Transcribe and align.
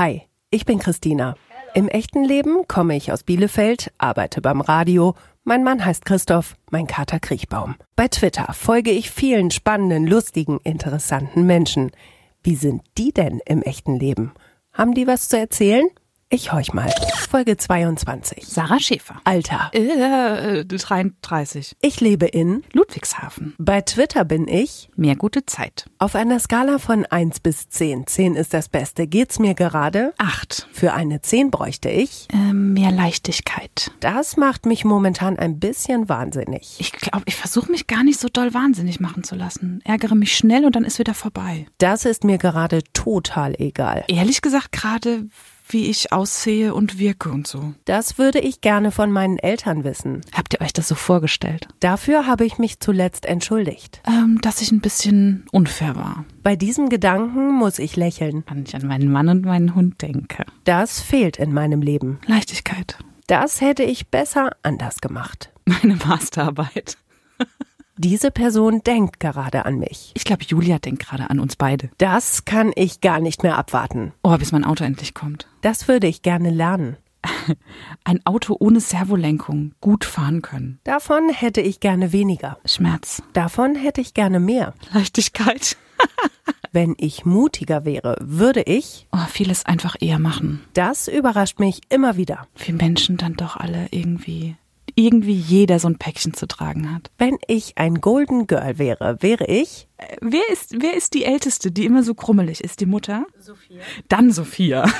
Hi, 0.00 0.22
ich 0.48 0.64
bin 0.64 0.78
Christina. 0.78 1.34
Im 1.74 1.86
echten 1.86 2.24
Leben 2.24 2.66
komme 2.66 2.96
ich 2.96 3.12
aus 3.12 3.22
Bielefeld, 3.22 3.92
arbeite 3.98 4.40
beim 4.40 4.62
Radio. 4.62 5.14
Mein 5.44 5.62
Mann 5.62 5.84
heißt 5.84 6.06
Christoph, 6.06 6.56
mein 6.70 6.86
Kater 6.86 7.20
Kriechbaum. 7.20 7.74
Bei 7.96 8.08
Twitter 8.08 8.50
folge 8.54 8.92
ich 8.92 9.10
vielen 9.10 9.50
spannenden, 9.50 10.06
lustigen, 10.06 10.58
interessanten 10.64 11.44
Menschen. 11.44 11.90
Wie 12.42 12.54
sind 12.54 12.80
die 12.96 13.12
denn 13.12 13.42
im 13.44 13.60
echten 13.60 13.94
Leben? 13.94 14.32
Haben 14.72 14.94
die 14.94 15.06
was 15.06 15.28
zu 15.28 15.38
erzählen? 15.38 15.86
Ich 16.32 16.52
horch 16.52 16.72
mal. 16.72 16.88
Folge 17.28 17.56
22. 17.56 18.46
Sarah 18.46 18.78
Schäfer. 18.78 19.16
Alter. 19.24 19.68
Äh, 19.72 20.64
33. 20.64 21.74
Ich 21.82 22.00
lebe 22.00 22.26
in 22.26 22.62
Ludwigshafen. 22.72 23.56
Bei 23.58 23.80
Twitter 23.80 24.24
bin 24.24 24.46
ich 24.46 24.88
Mehr 24.94 25.16
gute 25.16 25.44
Zeit. 25.44 25.86
auf 25.98 26.14
einer 26.14 26.38
Skala 26.38 26.78
von 26.78 27.04
1 27.04 27.40
bis 27.40 27.68
10. 27.68 28.06
10 28.06 28.36
ist 28.36 28.54
das 28.54 28.68
Beste. 28.68 29.08
Geht's 29.08 29.40
mir 29.40 29.54
gerade? 29.54 30.14
Acht. 30.18 30.68
Für 30.72 30.92
eine 30.92 31.20
10 31.20 31.50
bräuchte 31.50 31.90
ich. 31.90 32.28
Ähm, 32.32 32.74
mehr 32.74 32.92
Leichtigkeit. 32.92 33.90
Das 33.98 34.36
macht 34.36 34.66
mich 34.66 34.84
momentan 34.84 35.36
ein 35.36 35.58
bisschen 35.58 36.08
wahnsinnig. 36.08 36.76
Ich 36.78 36.92
glaube, 36.92 37.24
ich 37.26 37.34
versuche 37.34 37.72
mich 37.72 37.88
gar 37.88 38.04
nicht 38.04 38.20
so 38.20 38.28
doll 38.28 38.54
wahnsinnig 38.54 39.00
machen 39.00 39.24
zu 39.24 39.34
lassen. 39.34 39.80
Ärgere 39.84 40.14
mich 40.14 40.36
schnell 40.36 40.64
und 40.64 40.76
dann 40.76 40.84
ist 40.84 41.00
wieder 41.00 41.14
vorbei. 41.14 41.66
Das 41.78 42.04
ist 42.04 42.22
mir 42.22 42.38
gerade 42.38 42.84
total 42.92 43.56
egal. 43.60 44.04
Ehrlich 44.06 44.42
gesagt, 44.42 44.70
gerade 44.70 45.26
wie 45.72 45.90
ich 45.90 46.12
aussehe 46.12 46.74
und 46.74 46.98
wirke 46.98 47.30
und 47.30 47.46
so. 47.46 47.74
Das 47.84 48.18
würde 48.18 48.38
ich 48.40 48.60
gerne 48.60 48.90
von 48.90 49.10
meinen 49.10 49.38
Eltern 49.38 49.84
wissen. 49.84 50.20
Habt 50.32 50.54
ihr 50.54 50.60
euch 50.60 50.72
das 50.72 50.88
so 50.88 50.94
vorgestellt? 50.94 51.68
Dafür 51.80 52.26
habe 52.26 52.44
ich 52.44 52.58
mich 52.58 52.80
zuletzt 52.80 53.26
entschuldigt. 53.26 54.02
Ähm, 54.06 54.38
dass 54.42 54.60
ich 54.60 54.72
ein 54.72 54.80
bisschen 54.80 55.46
unfair 55.52 55.96
war. 55.96 56.24
Bei 56.42 56.56
diesem 56.56 56.88
Gedanken 56.88 57.52
muss 57.52 57.78
ich 57.78 57.96
lächeln. 57.96 58.44
Wenn 58.48 58.64
ich 58.64 58.74
an 58.74 58.86
meinen 58.86 59.10
Mann 59.10 59.28
und 59.28 59.44
meinen 59.44 59.74
Hund 59.74 60.02
denke. 60.02 60.44
Das 60.64 61.00
fehlt 61.00 61.38
in 61.38 61.52
meinem 61.52 61.82
Leben. 61.82 62.20
Leichtigkeit. 62.26 62.98
Das 63.26 63.60
hätte 63.60 63.84
ich 63.84 64.08
besser 64.08 64.50
anders 64.62 65.00
gemacht. 65.00 65.50
Meine 65.64 65.96
Masterarbeit. 65.96 66.98
Diese 68.02 68.30
Person 68.30 68.80
denkt 68.82 69.20
gerade 69.20 69.66
an 69.66 69.78
mich. 69.78 70.12
Ich 70.14 70.24
glaube, 70.24 70.42
Julia 70.46 70.78
denkt 70.78 71.06
gerade 71.06 71.28
an 71.28 71.38
uns 71.38 71.56
beide. 71.56 71.90
Das 71.98 72.46
kann 72.46 72.72
ich 72.74 73.02
gar 73.02 73.20
nicht 73.20 73.42
mehr 73.42 73.58
abwarten. 73.58 74.14
Oh, 74.22 74.34
bis 74.38 74.52
mein 74.52 74.64
Auto 74.64 74.84
endlich 74.84 75.12
kommt. 75.12 75.46
Das 75.60 75.86
würde 75.86 76.06
ich 76.06 76.22
gerne 76.22 76.48
lernen. 76.48 76.96
Ein 78.04 78.24
Auto 78.24 78.56
ohne 78.58 78.80
Servolenkung. 78.80 79.72
Gut 79.82 80.06
fahren 80.06 80.40
können. 80.40 80.80
Davon 80.82 81.28
hätte 81.28 81.60
ich 81.60 81.80
gerne 81.80 82.10
weniger. 82.10 82.56
Schmerz. 82.64 83.22
Davon 83.34 83.74
hätte 83.74 84.00
ich 84.00 84.14
gerne 84.14 84.40
mehr. 84.40 84.72
Leichtigkeit. 84.94 85.76
Wenn 86.72 86.94
ich 86.96 87.26
mutiger 87.26 87.84
wäre, 87.84 88.16
würde 88.20 88.62
ich. 88.62 89.08
Oh, 89.12 89.26
vieles 89.28 89.66
einfach 89.66 89.96
eher 90.00 90.18
machen. 90.18 90.62
Das 90.72 91.06
überrascht 91.06 91.58
mich 91.58 91.82
immer 91.90 92.16
wieder. 92.16 92.46
Wie 92.56 92.72
Menschen 92.72 93.18
dann 93.18 93.34
doch 93.34 93.56
alle 93.56 93.88
irgendwie, 93.90 94.56
irgendwie 94.94 95.34
jeder 95.34 95.78
so 95.78 95.88
ein 95.88 95.98
Päckchen 95.98 96.34
zu 96.34 96.46
tragen 96.46 96.94
hat. 96.94 97.10
Wenn 97.18 97.38
ich 97.46 97.76
ein 97.78 98.00
Golden 98.00 98.46
Girl 98.46 98.78
wäre, 98.78 99.16
wäre 99.20 99.46
ich. 99.46 99.88
Äh, 99.98 100.16
Wer 100.20 100.42
ist, 100.52 100.74
wer 100.80 100.94
ist 100.96 101.14
die 101.14 101.24
Älteste, 101.24 101.70
die 101.70 101.84
immer 101.86 102.02
so 102.02 102.14
krummelig 102.14 102.62
ist? 102.62 102.80
Die 102.80 102.86
Mutter? 102.86 103.26
Sophia. 103.38 103.80
Dann 104.08 104.30
Sophia. 104.32 104.90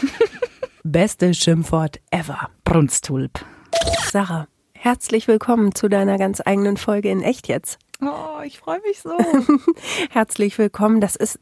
Beste 0.83 1.35
Schimpfwort 1.35 2.01
ever. 2.11 2.49
Brunstulp. 2.65 3.45
Sarah, 4.11 4.47
herzlich 4.73 5.29
willkommen 5.29 5.75
zu 5.75 5.89
deiner 5.89 6.17
ganz 6.19 6.41
eigenen 6.45 6.77
Folge 6.77 7.11
in 7.11 7.23
Echt 7.23 7.49
jetzt. 7.49 7.79
Oh, 8.03 8.41
ich 8.45 8.59
freue 8.59 8.81
mich 8.89 9.01
so. 9.03 9.11
Herzlich 10.11 10.57
willkommen. 10.57 11.01
Das 11.03 11.17
ist 11.17 11.39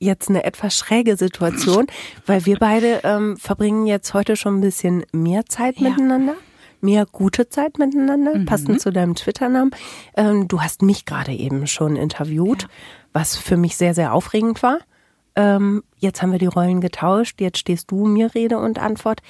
jetzt 0.00 0.28
eine 0.30 0.42
etwas 0.42 0.76
schräge 0.76 1.16
Situation, 1.16 1.86
weil 2.26 2.44
wir 2.44 2.56
beide 2.58 3.00
ähm, 3.04 3.36
verbringen 3.36 3.86
jetzt 3.86 4.12
heute 4.14 4.34
schon 4.34 4.58
ein 4.58 4.60
bisschen 4.62 5.04
mehr 5.12 5.46
Zeit 5.46 5.76
Ja. 5.78 5.90
miteinander. 5.90 6.34
Mehr 6.82 7.06
gute 7.06 7.48
Zeit 7.48 7.78
miteinander, 7.78 8.36
Mhm. 8.36 8.44
passend 8.44 8.80
zu 8.80 8.90
deinem 8.92 9.14
Twitter-Namen. 9.14 9.70
Ähm, 10.16 10.48
du 10.48 10.60
hast 10.60 10.82
mich 10.82 11.06
gerade 11.06 11.32
eben 11.32 11.66
schon 11.66 11.96
interviewt, 11.96 12.66
was 13.12 13.36
für 13.36 13.56
mich 13.56 13.76
sehr, 13.76 13.94
sehr 13.94 14.12
aufregend 14.12 14.62
war. 14.62 14.78
Ähm, 15.36 15.82
jetzt 15.96 16.20
haben 16.20 16.32
wir 16.32 16.38
die 16.38 16.46
Rollen 16.46 16.80
getauscht, 16.80 17.40
jetzt 17.40 17.58
stehst 17.58 17.90
du 17.90 18.04
mir 18.06 18.34
Rede 18.34 18.58
und 18.58 18.78
Antwort. 18.78 19.22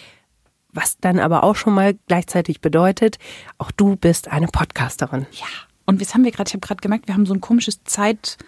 Was 0.73 0.97
dann 0.99 1.19
aber 1.19 1.45
auch 1.45 1.55
schon 1.55 1.75
mal 1.75 1.95
gleichzeitig 2.09 2.63
bedeutet, 2.63 3.19
auch 3.59 3.71
du 3.71 3.97
bist 3.97 4.29
eine 4.33 4.47
Podcasterin. 4.49 5.27
Ja. 5.33 5.47
Und 5.85 6.01
jetzt 6.01 6.15
haben 6.15 6.25
wir 6.25 6.33
gerade, 6.33 6.49
ich 6.49 6.55
habe 6.55 6.67
gerade 6.67 6.81
gemerkt, 6.81 7.07
wir 7.07 7.15
haben 7.15 7.27
so 7.27 7.35
ein 7.35 7.43
komisches 7.43 7.85
Zeit, 7.85 8.39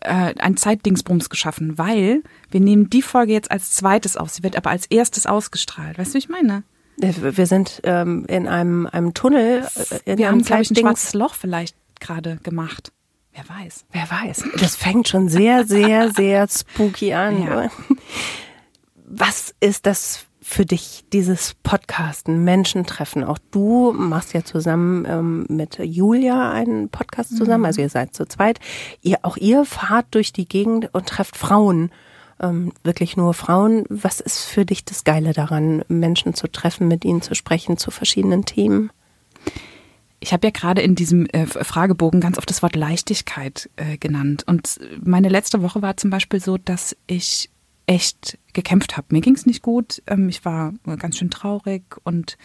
äh, 0.00 0.34
ein 0.38 0.58
Zeitdingsbums 0.58 1.30
geschaffen, 1.30 1.78
weil 1.78 2.22
wir 2.50 2.60
nehmen 2.60 2.90
die 2.90 3.00
Folge 3.02 3.32
jetzt 3.32 3.50
als 3.50 3.72
zweites 3.72 4.16
auf. 4.18 4.28
Sie 4.28 4.42
wird 4.42 4.56
aber 4.56 4.70
als 4.70 4.86
erstes 4.86 5.26
ausgestrahlt. 5.26 5.96
Weißt 5.98 6.10
du, 6.10 6.14
wie 6.14 6.18
ich 6.18 6.28
meine? 6.28 6.62
Wir 6.98 7.46
sind 7.46 7.80
ähm, 7.84 8.24
in 8.26 8.48
einem, 8.48 8.86
einem 8.86 9.12
Tunnel. 9.14 9.66
Äh, 9.74 10.12
in 10.12 10.18
wir 10.18 10.28
einem 10.28 10.38
haben, 10.40 10.44
glaube 10.44 10.62
ich, 10.62 10.70
ein 10.70 10.76
schwarzes 10.76 11.14
Loch 11.14 11.34
vielleicht 11.34 11.76
gerade 12.00 12.36
gemacht. 12.42 12.92
Wer 13.34 13.48
weiß. 13.48 13.84
Wer 13.92 14.10
weiß. 14.10 14.44
Das 14.58 14.76
fängt 14.76 15.08
schon 15.08 15.28
sehr, 15.28 15.66
sehr, 15.66 16.10
sehr 16.10 16.48
spooky 16.48 17.12
an. 17.12 17.42
Ja. 17.42 17.70
Was 19.04 19.54
ist 19.60 19.84
das 19.84 20.24
für 20.40 20.64
dich, 20.64 21.04
dieses 21.12 21.54
Podcasten, 21.62 22.44
Menschen 22.44 22.86
treffen? 22.86 23.24
Auch 23.24 23.38
du 23.50 23.92
machst 23.92 24.32
ja 24.32 24.42
zusammen 24.42 25.04
ähm, 25.06 25.46
mit 25.50 25.78
Julia 25.78 26.50
einen 26.50 26.88
Podcast 26.88 27.36
zusammen, 27.36 27.66
also 27.66 27.82
ihr 27.82 27.90
seid 27.90 28.14
zu 28.14 28.26
zweit. 28.26 28.58
Ihr, 29.02 29.18
auch 29.22 29.36
ihr 29.36 29.66
fahrt 29.66 30.06
durch 30.12 30.32
die 30.32 30.48
Gegend 30.48 30.88
und 30.94 31.06
trefft 31.06 31.36
Frauen. 31.36 31.90
Ähm, 32.40 32.72
wirklich 32.82 33.16
nur 33.16 33.32
Frauen. 33.34 33.84
Was 33.88 34.20
ist 34.20 34.44
für 34.44 34.66
dich 34.66 34.84
das 34.84 35.04
Geile 35.04 35.32
daran, 35.32 35.84
Menschen 35.88 36.34
zu 36.34 36.48
treffen, 36.48 36.88
mit 36.88 37.04
ihnen 37.04 37.22
zu 37.22 37.34
sprechen 37.34 37.78
zu 37.78 37.90
verschiedenen 37.90 38.44
Themen? 38.44 38.90
Ich 40.20 40.32
habe 40.32 40.46
ja 40.46 40.50
gerade 40.50 40.82
in 40.82 40.94
diesem 40.94 41.26
äh, 41.26 41.46
Fragebogen 41.46 42.20
ganz 42.20 42.38
oft 42.38 42.50
das 42.50 42.62
Wort 42.62 42.76
Leichtigkeit 42.76 43.70
äh, 43.76 43.96
genannt. 43.96 44.44
Und 44.46 44.78
meine 45.02 45.28
letzte 45.28 45.62
Woche 45.62 45.82
war 45.82 45.96
zum 45.96 46.10
Beispiel 46.10 46.40
so, 46.40 46.58
dass 46.58 46.96
ich 47.06 47.50
echt 47.86 48.38
gekämpft 48.52 48.96
habe. 48.96 49.06
Mir 49.10 49.20
ging 49.20 49.34
es 49.34 49.46
nicht 49.46 49.62
gut. 49.62 50.02
Ähm, 50.06 50.28
ich 50.28 50.44
war 50.44 50.74
ganz 50.98 51.18
schön 51.18 51.30
traurig 51.30 51.84
und 52.04 52.36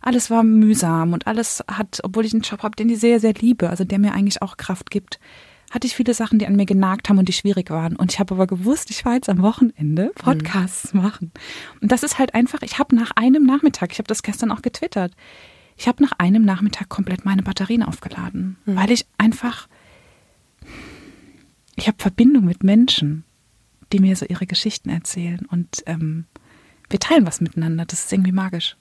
alles 0.00 0.30
war 0.30 0.44
mühsam 0.44 1.12
und 1.12 1.26
alles 1.26 1.64
hat, 1.68 2.00
obwohl 2.04 2.24
ich 2.24 2.32
einen 2.32 2.42
Job 2.42 2.62
habe, 2.62 2.76
den 2.76 2.88
ich 2.88 3.00
sehr, 3.00 3.18
sehr 3.18 3.34
liebe, 3.34 3.70
also 3.70 3.84
der 3.84 3.98
mir 3.98 4.12
eigentlich 4.12 4.40
auch 4.40 4.56
Kraft 4.56 4.90
gibt, 4.90 5.18
hatte 5.70 5.86
ich 5.86 5.96
viele 5.96 6.14
Sachen, 6.14 6.38
die 6.38 6.46
an 6.46 6.56
mir 6.56 6.66
genagt 6.66 7.08
haben 7.08 7.18
und 7.18 7.28
die 7.28 7.32
schwierig 7.32 7.70
waren. 7.70 7.96
Und 7.96 8.12
ich 8.12 8.20
habe 8.20 8.34
aber 8.34 8.46
gewusst, 8.46 8.90
ich 8.90 9.04
war 9.04 9.14
jetzt 9.14 9.28
am 9.28 9.42
Wochenende 9.42 10.12
Podcasts 10.14 10.94
machen. 10.94 11.32
Und 11.80 11.92
das 11.92 12.02
ist 12.02 12.18
halt 12.18 12.34
einfach, 12.34 12.62
ich 12.62 12.78
habe 12.78 12.94
nach 12.94 13.12
einem 13.16 13.44
Nachmittag, 13.44 13.92
ich 13.92 13.98
habe 13.98 14.08
das 14.08 14.22
gestern 14.22 14.50
auch 14.50 14.62
getwittert, 14.62 15.12
ich 15.76 15.88
habe 15.88 16.02
nach 16.02 16.12
einem 16.18 16.44
Nachmittag 16.44 16.88
komplett 16.88 17.24
meine 17.24 17.42
Batterien 17.42 17.82
aufgeladen, 17.82 18.56
weil 18.64 18.90
ich 18.90 19.06
einfach, 19.18 19.68
ich 21.74 21.86
habe 21.86 21.98
Verbindung 21.98 22.44
mit 22.44 22.62
Menschen, 22.62 23.24
die 23.92 24.00
mir 24.00 24.16
so 24.16 24.24
ihre 24.26 24.46
Geschichten 24.46 24.88
erzählen 24.88 25.46
und 25.50 25.82
ähm, 25.86 26.24
wir 26.88 26.98
teilen 26.98 27.26
was 27.26 27.40
miteinander. 27.40 27.84
Das 27.84 28.04
ist 28.04 28.12
irgendwie 28.12 28.32
magisch. 28.32 28.76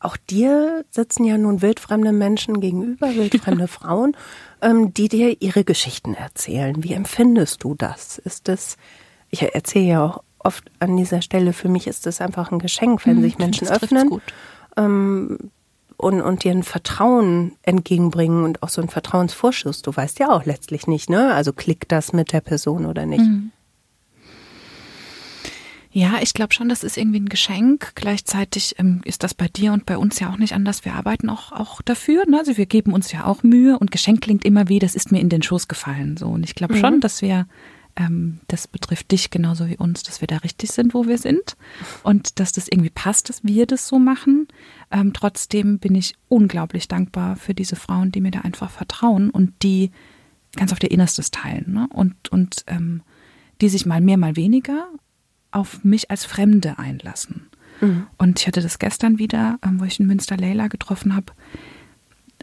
Auch 0.00 0.16
dir 0.16 0.84
sitzen 0.90 1.24
ja 1.24 1.36
nun 1.38 1.60
wildfremde 1.62 2.12
Menschen 2.12 2.60
gegenüber, 2.60 3.14
wildfremde 3.14 3.68
Frauen, 3.78 4.16
ähm, 4.62 4.92
die 4.94 5.08
dir 5.08 5.40
ihre 5.42 5.62
Geschichten 5.62 6.14
erzählen. 6.14 6.82
Wie 6.82 6.94
empfindest 6.94 7.62
du 7.62 7.74
das? 7.74 8.18
Ist 8.18 8.48
das, 8.48 8.76
ich 9.28 9.42
erzähle 9.42 9.86
ja 9.86 10.04
auch 10.06 10.22
oft 10.38 10.70
an 10.78 10.96
dieser 10.96 11.20
Stelle, 11.20 11.52
für 11.52 11.68
mich 11.68 11.86
ist 11.86 12.06
das 12.06 12.20
einfach 12.22 12.50
ein 12.50 12.58
Geschenk, 12.60 13.04
wenn 13.06 13.20
sich 13.20 13.36
Menschen 13.38 13.66
Mhm, 13.66 13.68
Das 13.68 13.78
trifft's 13.78 13.94
öffnen 13.94 14.08
gut. 14.08 14.22
und, 15.96 16.22
und 16.22 16.44
dir 16.44 16.52
ein 16.52 16.62
Vertrauen 16.62 17.52
entgegenbringen 17.62 18.44
und 18.44 18.62
auch 18.62 18.70
so 18.70 18.80
ein 18.80 18.88
Vertrauensvorschuss. 18.88 19.82
Du 19.82 19.94
weißt 19.94 20.18
ja 20.18 20.30
auch 20.30 20.46
letztlich 20.46 20.86
nicht, 20.86 21.10
ne? 21.10 21.34
Also 21.34 21.52
klickt 21.52 21.92
das 21.92 22.12
mit 22.14 22.32
der 22.32 22.40
Person 22.40 22.86
oder 22.86 23.04
nicht. 23.04 23.20
Mhm. 23.26 23.52
Ja, 25.92 26.18
ich 26.22 26.34
glaube 26.34 26.54
schon, 26.54 26.68
das 26.68 26.84
ist 26.84 26.96
irgendwie 26.96 27.18
ein 27.18 27.28
Geschenk. 27.28 27.92
Gleichzeitig 27.96 28.76
ähm, 28.78 29.00
ist 29.04 29.24
das 29.24 29.34
bei 29.34 29.48
dir 29.48 29.72
und 29.72 29.86
bei 29.86 29.98
uns 29.98 30.20
ja 30.20 30.30
auch 30.30 30.36
nicht 30.36 30.54
anders. 30.54 30.84
Wir 30.84 30.94
arbeiten 30.94 31.28
auch, 31.28 31.50
auch 31.50 31.82
dafür. 31.82 32.26
Ne? 32.26 32.38
Also 32.38 32.56
wir 32.56 32.66
geben 32.66 32.92
uns 32.92 33.10
ja 33.10 33.24
auch 33.24 33.42
Mühe 33.42 33.76
und 33.76 33.90
Geschenk 33.90 34.20
klingt 34.20 34.44
immer 34.44 34.68
wie, 34.68 34.78
das 34.78 34.94
ist 34.94 35.10
mir 35.10 35.20
in 35.20 35.28
den 35.28 35.42
Schoß 35.42 35.66
gefallen. 35.66 36.16
So. 36.16 36.28
Und 36.28 36.44
ich 36.44 36.54
glaube 36.54 36.76
schon, 36.76 37.00
dass 37.00 37.22
wir, 37.22 37.48
ähm, 37.96 38.38
das 38.46 38.68
betrifft 38.68 39.10
dich 39.10 39.30
genauso 39.30 39.68
wie 39.68 39.76
uns, 39.76 40.04
dass 40.04 40.20
wir 40.20 40.28
da 40.28 40.36
richtig 40.38 40.70
sind, 40.70 40.94
wo 40.94 41.08
wir 41.08 41.18
sind. 41.18 41.56
Und 42.04 42.38
dass 42.38 42.52
das 42.52 42.68
irgendwie 42.68 42.90
passt, 42.90 43.28
dass 43.28 43.42
wir 43.42 43.66
das 43.66 43.88
so 43.88 43.98
machen. 43.98 44.46
Ähm, 44.92 45.12
trotzdem 45.12 45.80
bin 45.80 45.96
ich 45.96 46.14
unglaublich 46.28 46.86
dankbar 46.86 47.34
für 47.34 47.52
diese 47.52 47.74
Frauen, 47.74 48.12
die 48.12 48.20
mir 48.20 48.30
da 48.30 48.42
einfach 48.42 48.70
vertrauen 48.70 49.28
und 49.30 49.54
die 49.64 49.90
ganz 50.54 50.72
auf 50.72 50.80
ihr 50.84 50.92
Innerstes 50.92 51.32
teilen. 51.32 51.72
Ne? 51.72 51.88
Und, 51.92 52.28
und 52.28 52.64
ähm, 52.68 53.02
die 53.60 53.68
sich 53.68 53.86
mal 53.86 54.00
mehr, 54.00 54.18
mal 54.18 54.36
weniger 54.36 54.86
auf 55.50 55.84
mich 55.84 56.10
als 56.10 56.24
Fremde 56.24 56.78
einlassen. 56.78 57.50
Und 58.18 58.40
ich 58.40 58.46
hatte 58.46 58.60
das 58.60 58.78
gestern 58.78 59.18
wieder, 59.18 59.58
ähm, 59.64 59.80
wo 59.80 59.84
ich 59.84 60.00
in 60.00 60.06
Münster 60.06 60.36
Leila 60.36 60.68
getroffen 60.68 61.14
habe. 61.14 61.32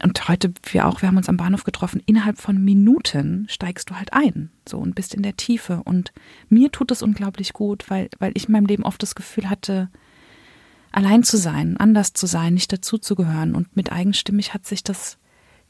und 0.02 0.28
heute 0.28 0.52
wir 0.70 0.86
auch, 0.86 1.02
wir 1.02 1.08
haben 1.08 1.16
uns 1.16 1.28
am 1.28 1.36
Bahnhof 1.36 1.64
getroffen, 1.64 2.02
innerhalb 2.06 2.38
von 2.38 2.62
Minuten 2.62 3.46
steigst 3.48 3.90
du 3.90 3.96
halt 3.96 4.12
ein, 4.12 4.50
so 4.68 4.78
und 4.78 4.94
bist 4.94 5.14
in 5.14 5.22
der 5.22 5.36
Tiefe 5.36 5.82
und 5.84 6.12
mir 6.48 6.70
tut 6.70 6.90
es 6.92 7.02
unglaublich 7.02 7.52
gut, 7.52 7.90
weil 7.90 8.08
weil 8.18 8.32
ich 8.34 8.46
in 8.46 8.52
meinem 8.52 8.66
Leben 8.66 8.84
oft 8.84 9.02
das 9.02 9.14
Gefühl 9.16 9.50
hatte, 9.50 9.88
allein 10.92 11.24
zu 11.24 11.36
sein, 11.36 11.76
anders 11.76 12.12
zu 12.12 12.26
sein, 12.26 12.54
nicht 12.54 12.72
dazuzugehören 12.72 13.54
und 13.54 13.76
mit 13.76 13.90
eigenstimmig 13.92 14.54
hat 14.54 14.66
sich 14.66 14.84
das 14.84 15.18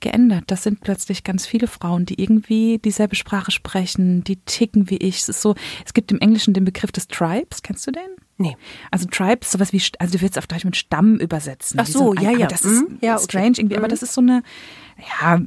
geändert. 0.01 0.45
Das 0.49 0.63
sind 0.63 0.81
plötzlich 0.81 1.25
ganz 1.25 1.47
viele 1.47 1.67
Frauen, 1.67 2.07
die 2.07 2.21
irgendwie 2.23 2.79
dieselbe 2.79 3.17
Sprache 3.17 3.51
sprechen, 3.51 4.25
die 4.25 4.37
ticken 4.37 4.91
wie 4.91 4.97
ich. 4.99 5.19
Es 5.21 5.29
ist 5.29 5.43
so, 5.43 5.55
es 5.85 5.95
gibt 5.95 6.11
im 6.13 6.19
Englischen 6.19 6.55
den 6.55 6.65
Begriff 6.65 6.93
des 6.93 7.09
Tribes, 7.09 7.63
kennst 7.63 7.87
du 7.87 7.91
den? 7.91 8.03
Nee. 8.37 8.57
Also 8.91 9.07
Tribe 9.07 9.39
ist 9.43 9.51
sowas 9.51 9.73
wie, 9.73 9.83
also 9.99 10.17
du 10.17 10.21
willst 10.23 10.39
auf 10.39 10.47
Deutsch 10.47 10.65
mit 10.65 10.77
Stamm 10.77 11.17
übersetzen. 11.17 11.81
Ach 11.81 11.87
so, 11.87 12.15
ja, 12.15 12.31
ja. 12.31 12.47
Das 12.47 12.63
ist 12.65 12.89
mhm. 12.89 12.99
ja, 13.01 13.17
okay. 13.17 13.25
strange 13.25 13.55
irgendwie, 13.59 13.77
aber 13.77 13.87
Mhm. 13.87 13.91
das 13.91 14.03
ist 14.03 14.15
so 14.15 14.21
eine, 14.21 14.43
ja, 15.21 15.41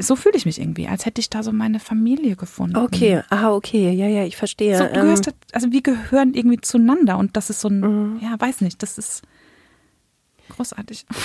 so 0.00 0.16
fühle 0.16 0.36
ich 0.36 0.44
mich 0.44 0.60
irgendwie, 0.60 0.88
als 0.88 1.06
hätte 1.06 1.20
ich 1.20 1.30
da 1.30 1.42
so 1.44 1.52
meine 1.52 1.78
Familie 1.78 2.34
gefunden. 2.34 2.76
Okay, 2.76 3.22
ah, 3.30 3.52
okay, 3.52 3.92
ja, 3.92 4.08
ja, 4.08 4.24
ich 4.24 4.36
verstehe. 4.36 4.76
So, 4.76 4.84
du 4.88 5.00
Ähm, 5.00 5.20
da- 5.22 5.30
also 5.52 5.70
wir 5.70 5.82
gehören 5.82 6.34
irgendwie 6.34 6.60
zueinander 6.60 7.16
und 7.18 7.36
das 7.36 7.48
ist 7.50 7.60
so 7.60 7.68
ein, 7.68 7.80
Mhm. 7.80 8.20
ja, 8.20 8.34
weiß 8.40 8.60
nicht, 8.62 8.82
das 8.82 8.98
ist 8.98 9.22
großartig. 10.48 11.06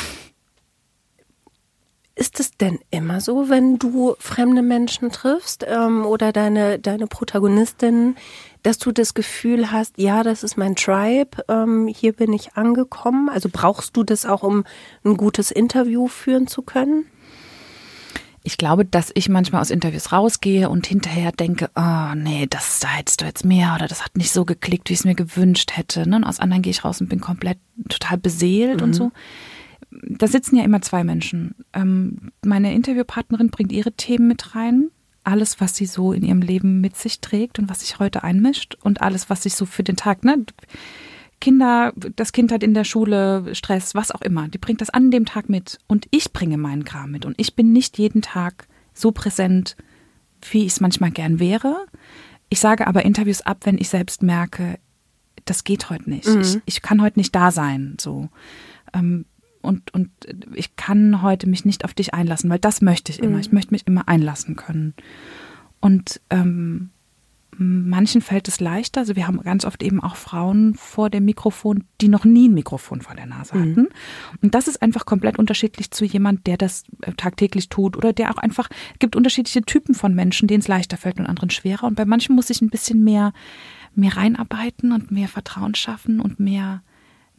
Ist 2.20 2.42
es 2.42 2.52
denn 2.58 2.80
immer 2.92 3.22
so, 3.22 3.48
wenn 3.48 3.80
du 3.80 4.14
fremde 4.20 4.62
Menschen 4.62 5.10
triffst 5.10 5.66
ähm, 5.66 6.06
oder 6.06 6.34
deine, 6.34 6.78
deine 6.78 7.08
Protagonistin, 7.08 8.18
dass 8.62 8.78
du 8.78 8.92
das 8.92 9.14
Gefühl 9.14 9.72
hast, 9.72 9.98
ja, 9.98 10.22
das 10.22 10.44
ist 10.44 10.58
mein 10.58 10.76
Tribe, 10.76 11.42
ähm, 11.48 11.88
hier 11.88 12.12
bin 12.12 12.34
ich 12.34 12.56
angekommen? 12.56 13.30
Also 13.30 13.48
brauchst 13.50 13.96
du 13.96 14.04
das 14.04 14.26
auch, 14.26 14.44
um 14.44 14.66
ein 15.06 15.16
gutes 15.16 15.50
Interview 15.50 16.10
führen 16.10 16.48
zu 16.48 16.62
können? 16.62 17.06
Ich 18.44 18.58
glaube, 18.58 18.84
dass 18.84 19.12
ich 19.14 19.30
manchmal 19.30 19.62
aus 19.62 19.70
Interviews 19.70 20.12
rausgehe 20.12 20.70
und 20.70 20.88
hinterher 20.88 21.32
denke, 21.32 21.70
oh 21.76 22.16
nee, 22.16 22.48
das 22.50 22.82
da 22.82 22.90
hättest 22.90 23.22
du 23.22 23.26
jetzt 23.28 23.46
mehr 23.46 23.76
oder 23.76 23.88
das 23.88 24.04
hat 24.04 24.18
nicht 24.18 24.34
so 24.34 24.44
geklickt, 24.44 24.90
wie 24.90 24.94
ich 24.94 25.00
es 25.00 25.06
mir 25.06 25.16
gewünscht 25.16 25.78
hätte. 25.78 26.10
Ne? 26.10 26.18
Und 26.18 26.26
aus 26.26 26.42
anderen 26.42 26.64
gehe 26.64 26.72
ich 26.72 26.84
raus 26.84 27.00
und 27.00 27.08
bin 27.08 27.22
komplett 27.22 27.60
total 27.88 28.18
beseelt 28.18 28.82
und 28.82 28.92
so. 28.94 29.14
Da 29.92 30.28
sitzen 30.28 30.56
ja 30.56 30.64
immer 30.64 30.82
zwei 30.82 31.04
Menschen. 31.04 31.56
Ähm, 31.74 32.32
meine 32.46 32.74
Interviewpartnerin 32.74 33.50
bringt 33.50 33.72
ihre 33.72 33.92
Themen 33.94 34.28
mit 34.28 34.56
rein, 34.56 34.90
alles, 35.24 35.60
was 35.60 35.76
sie 35.76 35.86
so 35.86 36.14
in 36.14 36.24
ihrem 36.24 36.42
Leben 36.42 36.82
mit 36.82 36.96
sich 36.96 37.22
trägt 37.22 37.60
und 37.60 37.70
was 37.70 37.82
sich 37.82 38.00
heute 38.00 38.24
einmischt 38.24 38.76
und 38.82 39.02
alles, 39.02 39.30
was 39.30 39.44
sich 39.44 39.56
so 39.56 39.66
für 39.66 39.84
den 39.84 39.96
Tag, 39.96 40.24
ne? 40.24 40.46
Kinder, 41.42 41.94
das 42.16 42.34
Kind 42.34 42.52
hat 42.52 42.64
in 42.64 42.74
der 42.74 42.84
Schule 42.84 43.56
Stress, 43.56 43.96
was 43.96 44.12
auch 44.12 44.22
immer. 44.22 44.48
Die 44.50 44.58
bringt 44.58 44.82
das 44.82 44.90
an 44.90 45.10
dem 45.10 45.26
Tag 45.26 45.48
mit. 45.48 45.80
Und 45.88 46.06
ich 46.12 46.34
bringe 46.34 46.58
meinen 46.58 46.84
Kram 46.84 47.12
mit. 47.12 47.26
Und 47.26 47.36
ich 47.38 47.56
bin 47.56 47.72
nicht 47.72 47.98
jeden 47.98 48.22
Tag 48.22 48.68
so 48.94 49.12
präsent, 49.12 49.78
wie 50.52 50.66
ich 50.66 50.74
es 50.74 50.82
manchmal 50.82 51.12
gern 51.12 51.40
wäre. 51.40 51.86
Ich 52.50 52.60
sage 52.60 52.88
aber 52.88 53.06
Interviews 53.06 53.42
ab, 53.42 53.60
wenn 53.64 53.78
ich 53.78 53.90
selbst 53.90 54.22
merke, 54.22 54.80
das 55.46 55.64
geht 55.64 55.90
heute 55.90 56.10
nicht. 56.10 56.28
Ich, 56.28 56.60
ich 56.66 56.82
kann 56.82 57.02
heute 57.02 57.20
nicht 57.20 57.34
da 57.34 57.52
sein. 57.52 57.96
So. 58.00 58.28
Ähm, 58.94 59.26
und, 59.62 59.94
und 59.94 60.10
ich 60.54 60.76
kann 60.76 61.22
heute 61.22 61.48
mich 61.48 61.66
nicht 61.66 61.86
auf 61.86 61.94
dich 61.94 62.14
einlassen, 62.14 62.50
weil 62.50 62.60
das 62.60 62.82
möchte 62.82 63.12
ich 63.12 63.20
immer. 63.20 63.40
Ich 63.40 63.52
möchte 63.52 63.74
mich 63.74 63.86
immer 63.88 64.08
einlassen 64.08 64.56
können. 64.56 64.94
Und 65.82 66.22
ähm, 66.30 66.92
manchen 67.60 68.22
fällt 68.22 68.48
es 68.48 68.60
leichter. 68.60 69.02
Also 69.02 69.16
wir 69.16 69.28
haben 69.28 69.42
ganz 69.42 69.66
oft 69.66 69.84
eben 69.84 70.02
auch 70.02 70.16
Frauen 70.16 70.76
vor 70.76 71.10
dem 71.10 71.26
Mikrofon, 71.26 71.84
die 72.00 72.08
noch 72.08 72.24
nie 72.24 72.48
ein 72.48 72.54
Mikrofon 72.54 73.02
vor 73.02 73.16
der 73.16 73.26
Nase 73.26 73.54
hatten. 73.54 73.90
Und 74.42 74.56
das 74.56 74.68
ist 74.68 74.82
einfach 74.82 75.06
komplett 75.06 75.38
unterschiedlich 75.38 75.92
zu 75.92 76.06
jemand, 76.06 76.48
der 76.48 76.58
das 76.58 76.86
äh, 77.02 77.12
tagtäglich 77.14 77.68
tut 77.68 77.98
oder 77.98 78.14
der 78.14 78.32
auch 78.32 78.38
einfach, 78.38 78.70
es 78.94 79.00
gibt 79.00 79.16
unterschiedliche 79.16 79.62
Typen 79.62 79.94
von 79.94 80.16
Menschen, 80.16 80.48
denen 80.48 80.62
es 80.62 80.70
leichter 80.70 80.96
fällt 80.96 81.20
und 81.20 81.26
anderen 81.26 81.50
schwerer. 81.50 81.84
Und 81.84 81.96
bei 81.96 82.06
manchen 82.06 82.36
muss 82.36 82.50
ich 82.50 82.62
ein 82.62 82.70
bisschen 82.70 83.04
mehr, 83.04 83.34
mehr 83.94 84.16
reinarbeiten 84.16 84.94
und 84.94 85.12
mehr 85.12 85.28
Vertrauen 85.28 85.76
schaffen 85.76 86.22
und 86.22 86.40
mehr, 86.40 86.82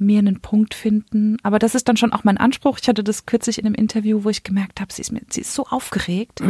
mehr 0.01 0.19
einen 0.19 0.41
Punkt 0.41 0.75
finden. 0.75 1.37
Aber 1.43 1.59
das 1.59 1.75
ist 1.75 1.89
dann 1.89 1.97
schon 1.97 2.13
auch 2.13 2.25
mein 2.25 2.39
Anspruch. 2.39 2.79
Ich 2.81 2.89
hatte 2.89 3.05
das 3.05 3.27
kürzlich 3.27 3.59
in 3.59 3.67
einem 3.67 3.75
Interview, 3.75 4.25
wo 4.25 4.31
ich 4.31 4.43
gemerkt 4.43 4.81
habe, 4.81 4.93
sie 4.93 5.03
ist, 5.03 5.13
mir, 5.13 5.21
sie 5.29 5.43
ist 5.43 5.55
so 5.55 5.67
aufgeregt. 5.67 6.41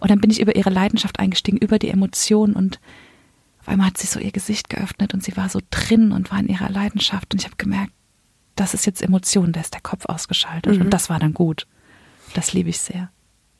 Und 0.00 0.10
dann 0.10 0.20
bin 0.20 0.30
ich 0.30 0.40
über 0.40 0.56
ihre 0.56 0.70
Leidenschaft 0.70 1.18
eingestiegen, 1.18 1.58
über 1.58 1.78
die 1.78 1.88
Emotionen 1.88 2.54
und 2.54 2.80
auf 3.60 3.68
einmal 3.68 3.88
hat 3.88 3.98
sie 3.98 4.06
so 4.06 4.18
ihr 4.18 4.32
Gesicht 4.32 4.70
geöffnet 4.70 5.12
und 5.12 5.22
sie 5.22 5.36
war 5.36 5.48
so 5.50 5.60
drin 5.70 6.12
und 6.12 6.30
war 6.30 6.40
in 6.40 6.48
ihrer 6.48 6.70
Leidenschaft. 6.70 7.34
Und 7.34 7.40
ich 7.40 7.44
habe 7.46 7.56
gemerkt, 7.58 7.92
das 8.56 8.74
ist 8.74 8.86
jetzt 8.86 9.02
Emotion, 9.02 9.52
da 9.52 9.60
ist 9.60 9.74
der 9.74 9.82
Kopf 9.82 10.06
ausgeschaltet. 10.06 10.72
Und 10.80 10.90
das 10.90 11.10
war 11.10 11.18
dann 11.18 11.34
gut. 11.34 11.66
Das 12.34 12.52
liebe 12.52 12.70
ich 12.70 12.80
sehr. 12.80 13.10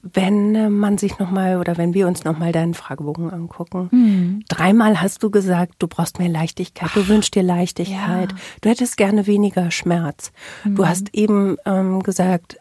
Wenn 0.03 0.55
äh, 0.55 0.71
man 0.71 0.97
sich 0.97 1.19
nochmal 1.19 1.59
oder 1.59 1.77
wenn 1.77 1.93
wir 1.93 2.07
uns 2.09 2.25
nochmal 2.25 2.53
deinen 2.53 2.73
Fragebogen 2.75 3.31
angucken, 3.31 3.89
Mhm. 3.93 4.45
dreimal 4.49 5.01
hast 5.03 5.23
du 5.23 5.31
gesagt, 5.31 5.75
du 5.79 5.89
brauchst 5.89 6.19
mehr 6.19 6.29
Leichtigkeit, 6.31 6.91
du 6.95 7.07
wünschst 7.09 7.35
dir 7.35 7.43
Leichtigkeit, 7.43 8.33
ja. 8.33 8.39
du 8.63 8.69
hättest 8.71 8.97
gerne 8.97 9.27
weniger 9.27 9.71
Schmerz. 9.71 10.33
Du 10.65 10.87
hast 10.87 11.15
eben 11.15 11.57
ähm, 11.67 12.03
gesagt, 12.03 12.59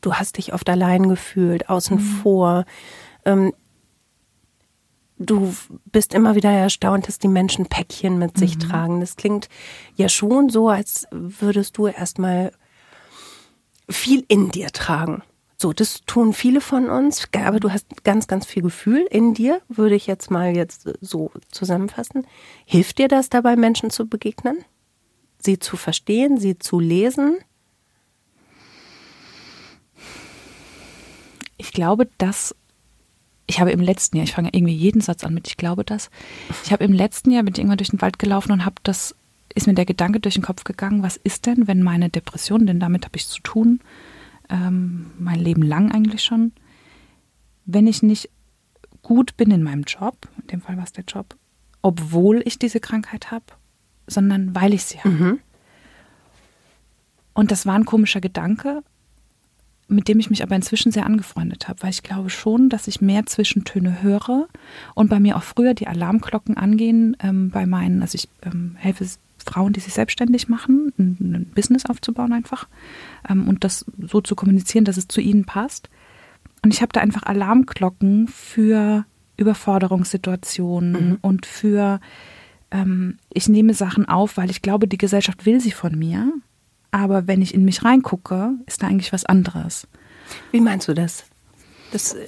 du 0.00 0.14
hast 0.14 0.36
dich 0.38 0.52
oft 0.54 0.68
allein 0.70 1.08
gefühlt, 1.08 1.68
außen 1.68 1.98
vor. 1.98 2.64
Ähm, 3.24 3.52
du 5.18 5.52
bist 5.86 6.14
immer 6.14 6.36
wieder 6.36 6.50
erstaunt, 6.50 7.08
dass 7.08 7.18
die 7.18 7.26
Menschen 7.28 7.66
Päckchen 7.66 8.18
mit 8.18 8.38
sich 8.38 8.58
tragen. 8.58 9.00
Das 9.00 9.16
klingt 9.16 9.48
ja 9.96 10.08
schon 10.08 10.50
so, 10.50 10.68
als 10.68 11.06
würdest 11.10 11.78
du 11.78 11.88
erstmal 11.88 12.52
viel 13.88 14.24
in 14.28 14.50
dir 14.50 14.68
tragen. 14.68 15.22
So, 15.58 15.72
das 15.72 16.02
tun 16.06 16.34
viele 16.34 16.60
von 16.60 16.90
uns, 16.90 17.28
aber 17.32 17.60
du 17.60 17.72
hast 17.72 18.04
ganz, 18.04 18.26
ganz 18.26 18.44
viel 18.44 18.62
Gefühl 18.62 19.06
in 19.10 19.32
dir, 19.32 19.62
würde 19.68 19.94
ich 19.94 20.06
jetzt 20.06 20.30
mal 20.30 20.54
jetzt 20.54 20.88
so 21.00 21.30
zusammenfassen. 21.50 22.26
Hilft 22.66 22.98
dir 22.98 23.08
das 23.08 23.30
dabei, 23.30 23.56
Menschen 23.56 23.90
zu 23.90 24.06
begegnen? 24.06 24.58
Sie 25.38 25.58
zu 25.58 25.78
verstehen, 25.78 26.38
sie 26.38 26.58
zu 26.58 26.78
lesen? 26.78 27.38
Ich 31.56 31.72
glaube, 31.72 32.08
dass 32.18 32.54
ich 33.46 33.60
habe 33.60 33.70
im 33.70 33.80
letzten 33.80 34.16
Jahr, 34.16 34.24
ich 34.24 34.32
fange 34.32 34.50
irgendwie 34.52 34.74
jeden 34.74 35.00
Satz 35.00 35.24
an 35.24 35.32
mit, 35.32 35.46
ich 35.48 35.56
glaube 35.56 35.84
das. 35.84 36.10
Ich 36.64 36.72
habe 36.72 36.84
im 36.84 36.92
letzten 36.92 37.30
Jahr 37.30 37.44
bin 37.44 37.54
ich 37.54 37.58
irgendwann 37.58 37.78
durch 37.78 37.90
den 37.90 38.02
Wald 38.02 38.18
gelaufen 38.18 38.52
und 38.52 38.64
habe 38.64 38.76
das, 38.82 39.14
ist 39.54 39.66
mir 39.66 39.74
der 39.74 39.86
Gedanke 39.86 40.20
durch 40.20 40.34
den 40.34 40.42
Kopf 40.42 40.64
gegangen, 40.64 41.02
was 41.02 41.16
ist 41.16 41.46
denn, 41.46 41.68
wenn 41.68 41.82
meine 41.82 42.10
Depression, 42.10 42.66
denn 42.66 42.80
damit 42.80 43.04
habe 43.04 43.16
ich 43.16 43.28
zu 43.28 43.40
tun, 43.40 43.80
ähm, 44.50 45.10
mein 45.18 45.38
Leben 45.40 45.62
lang 45.62 45.92
eigentlich 45.92 46.22
schon, 46.24 46.52
wenn 47.64 47.86
ich 47.86 48.02
nicht 48.02 48.30
gut 49.02 49.36
bin 49.36 49.50
in 49.50 49.62
meinem 49.62 49.82
Job, 49.82 50.28
in 50.40 50.46
dem 50.48 50.60
Fall 50.60 50.76
war 50.76 50.84
es 50.84 50.92
der 50.92 51.04
Job, 51.04 51.36
obwohl 51.82 52.42
ich 52.44 52.58
diese 52.58 52.80
Krankheit 52.80 53.30
habe, 53.30 53.44
sondern 54.06 54.54
weil 54.54 54.74
ich 54.74 54.84
sie 54.84 54.98
habe. 55.00 55.14
Und 57.34 57.50
das 57.50 57.66
war 57.66 57.74
ein 57.74 57.84
komischer 57.84 58.20
Gedanke, 58.20 58.82
mit 59.88 60.08
dem 60.08 60.18
ich 60.18 60.30
mich 60.30 60.42
aber 60.42 60.56
inzwischen 60.56 60.90
sehr 60.90 61.06
angefreundet 61.06 61.68
habe, 61.68 61.82
weil 61.82 61.90
ich 61.90 62.02
glaube 62.02 62.30
schon, 62.30 62.68
dass 62.68 62.88
ich 62.88 63.00
mehr 63.00 63.26
Zwischentöne 63.26 64.02
höre 64.02 64.48
und 64.94 65.08
bei 65.10 65.20
mir 65.20 65.36
auch 65.36 65.42
früher 65.42 65.74
die 65.74 65.86
Alarmglocken 65.86 66.56
angehen 66.56 67.16
ähm, 67.20 67.50
bei 67.50 67.66
meinen, 67.66 68.02
also 68.02 68.16
ich 68.16 68.28
ähm, 68.42 68.74
helfe 68.76 69.04
Frauen, 69.46 69.72
die 69.72 69.80
sich 69.80 69.94
selbstständig 69.94 70.48
machen, 70.48 70.92
ein, 70.98 71.16
ein 71.20 71.52
Business 71.54 71.86
aufzubauen 71.86 72.32
einfach 72.32 72.68
ähm, 73.28 73.48
und 73.48 73.64
das 73.64 73.84
so 73.98 74.20
zu 74.20 74.34
kommunizieren, 74.34 74.84
dass 74.84 74.96
es 74.96 75.08
zu 75.08 75.20
ihnen 75.20 75.44
passt. 75.44 75.88
Und 76.62 76.74
ich 76.74 76.82
habe 76.82 76.92
da 76.92 77.00
einfach 77.00 77.22
Alarmglocken 77.22 78.28
für 78.28 79.04
Überforderungssituationen 79.36 81.18
und 81.20 81.46
für, 81.46 82.00
ähm, 82.70 83.18
ich 83.32 83.48
nehme 83.48 83.74
Sachen 83.74 84.08
auf, 84.08 84.36
weil 84.36 84.50
ich 84.50 84.62
glaube, 84.62 84.88
die 84.88 84.98
Gesellschaft 84.98 85.46
will 85.46 85.60
sie 85.60 85.72
von 85.72 85.98
mir. 85.98 86.32
Aber 86.90 87.26
wenn 87.26 87.42
ich 87.42 87.54
in 87.54 87.64
mich 87.64 87.84
reingucke, 87.84 88.54
ist 88.66 88.82
da 88.82 88.86
eigentlich 88.86 89.12
was 89.12 89.24
anderes. 89.24 89.86
Wie 90.50 90.60
meinst 90.60 90.88
du 90.88 90.94
das? 90.94 91.24
Das 91.92 92.14
äh, 92.14 92.26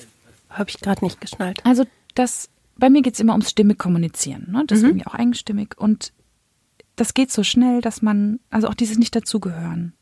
habe 0.50 0.70
ich 0.70 0.80
gerade 0.80 1.04
nicht 1.04 1.20
geschnallt. 1.20 1.64
Also 1.64 1.84
das, 2.14 2.48
bei 2.76 2.90
mir 2.90 3.02
geht 3.02 3.14
es 3.14 3.20
immer 3.20 3.32
ums 3.32 3.50
stimmig 3.50 3.78
kommunizieren. 3.78 4.48
Ne? 4.50 4.64
Das 4.66 4.78
ist 4.78 4.84
irgendwie 4.84 5.06
auch 5.06 5.14
eigenstimmig. 5.14 5.78
Und 5.78 6.12
das 7.00 7.14
geht 7.14 7.30
so 7.30 7.42
schnell, 7.42 7.80
dass 7.80 8.02
man, 8.02 8.40
also 8.50 8.68
auch 8.68 8.74
dieses 8.74 8.98
nicht 8.98 9.14
dazugehören. 9.14 9.94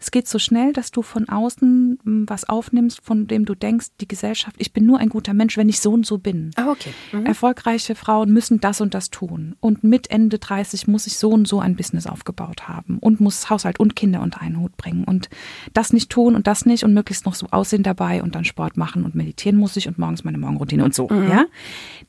Es 0.00 0.10
geht 0.10 0.26
so 0.26 0.38
schnell, 0.38 0.72
dass 0.72 0.90
du 0.90 1.02
von 1.02 1.28
außen 1.28 1.98
m, 2.04 2.24
was 2.26 2.48
aufnimmst, 2.48 3.00
von 3.02 3.26
dem 3.26 3.44
du 3.44 3.54
denkst, 3.54 3.88
die 4.00 4.08
Gesellschaft, 4.08 4.56
ich 4.58 4.72
bin 4.72 4.86
nur 4.86 4.98
ein 4.98 5.10
guter 5.10 5.34
Mensch, 5.34 5.56
wenn 5.58 5.68
ich 5.68 5.80
so 5.80 5.92
und 5.92 6.06
so 6.06 6.18
bin. 6.18 6.50
Ah, 6.56 6.70
okay. 6.70 6.92
Mhm. 7.12 7.26
Erfolgreiche 7.26 7.94
Frauen 7.94 8.32
müssen 8.32 8.60
das 8.60 8.80
und 8.80 8.94
das 8.94 9.10
tun. 9.10 9.56
Und 9.60 9.84
mit 9.84 10.10
Ende 10.10 10.38
30 10.38 10.88
muss 10.88 11.06
ich 11.06 11.18
so 11.18 11.30
und 11.30 11.46
so 11.46 11.60
ein 11.60 11.76
Business 11.76 12.06
aufgebaut 12.06 12.66
haben 12.66 12.98
und 12.98 13.20
muss 13.20 13.50
Haushalt 13.50 13.78
und 13.78 13.94
Kinder 13.94 14.22
unter 14.22 14.40
einen 14.40 14.58
Hut 14.58 14.76
bringen. 14.78 15.04
Und 15.04 15.28
das 15.74 15.92
nicht 15.92 16.10
tun 16.10 16.34
und 16.34 16.46
das 16.46 16.64
nicht 16.64 16.82
und 16.82 16.94
möglichst 16.94 17.26
noch 17.26 17.34
so 17.34 17.46
aussehen 17.50 17.82
dabei 17.82 18.22
und 18.22 18.34
dann 18.34 18.44
Sport 18.44 18.78
machen 18.78 19.04
und 19.04 19.14
meditieren 19.14 19.58
muss 19.58 19.76
ich 19.76 19.86
und 19.86 19.98
morgens 19.98 20.24
meine 20.24 20.38
Morgenroutine 20.38 20.82
und 20.82 20.94
so. 20.94 21.08
Ja? 21.10 21.44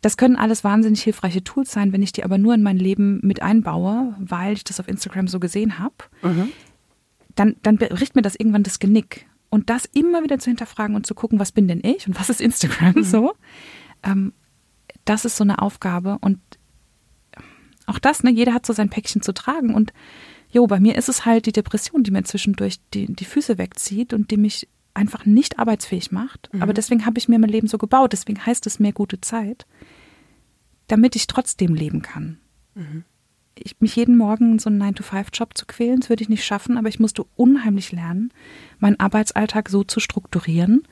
Das 0.02 0.16
können 0.16 0.38
alles 0.38 0.64
wahnsinnig 0.64 1.04
hilfreiche 1.04 1.44
Tools 1.44 1.72
sein, 1.72 1.92
wenn 1.92 2.02
ich 2.02 2.14
die 2.14 2.24
aber 2.24 2.38
nur 2.38 2.54
in 2.54 2.64
mein 2.64 2.78
Leben 2.78 3.20
mit 3.22 3.42
einbaue, 3.42 4.16
weil 4.18 4.54
ich 4.54 4.64
das 4.64 4.80
auf 4.80 4.88
Instagram 4.88 5.28
so 5.28 5.40
gesehen 5.42 5.78
habe. 5.78 5.96
Dann, 7.36 7.56
dann 7.64 7.78
bricht 7.78 8.16
mir 8.16 8.22
das 8.22 8.36
irgendwann 8.36 8.64
das 8.64 8.80
Genick. 8.80 9.28
Und 9.50 9.70
das 9.70 9.86
immer 9.86 10.24
wieder 10.24 10.40
zu 10.40 10.50
hinterfragen 10.50 10.96
und 10.96 11.06
zu 11.06 11.14
gucken, 11.14 11.38
was 11.40 11.52
bin 11.52 11.68
denn 11.68 11.82
ich 11.84 12.08
und 12.08 12.18
was 12.18 12.30
ist 12.30 12.40
Instagram 12.40 12.96
mhm. 12.96 13.04
so. 13.04 13.34
Ähm, 14.02 14.34
das 15.04 15.26
ist 15.26 15.36
so 15.36 15.44
eine 15.44 15.62
Aufgabe 15.62 16.18
und 16.22 16.40
auch 17.86 18.00
das, 18.00 18.24
ne, 18.24 18.32
jeder 18.32 18.54
hat 18.54 18.66
so 18.66 18.72
sein 18.72 18.90
Päckchen 18.90 19.22
zu 19.22 19.34
tragen 19.34 19.74
und 19.74 19.92
jo, 20.52 20.68
bei 20.68 20.80
mir 20.80 20.96
ist 20.96 21.10
es 21.10 21.26
halt 21.26 21.46
die 21.46 21.52
Depression, 21.52 22.04
die 22.04 22.12
mir 22.12 22.24
zwischendurch 22.24 22.80
die, 22.94 23.14
die 23.14 23.26
Füße 23.26 23.58
wegzieht 23.58 24.14
und 24.14 24.32
die 24.32 24.38
mich 24.38 24.68
einfach 24.94 25.26
nicht 25.26 25.60
arbeitsfähig 25.60 26.12
macht. 26.12 26.50
Mhm. 26.54 26.62
Aber 26.62 26.74
deswegen 26.74 27.06
habe 27.06 27.18
ich 27.18 27.28
mir 27.28 27.40
mein 27.40 27.50
Leben 27.50 27.68
so 27.68 27.78
gebaut. 27.78 28.14
Deswegen 28.14 28.46
heißt 28.46 28.68
es 28.68 28.80
mehr 28.80 28.92
gute 28.92 29.22
Zeit, 29.22 29.66
damit 30.88 31.16
ich 31.16 31.28
trotzdem 31.28 31.74
leben 31.74 32.02
kann. 32.02 32.40
Mhm. 32.76 33.04
Ich, 33.56 33.80
mich 33.80 33.96
jeden 33.96 34.18
Morgen 34.18 34.54
in 34.54 34.60
so 34.60 34.70
einen 34.70 34.82
9-to-5-Job 34.82 35.58
zu 35.58 35.66
quälen, 35.66 36.00
das 36.00 36.10
würde 36.10 36.24
ich 36.24 36.30
nicht 36.30 36.46
schaffen, 36.46 36.78
aber 36.78 36.88
ich 36.88 37.00
musste 37.00 37.26
unheimlich 37.36 37.92
lernen, 37.92 38.32
meinen 38.80 39.00
Arbeitsalltag 39.00 39.70
so 39.70 39.84
zu 39.84 40.00
strukturieren, 40.00 40.84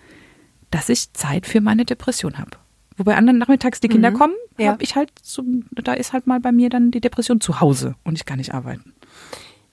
dass 0.71 0.89
ich 0.89 1.13
Zeit 1.13 1.47
für 1.47 1.61
meine 1.61 1.85
Depression 1.85 2.37
habe. 2.37 2.51
Wobei 2.97 3.15
anderen 3.15 3.39
nachmittags 3.39 3.79
die 3.79 3.87
Kinder 3.87 4.11
mhm. 4.11 4.15
kommen, 4.15 4.33
ja. 4.57 4.71
habe 4.71 4.83
ich 4.83 4.95
halt 4.95 5.09
so, 5.21 5.41
da 5.71 5.93
ist 5.93 6.11
halt 6.11 6.27
mal 6.27 6.41
bei 6.41 6.51
mir 6.51 6.69
dann 6.69 6.91
die 6.91 6.99
Depression 6.99 7.39
zu 7.39 7.61
Hause 7.61 7.95
und 8.03 8.15
ich 8.15 8.25
kann 8.25 8.39
nicht 8.39 8.53
arbeiten. 8.53 8.93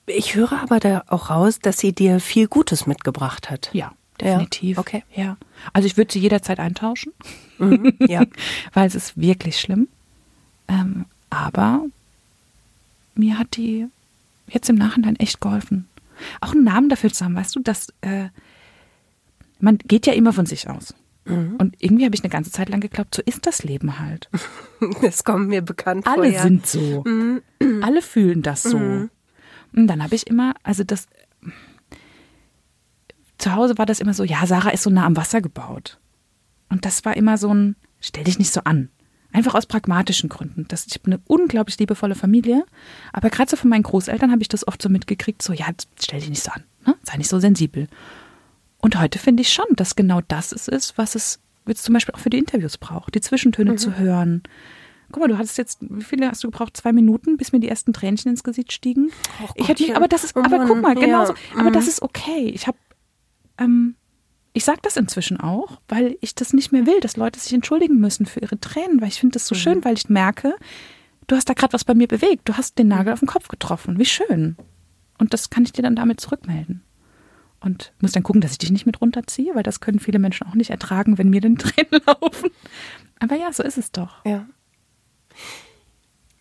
Ich 0.06 0.36
höre 0.36 0.52
aber 0.62 0.78
da 0.78 1.02
auch 1.08 1.30
raus, 1.30 1.58
dass 1.58 1.78
sie 1.78 1.92
dir 1.92 2.20
viel 2.20 2.46
Gutes 2.46 2.86
mitgebracht 2.86 3.50
hat. 3.50 3.70
Ja, 3.72 3.92
definitiv. 4.20 4.76
Ja, 4.76 4.80
okay. 4.80 5.02
Ja. 5.12 5.36
Also 5.72 5.86
ich 5.86 5.96
würde 5.96 6.12
sie 6.12 6.20
jederzeit 6.20 6.60
eintauschen. 6.60 7.12
Mhm, 7.58 7.94
ja. 8.06 8.22
Weil 8.72 8.86
es 8.86 8.94
ist 8.94 9.20
wirklich 9.20 9.58
schlimm. 9.58 9.88
Ähm, 10.68 11.06
aber 11.28 11.84
mir 13.18 13.38
hat 13.38 13.56
die 13.56 13.86
jetzt 14.48 14.68
im 14.68 14.76
Nachhinein 14.76 15.16
echt 15.16 15.40
geholfen. 15.40 15.88
Auch 16.40 16.52
einen 16.52 16.64
Namen 16.64 16.88
dafür 16.88 17.12
zu 17.12 17.24
haben, 17.24 17.34
weißt 17.34 17.56
du, 17.56 17.60
dass 17.60 17.88
äh, 18.00 18.28
man 19.58 19.78
geht 19.78 20.06
ja 20.06 20.12
immer 20.12 20.32
von 20.32 20.46
sich 20.46 20.68
aus. 20.68 20.94
Mhm. 21.24 21.56
Und 21.58 21.76
irgendwie 21.78 22.04
habe 22.04 22.14
ich 22.14 22.22
eine 22.22 22.30
ganze 22.30 22.50
Zeit 22.50 22.68
lang 22.68 22.80
geglaubt, 22.80 23.14
so 23.14 23.22
ist 23.22 23.46
das 23.46 23.64
Leben 23.64 23.98
halt. 23.98 24.28
Das 25.00 25.24
kommt 25.24 25.48
mir 25.48 25.62
bekannt 25.62 26.06
Alle 26.06 26.16
vor. 26.16 26.24
Alle 26.24 26.42
sind 26.42 26.66
so. 26.66 27.02
Mhm. 27.06 27.40
Alle 27.82 28.02
fühlen 28.02 28.42
das 28.42 28.62
so. 28.62 28.78
Mhm. 28.78 29.10
Und 29.74 29.86
dann 29.86 30.02
habe 30.02 30.14
ich 30.14 30.26
immer, 30.26 30.52
also 30.62 30.84
das, 30.84 31.06
zu 33.38 33.54
Hause 33.54 33.78
war 33.78 33.86
das 33.86 34.00
immer 34.00 34.12
so, 34.12 34.22
ja, 34.22 34.46
Sarah 34.46 34.68
ist 34.70 34.82
so 34.82 34.90
nah 34.90 35.06
am 35.06 35.16
Wasser 35.16 35.40
gebaut. 35.40 35.98
Und 36.68 36.84
das 36.84 37.06
war 37.06 37.16
immer 37.16 37.38
so 37.38 37.52
ein, 37.54 37.76
stell 38.00 38.24
dich 38.24 38.38
nicht 38.38 38.52
so 38.52 38.60
an. 38.64 38.90
Einfach 39.32 39.54
aus 39.54 39.66
pragmatischen 39.66 40.28
Gründen. 40.28 40.66
Das, 40.68 40.86
ich 40.86 40.94
habe 40.94 41.06
eine 41.06 41.20
unglaublich 41.26 41.78
liebevolle 41.78 42.14
Familie, 42.14 42.64
aber 43.12 43.30
gerade 43.30 43.50
so 43.50 43.56
von 43.56 43.68
meinen 43.70 43.82
Großeltern 43.82 44.30
habe 44.30 44.42
ich 44.42 44.48
das 44.48 44.66
oft 44.66 44.80
so 44.80 44.88
mitgekriegt, 44.88 45.42
so, 45.42 45.52
ja, 45.52 45.66
stell 46.00 46.20
dich 46.20 46.30
nicht 46.30 46.42
so 46.42 46.52
an, 46.52 46.64
ne? 46.86 46.94
sei 47.02 47.16
nicht 47.16 47.28
so 47.28 47.38
sensibel. 47.38 47.88
Und 48.78 48.98
heute 48.98 49.18
finde 49.18 49.42
ich 49.42 49.52
schon, 49.52 49.66
dass 49.74 49.96
genau 49.96 50.20
das 50.28 50.52
es 50.52 50.68
ist, 50.68 50.96
was 50.96 51.14
es 51.14 51.40
jetzt 51.66 51.84
zum 51.84 51.92
Beispiel 51.92 52.14
auch 52.14 52.20
für 52.20 52.30
die 52.30 52.38
Interviews 52.38 52.78
braucht, 52.78 53.14
die 53.14 53.20
Zwischentöne 53.20 53.72
mhm. 53.72 53.78
zu 53.78 53.98
hören. 53.98 54.42
Guck 55.10 55.22
mal, 55.22 55.28
du 55.28 55.38
hattest 55.38 55.58
jetzt, 55.58 55.78
wie 55.80 56.02
viele 56.02 56.28
hast 56.28 56.42
du 56.42 56.50
gebraucht? 56.50 56.76
Zwei 56.76 56.92
Minuten, 56.92 57.36
bis 57.36 57.52
mir 57.52 57.60
die 57.60 57.68
ersten 57.68 57.92
Tränchen 57.92 58.30
ins 58.30 58.42
Gesicht 58.42 58.72
stiegen. 58.72 59.10
Oh 59.42 59.48
ich 59.54 59.68
hätte 59.68 59.82
mich, 59.82 59.96
aber 59.96 60.08
das 60.08 60.24
ist, 60.24 60.36
aber 60.36 60.66
guck 60.66 60.80
mal, 60.82 60.94
genau 60.94 61.20
ja. 61.20 61.26
so, 61.26 61.34
aber 61.54 61.70
mhm. 61.70 61.74
das 61.74 61.86
ist 61.86 62.02
okay. 62.02 62.48
Ich 62.48 62.66
habe, 62.66 62.78
ähm, 63.58 63.94
ich 64.56 64.64
sage 64.64 64.78
das 64.80 64.96
inzwischen 64.96 65.38
auch, 65.38 65.82
weil 65.86 66.16
ich 66.22 66.34
das 66.34 66.54
nicht 66.54 66.72
mehr 66.72 66.86
will, 66.86 66.98
dass 67.00 67.18
Leute 67.18 67.38
sich 67.38 67.52
entschuldigen 67.52 68.00
müssen 68.00 68.24
für 68.24 68.40
ihre 68.40 68.58
Tränen, 68.58 69.02
weil 69.02 69.08
ich 69.08 69.20
finde 69.20 69.34
das 69.34 69.46
so 69.46 69.54
mhm. 69.54 69.58
schön, 69.58 69.84
weil 69.84 69.98
ich 69.98 70.08
merke, 70.08 70.56
du 71.26 71.36
hast 71.36 71.50
da 71.50 71.52
gerade 71.52 71.74
was 71.74 71.84
bei 71.84 71.92
mir 71.92 72.08
bewegt, 72.08 72.48
du 72.48 72.54
hast 72.54 72.78
den 72.78 72.88
Nagel 72.88 73.08
mhm. 73.08 73.12
auf 73.12 73.20
den 73.20 73.28
Kopf 73.28 73.48
getroffen, 73.48 73.98
wie 73.98 74.06
schön. 74.06 74.56
Und 75.18 75.34
das 75.34 75.50
kann 75.50 75.64
ich 75.64 75.72
dir 75.72 75.82
dann 75.82 75.94
damit 75.94 76.20
zurückmelden. 76.20 76.82
Und 77.60 77.92
muss 78.00 78.12
dann 78.12 78.22
gucken, 78.22 78.40
dass 78.40 78.52
ich 78.52 78.58
dich 78.58 78.70
nicht 78.70 78.86
mit 78.86 79.02
runterziehe, 79.02 79.54
weil 79.54 79.62
das 79.62 79.80
können 79.80 80.00
viele 80.00 80.18
Menschen 80.18 80.46
auch 80.46 80.54
nicht 80.54 80.70
ertragen, 80.70 81.18
wenn 81.18 81.28
mir 81.28 81.42
den 81.42 81.58
Tränen 81.58 82.00
laufen. 82.06 82.48
Aber 83.20 83.36
ja, 83.36 83.52
so 83.52 83.62
ist 83.62 83.76
es 83.76 83.92
doch. 83.92 84.24
Ja. 84.24 84.46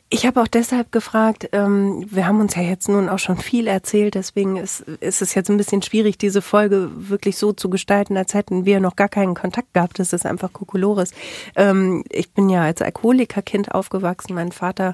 Ich 0.09 0.27
habe 0.27 0.39
auch 0.39 0.47
deshalb 0.47 0.91
gefragt, 0.91 1.49
ähm, 1.51 2.05
wir 2.11 2.27
haben 2.27 2.39
uns 2.39 2.53
ja 2.53 2.61
jetzt 2.61 2.87
nun 2.87 3.09
auch 3.09 3.17
schon 3.17 3.37
viel 3.37 3.65
erzählt, 3.65 4.13
deswegen 4.13 4.55
ist, 4.55 4.81
ist 4.81 5.23
es 5.23 5.33
jetzt 5.33 5.49
ein 5.49 5.57
bisschen 5.57 5.81
schwierig, 5.81 6.19
diese 6.19 6.43
Folge 6.43 6.91
wirklich 6.95 7.37
so 7.37 7.53
zu 7.53 7.71
gestalten, 7.71 8.15
als 8.15 8.35
hätten 8.35 8.65
wir 8.65 8.79
noch 8.79 8.95
gar 8.95 9.09
keinen 9.09 9.33
Kontakt 9.33 9.73
gehabt. 9.73 9.97
Das 9.97 10.13
ist 10.13 10.27
einfach 10.27 10.53
Kokolores. 10.53 11.11
Ähm, 11.55 12.03
ich 12.11 12.31
bin 12.31 12.49
ja 12.49 12.61
als 12.61 12.83
Alkoholikerkind 12.83 13.73
aufgewachsen. 13.73 14.35
Mein 14.35 14.51
Vater 14.51 14.93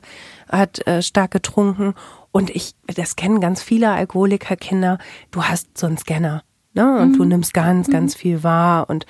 hat 0.49 0.87
äh, 0.87 1.01
stark 1.01 1.31
getrunken 1.31 1.93
und 2.31 2.49
ich, 2.49 2.73
das 2.87 3.17
kennen 3.17 3.41
ganz 3.41 3.61
viele 3.61 3.91
Alkoholikerkinder. 3.91 4.97
Du 5.31 5.43
hast 5.43 5.77
so 5.77 5.87
einen 5.87 5.97
Scanner, 5.97 6.43
ne? 6.73 7.01
Und 7.01 7.11
mhm. 7.11 7.17
du 7.17 7.25
nimmst 7.25 7.53
ganz, 7.53 7.89
mhm. 7.89 7.91
ganz 7.91 8.15
viel 8.15 8.43
wahr 8.43 8.89
und 8.89 9.05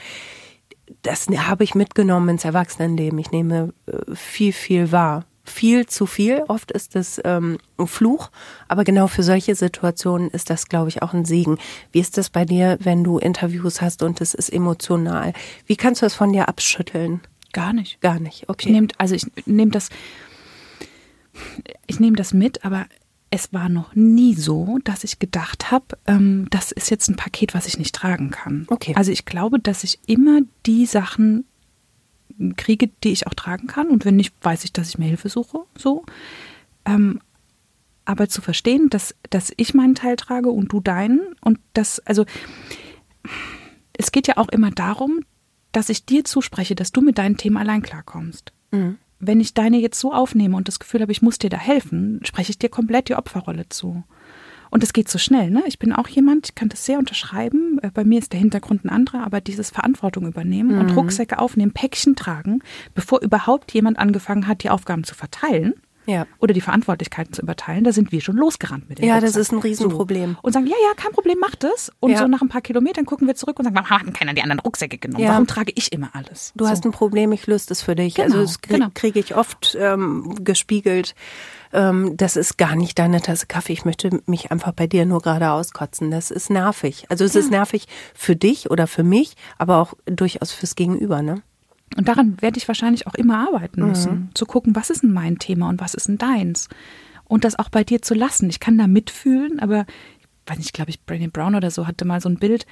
das 1.03 1.27
habe 1.27 1.63
ich 1.63 1.75
mitgenommen 1.75 2.29
ins 2.29 2.43
Erwachsenenleben. 2.43 3.20
Ich 3.20 3.31
nehme 3.31 3.74
äh, 3.86 4.15
viel, 4.15 4.51
viel 4.51 4.91
wahr 4.91 5.25
viel 5.51 5.86
zu 5.86 6.05
viel. 6.05 6.43
Oft 6.48 6.72
ist 6.72 6.96
es 6.96 7.22
ähm, 7.24 7.58
ein 7.77 7.88
Fluch, 7.88 8.31
aber 8.67 8.84
genau 8.84 9.08
für 9.08 9.24
solche 9.24 9.55
Situationen 9.55 10.29
ist 10.29 10.50
das, 10.50 10.67
glaube 10.67 10.89
ich, 10.89 11.01
auch 11.01 11.13
ein 11.13 11.25
Segen. 11.25 11.58
Wie 11.91 12.00
ist 12.00 12.17
das 12.17 12.29
bei 12.29 12.46
dir, 12.46 12.77
wenn 12.81 13.03
du 13.03 13.17
Interviews 13.17 13.81
hast 13.81 14.03
und 14.03 14.22
es 14.22 14.34
ist 14.34 14.51
emotional? 14.51 15.34
Wie 15.65 15.75
kannst 15.75 16.01
du 16.01 16.05
das 16.05 16.15
von 16.15 16.34
dir 16.34 16.48
abschütteln? 16.48 17.22
Gar 17.53 17.74
nicht. 17.74 18.00
Gar 18.01 18.20
nicht, 18.20 18.48
okay. 18.50 18.70
Ich 18.70 18.74
nehm, 18.74 18.88
also 18.98 19.13
ich 19.15 19.25
nehme 19.46 19.72
das, 19.72 19.89
ich 21.88 22.00
nehme 22.00 22.15
das 22.15 22.34
mit, 22.34 22.63
aber 22.63 22.86
es 23.29 23.53
war 23.53 23.70
noch 23.70 23.96
nie 23.96 24.36
so, 24.36 24.77
dass 24.84 25.05
ich 25.05 25.17
gedacht 25.17 25.72
habe, 25.72 25.98
ähm, 26.05 26.48
das 26.50 26.72
ist 26.72 26.91
jetzt 26.91 27.10
ein 27.10 27.15
Paket, 27.15 27.53
was 27.53 27.65
ich 27.65 27.77
nicht 27.77 27.96
tragen 27.96 28.29
kann. 28.29 28.65
Okay. 28.70 28.93
Also 28.96 29.12
ich 29.12 29.24
glaube, 29.24 29.60
dass 29.60 29.86
ich 29.86 30.00
immer 30.05 30.41
die 30.65 30.86
Sachen 30.86 31.46
kriege, 32.57 32.89
die 33.03 33.12
ich 33.12 33.27
auch 33.27 33.33
tragen 33.33 33.67
kann. 33.67 33.88
Und 33.88 34.05
wenn 34.05 34.15
nicht, 34.15 34.33
weiß 34.41 34.63
ich, 34.63 34.74
dass 34.74 34.89
ich 34.89 34.98
mir 34.98 35.05
Hilfe 35.05 35.29
suche. 35.29 35.62
So. 35.77 36.05
Ähm, 36.86 37.19
aber 38.05 38.29
zu 38.29 38.41
verstehen, 38.41 38.89
dass, 38.89 39.15
dass 39.29 39.53
ich 39.57 39.74
meinen 39.74 39.95
Teil 39.95 40.15
trage 40.15 40.50
und 40.50 40.71
du 40.74 40.79
deinen 40.79 41.21
und 41.41 41.60
das, 41.74 42.00
also 42.00 42.25
es 43.93 44.12
geht 44.12 44.27
ja 44.27 44.38
auch 44.38 44.50
immer 44.50 44.71
darum, 44.71 45.21
dass 45.71 45.89
ich 45.89 46.05
dir 46.05 46.25
zuspreche, 46.25 46.75
dass 46.75 46.91
du 46.91 47.01
mit 47.01 47.17
deinen 47.17 47.38
Themen 47.38 47.57
allein 47.57 47.81
klarkommst. 47.81 48.51
Mhm. 48.71 48.98
Wenn 49.19 49.39
ich 49.39 49.53
deine 49.53 49.77
jetzt 49.77 50.00
so 50.00 50.13
aufnehme 50.13 50.57
und 50.57 50.67
das 50.67 50.79
Gefühl 50.79 51.01
habe, 51.01 51.12
ich 51.12 51.21
muss 51.21 51.38
dir 51.38 51.51
da 51.51 51.57
helfen, 51.57 52.19
spreche 52.24 52.50
ich 52.50 52.60
dir 52.60 52.69
komplett 52.69 53.10
die 53.10 53.15
Opferrolle 53.15 53.69
zu. 53.69 54.03
Und 54.71 54.83
es 54.83 54.93
geht 54.93 55.09
so 55.09 55.19
schnell, 55.19 55.51
ne? 55.51 55.63
Ich 55.67 55.77
bin 55.77 55.93
auch 55.93 56.07
jemand, 56.07 56.47
ich 56.47 56.55
kann 56.55 56.69
das 56.69 56.85
sehr 56.85 56.97
unterschreiben. 56.97 57.77
Äh, 57.83 57.91
bei 57.93 58.03
mir 58.03 58.17
ist 58.17 58.31
der 58.31 58.39
Hintergrund 58.39 58.85
ein 58.85 58.89
anderer, 58.89 59.23
aber 59.23 59.41
dieses 59.41 59.69
Verantwortung 59.69 60.25
übernehmen 60.25 60.75
mhm. 60.75 60.79
und 60.79 60.95
Rucksäcke 60.95 61.37
aufnehmen, 61.39 61.73
Päckchen 61.73 62.15
tragen, 62.15 62.63
bevor 62.95 63.21
überhaupt 63.21 63.73
jemand 63.73 63.99
angefangen 63.99 64.47
hat, 64.47 64.63
die 64.63 64.69
Aufgaben 64.69 65.03
zu 65.03 65.13
verteilen. 65.13 65.73
Ja. 66.07 66.25
Oder 66.39 66.53
die 66.53 66.61
Verantwortlichkeiten 66.61 67.33
zu 67.33 67.41
überteilen, 67.41 67.83
da 67.83 67.91
sind 67.91 68.11
wir 68.11 68.21
schon 68.21 68.35
losgerannt 68.35 68.89
mit 68.89 68.99
dem 68.99 69.05
Ja, 69.05 69.15
Rucksack. 69.15 69.33
das 69.33 69.41
ist 69.41 69.51
ein 69.51 69.59
Riesenproblem. 69.59 70.33
So. 70.33 70.39
Und 70.41 70.53
sagen, 70.53 70.65
ja, 70.65 70.75
ja, 70.87 70.93
kein 70.95 71.11
Problem, 71.11 71.37
mach 71.39 71.55
das. 71.55 71.91
Und 71.99 72.11
ja. 72.11 72.17
so 72.17 72.27
nach 72.27 72.41
ein 72.41 72.49
paar 72.49 72.61
Kilometern 72.61 73.05
gucken 73.05 73.27
wir 73.27 73.35
zurück 73.35 73.59
und 73.59 73.65
sagen, 73.65 73.75
warum 73.75 73.89
hat 73.89 74.05
denn 74.05 74.13
keiner 74.13 74.33
die 74.33 74.41
anderen 74.41 74.59
Rucksäcke 74.59 74.97
genommen? 74.97 75.23
Ja. 75.23 75.31
Warum 75.31 75.47
trage 75.47 75.71
ich 75.75 75.91
immer 75.91 76.09
alles? 76.13 76.53
Du 76.55 76.65
so. 76.65 76.71
hast 76.71 76.85
ein 76.85 76.91
Problem, 76.91 77.31
ich 77.33 77.45
löse 77.45 77.67
das 77.67 77.81
für 77.81 77.95
dich. 77.95 78.15
Genau, 78.15 78.25
also 78.25 78.41
das 78.41 78.61
kriege 78.61 78.79
genau. 78.79 78.91
krieg 78.93 79.15
ich 79.15 79.35
oft 79.35 79.77
ähm, 79.79 80.35
gespiegelt 80.43 81.13
ähm, 81.73 82.15
das 82.17 82.35
ist 82.35 82.57
gar 82.57 82.75
nicht 82.75 82.99
deine 82.99 83.21
Tasse 83.21 83.47
Kaffee. 83.47 83.73
Ich 83.73 83.85
möchte 83.85 84.21
mich 84.25 84.51
einfach 84.51 84.71
bei 84.71 84.87
dir 84.87 85.05
nur 85.05 85.21
gerade 85.21 85.51
auskotzen. 85.51 86.11
Das 86.11 86.31
ist 86.31 86.49
nervig. 86.49 87.05
Also 87.09 87.25
es 87.25 87.33
ja. 87.33 87.39
ist 87.39 87.51
nervig 87.51 87.87
für 88.13 88.35
dich 88.35 88.69
oder 88.71 88.87
für 88.87 89.03
mich, 89.03 89.35
aber 89.57 89.77
auch 89.77 89.93
durchaus 90.05 90.51
fürs 90.51 90.75
Gegenüber, 90.75 91.21
ne? 91.21 91.41
Und 91.97 92.07
daran 92.07 92.41
werde 92.41 92.57
ich 92.57 92.67
wahrscheinlich 92.67 93.05
auch 93.07 93.15
immer 93.15 93.47
arbeiten 93.47 93.85
müssen, 93.85 94.11
mhm. 94.13 94.29
zu 94.33 94.45
gucken, 94.45 94.75
was 94.75 94.89
ist 94.89 95.03
denn 95.03 95.11
mein 95.11 95.39
Thema 95.39 95.67
und 95.67 95.81
was 95.81 95.93
ist 95.93 96.07
denn 96.07 96.17
deins. 96.17 96.69
Und 97.25 97.43
das 97.43 97.59
auch 97.59 97.69
bei 97.69 97.83
dir 97.83 98.01
zu 98.01 98.13
lassen. 98.13 98.49
Ich 98.49 98.59
kann 98.59 98.77
da 98.77 98.87
mitfühlen, 98.87 99.59
aber 99.59 99.85
ich 100.19 100.49
weiß 100.49 100.57
nicht, 100.57 100.67
ich 100.67 100.73
glaube 100.73 100.89
ich, 100.89 101.01
Brené 101.05 101.29
Brown 101.29 101.55
oder 101.55 101.69
so 101.69 101.87
hatte 101.87 102.05
mal 102.05 102.21
so 102.21 102.29
ein 102.29 102.37
Bild, 102.37 102.65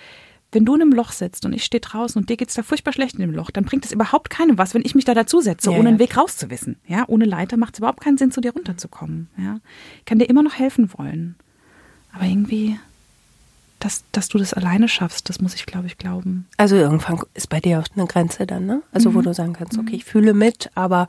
wenn 0.52 0.66
du 0.66 0.76
in 0.76 0.82
einem 0.82 0.92
Loch 0.92 1.12
sitzt 1.12 1.46
und 1.46 1.54
ich 1.54 1.64
stehe 1.64 1.82
draußen 1.82 2.20
und 2.20 2.30
dir 2.30 2.38
geht's 2.38 2.56
da 2.56 2.64
furchtbar 2.64 2.94
schlecht 2.94 3.16
in 3.16 3.22
dem 3.22 3.34
Loch, 3.34 3.52
dann 3.52 3.66
bringt 3.66 3.86
es 3.86 3.92
überhaupt 3.92 4.30
keinem 4.30 4.58
was, 4.58 4.74
wenn 4.74 4.84
ich 4.84 4.96
mich 4.96 5.06
da 5.06 5.14
dazusetze, 5.14 5.72
ja, 5.72 5.78
ohne 5.78 5.90
einen 5.90 6.00
Weg 6.00 6.18
rauszuwissen. 6.18 6.78
Ja, 6.88 7.06
ohne 7.08 7.26
Leiter 7.26 7.58
macht 7.58 7.76
es 7.76 7.80
überhaupt 7.80 8.02
keinen 8.02 8.18
Sinn, 8.18 8.32
zu 8.32 8.42
dir 8.42 8.54
runterzukommen. 8.54 9.30
Ja, 9.38 9.60
ich 10.00 10.06
kann 10.06 10.20
dir 10.20 10.26
immer 10.26 10.44
noch 10.44 10.56
helfen 10.58 10.92
wollen, 10.98 11.36
aber 12.14 12.26
irgendwie, 12.26 12.80
dass, 13.80 14.04
dass 14.12 14.28
du 14.28 14.40
das 14.40 14.54
alleine 14.54 14.88
schaffst, 14.88 15.30
das 15.30 15.40
muss 15.40 15.54
ich, 15.54 15.66
glaube 15.66 15.88
ich, 15.88 15.98
glauben. 15.98 16.48
Also 16.58 16.76
irgendwann 16.76 17.22
ist 17.36 17.50
bei 17.50 17.60
dir 17.60 17.80
auch 17.80 17.88
eine 17.96 18.08
Grenze 18.08 18.48
dann, 18.48 18.66
ne? 18.66 18.82
Also 18.92 19.12
mhm. 19.12 19.16
wo 19.16 19.22
du 19.22 19.34
sagen 19.34 19.54
kannst, 19.54 19.78
okay, 19.78 19.96
ich 19.96 20.06
fühle 20.06 20.34
mit, 20.34 20.72
aber 20.74 21.08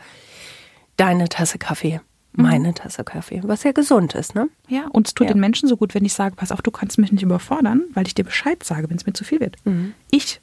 deine 0.96 1.28
Tasse 1.30 1.56
Kaffee 1.56 2.00
Mhm. 2.00 2.09
Meine 2.32 2.74
Tasse 2.74 3.04
Kaffee, 3.04 3.40
was 3.44 3.64
ja 3.64 3.72
gesund 3.72 4.14
ist, 4.14 4.34
ne? 4.34 4.48
Ja, 4.68 4.86
und 4.88 5.08
es 5.08 5.14
tut 5.14 5.26
ja. 5.26 5.32
den 5.32 5.40
Menschen 5.40 5.68
so 5.68 5.76
gut, 5.76 5.94
wenn 5.94 6.04
ich 6.04 6.12
sage, 6.12 6.36
pass 6.36 6.52
auf, 6.52 6.62
du 6.62 6.70
kannst 6.70 6.98
mich 6.98 7.12
nicht 7.12 7.22
überfordern, 7.22 7.82
weil 7.92 8.06
ich 8.06 8.14
dir 8.14 8.24
Bescheid 8.24 8.62
sage, 8.62 8.88
wenn 8.88 8.96
es 8.96 9.06
mir 9.06 9.12
zu 9.12 9.24
viel 9.24 9.40
wird. 9.40 9.56
Mhm. 9.64 9.94
Ich, 10.10 10.40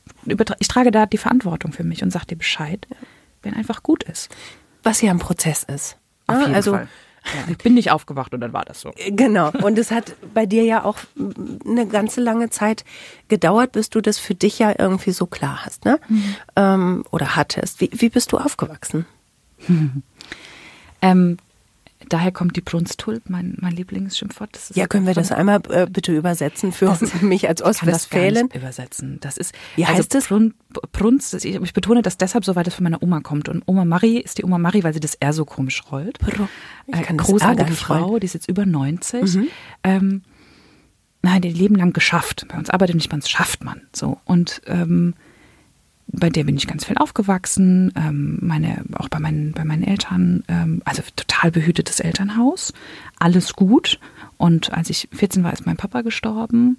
ich 0.60 0.68
trage 0.68 0.92
da 0.92 1.06
die 1.06 1.18
Verantwortung 1.18 1.72
für 1.72 1.84
mich 1.84 2.04
und 2.04 2.12
sage 2.12 2.28
dir 2.28 2.38
Bescheid, 2.38 2.86
ja. 2.90 2.98
wenn 3.42 3.54
einfach 3.54 3.84
gut 3.84 4.04
ist. 4.04 4.30
Was 4.84 5.02
ja 5.02 5.12
ein 5.12 5.20
Prozess 5.20 5.64
ist. 5.64 5.98
Auf 6.28 6.40
jeden 6.40 6.56
also, 6.56 6.74
Fall. 6.74 6.88
Ja, 7.34 7.52
ich 7.52 7.58
bin 7.58 7.74
nicht 7.74 7.92
aufgewacht 7.92 8.34
und 8.34 8.40
dann 8.40 8.54
war 8.54 8.64
das 8.64 8.80
so. 8.80 8.94
Genau. 9.10 9.52
Und 9.52 9.78
es 9.78 9.92
hat 9.92 10.16
bei 10.34 10.46
dir 10.46 10.64
ja 10.64 10.86
auch 10.86 10.98
eine 11.66 11.86
ganze 11.88 12.22
lange 12.22 12.50
Zeit 12.50 12.86
gedauert, 13.28 13.74
bis 13.74 13.90
du 13.90 14.00
das 14.00 14.18
für 14.18 14.34
dich 14.34 14.60
ja 14.60 14.74
irgendwie 14.78 15.12
so 15.12 15.26
klar 15.26 15.66
hast, 15.66 15.84
ne? 15.84 16.00
Mhm. 16.08 16.36
Ähm, 16.56 17.04
oder 17.12 17.36
hattest. 17.36 17.82
Wie, 17.82 17.90
wie 17.94 18.10
bist 18.10 18.32
du 18.32 18.38
aufgewachsen? 18.38 19.06
ähm, 21.02 21.38
daher 22.10 22.32
kommt 22.32 22.56
die 22.56 22.62
Brunstulp, 22.62 23.30
mein, 23.30 23.58
mein 23.60 23.74
Lieblingsschimpfwort. 23.74 24.58
ja, 24.74 24.88
können 24.88 25.06
wir 25.06 25.14
das 25.14 25.32
einmal 25.32 25.62
äh, 25.70 25.88
bitte 25.88 26.16
übersetzen 26.16 26.72
für 26.72 26.86
das, 26.86 27.02
mich 27.22 27.48
als 27.48 27.62
Ostwestfälin? 27.62 28.50
übersetzen. 28.54 29.20
Das 29.22 29.38
ist, 29.38 29.54
Wie 29.76 29.86
also 29.86 29.98
heißt 29.98 30.16
es? 30.16 30.28
Brun, 30.28 30.54
Brunst, 30.92 31.34
ich, 31.34 31.56
ich, 31.56 31.74
betone 31.74 32.02
das 32.02 32.18
deshalb 32.18 32.46
so, 32.46 32.56
weil 32.56 32.64
das 32.64 32.76
von 32.76 32.84
meiner 32.84 33.02
Oma 33.02 33.22
kommt. 33.22 33.50
Und 33.50 33.64
Oma 33.66 33.86
Marie 33.86 34.20
ist 34.20 34.38
die 34.38 34.44
Oma 34.44 34.58
Marie, 34.58 34.84
weil 34.84 34.94
sie 34.94 35.00
das 35.00 35.16
R 35.16 35.34
so 35.34 35.46
komisch 35.46 35.84
rollt. 35.92 36.18
Ich 36.88 36.96
äh, 36.96 37.04
kann 37.04 37.18
großartige 37.18 37.74
Frau, 37.74 38.06
rollen. 38.06 38.20
die 38.22 38.26
ist 38.26 38.34
jetzt 38.34 38.50
über 38.50 38.66
90. 38.66 39.36
Mhm. 39.36 39.48
Ähm, 39.84 40.22
nein, 41.22 41.42
die 41.42 41.52
Leben 41.52 41.76
lang 41.76 41.94
geschafft. 41.94 42.46
Bei 42.50 42.58
uns 42.58 42.70
arbeitet 42.70 42.96
nicht, 42.96 43.10
bei 43.10 43.16
uns 43.16 43.30
schafft 43.30 43.64
man. 43.64 43.82
So. 43.94 44.20
Und 44.26 44.62
ähm, 44.66 45.14
bei 46.08 46.30
der 46.30 46.46
bin 46.46 46.58
ich 46.58 46.68
ganz 46.68 46.86
viel 46.86 46.98
aufgewachsen, 46.98 47.92
ähm, 47.96 48.40
meine, 48.42 48.84
auch 48.96 49.10
bei 49.10 49.20
meinen, 49.20 49.52
bei 49.52 49.66
meinen 49.66 49.84
Eltern, 49.84 50.44
ähm, 50.48 50.82
also 50.86 51.04
total 51.16 51.52
behütetes 51.52 52.00
Elternhaus, 52.00 52.74
alles 53.20 53.54
gut. 53.54 54.00
Und 54.38 54.72
als 54.74 54.90
ich 54.90 55.10
14 55.12 55.44
war, 55.44 55.54
ist 55.54 55.66
mein 55.66 55.78
Papa 55.78 56.02
gestorben, 56.02 56.78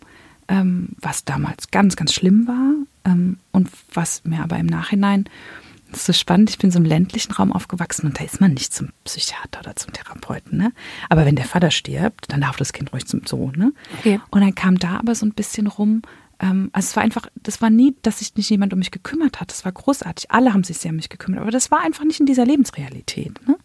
ähm, 0.48 0.90
was 1.00 1.24
damals 1.24 1.70
ganz, 1.70 1.96
ganz 1.96 2.14
schlimm 2.14 2.46
war 2.46 2.72
ähm, 3.04 3.38
und 3.52 3.68
was 3.92 4.24
mir 4.24 4.42
aber 4.42 4.56
im 4.58 4.66
Nachhinein, 4.66 5.26
das 5.90 6.00
ist 6.00 6.06
so 6.06 6.12
spannend, 6.12 6.50
ich 6.50 6.58
bin 6.58 6.70
so 6.70 6.78
im 6.78 6.84
ländlichen 6.84 7.32
Raum 7.32 7.52
aufgewachsen 7.52 8.06
und 8.06 8.18
da 8.18 8.24
ist 8.24 8.40
man 8.40 8.52
nicht 8.52 8.74
zum 8.74 8.90
Psychiater 9.04 9.60
oder 9.60 9.76
zum 9.76 9.92
Therapeuten, 9.92 10.58
ne? 10.58 10.72
Aber 11.08 11.24
wenn 11.24 11.36
der 11.36 11.46
Vater 11.46 11.70
stirbt, 11.70 12.30
dann 12.30 12.42
darf 12.42 12.56
das 12.56 12.74
Kind 12.74 12.92
ruhig 12.92 13.06
zum 13.06 13.22
Zoo, 13.26 13.52
ne? 13.56 13.72
Okay. 13.98 14.20
Und 14.30 14.42
dann 14.42 14.54
kam 14.54 14.78
da 14.78 14.98
aber 14.98 15.14
so 15.14 15.24
ein 15.24 15.32
bisschen 15.32 15.66
rum, 15.66 16.02
ähm, 16.40 16.70
also 16.72 16.86
es 16.86 16.96
war 16.96 17.02
einfach, 17.02 17.26
das 17.42 17.60
war 17.60 17.70
nie, 17.70 17.96
dass 18.02 18.20
sich 18.20 18.34
nicht 18.36 18.50
jemand 18.50 18.72
um 18.72 18.78
mich 18.78 18.90
gekümmert 18.90 19.40
hat. 19.40 19.50
Das 19.50 19.64
war 19.64 19.72
großartig. 19.72 20.30
Alle 20.30 20.52
haben 20.52 20.64
sich 20.64 20.78
sehr 20.78 20.90
um 20.90 20.96
mich 20.96 21.08
gekümmert, 21.08 21.40
aber 21.40 21.50
das 21.50 21.70
war 21.70 21.80
einfach 21.80 22.04
nicht 22.04 22.20
in 22.20 22.26
dieser 22.26 22.46
Lebensrealität. 22.46 23.46
Ne? 23.46 23.56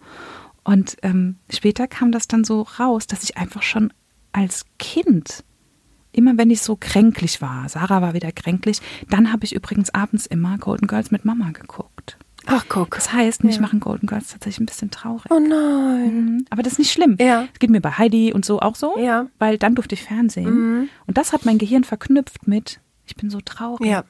Und 0.63 0.97
ähm, 1.01 1.35
später 1.49 1.87
kam 1.87 2.11
das 2.11 2.27
dann 2.27 2.43
so 2.43 2.61
raus, 2.61 3.07
dass 3.07 3.23
ich 3.23 3.37
einfach 3.37 3.61
schon 3.61 3.91
als 4.31 4.65
Kind, 4.79 5.43
immer 6.11 6.37
wenn 6.37 6.49
ich 6.49 6.61
so 6.61 6.75
kränklich 6.75 7.41
war, 7.41 7.67
Sarah 7.69 8.01
war 8.01 8.13
wieder 8.13 8.31
kränklich, 8.31 8.81
dann 9.09 9.31
habe 9.31 9.45
ich 9.45 9.53
übrigens 9.53 9.93
abends 9.93 10.25
immer 10.25 10.57
Golden 10.57 10.87
Girls 10.87 11.11
mit 11.11 11.25
Mama 11.25 11.51
geguckt. 11.51 12.17
Ach, 12.45 12.65
guck. 12.67 12.95
Das 12.95 13.13
heißt, 13.13 13.43
mich 13.43 13.55
ja. 13.55 13.61
machen 13.61 13.79
Golden 13.79 14.07
Girls 14.07 14.29
tatsächlich 14.29 14.59
ein 14.59 14.65
bisschen 14.65 14.91
traurig. 14.91 15.25
Oh 15.29 15.39
nein. 15.39 16.25
Mhm. 16.25 16.45
Aber 16.49 16.61
das 16.61 16.73
ist 16.73 16.79
nicht 16.79 16.91
schlimm. 16.91 17.17
Ja. 17.19 17.43
Das 17.43 17.59
geht 17.59 17.69
mir 17.69 17.81
bei 17.81 17.91
Heidi 17.91 18.33
und 18.33 18.45
so 18.45 18.59
auch 18.59 18.75
so. 18.75 18.97
Ja. 18.99 19.27
Weil 19.39 19.57
dann 19.57 19.75
durfte 19.75 19.95
ich 19.95 20.03
Fernsehen. 20.03 20.49
Mhm. 20.49 20.89
Und 21.07 21.17
das 21.17 21.33
hat 21.33 21.45
mein 21.45 21.57
Gehirn 21.57 21.83
verknüpft 21.83 22.47
mit, 22.47 22.79
ich 23.05 23.15
bin 23.15 23.29
so 23.29 23.39
traurig. 23.41 23.87
Ja. 23.87 24.03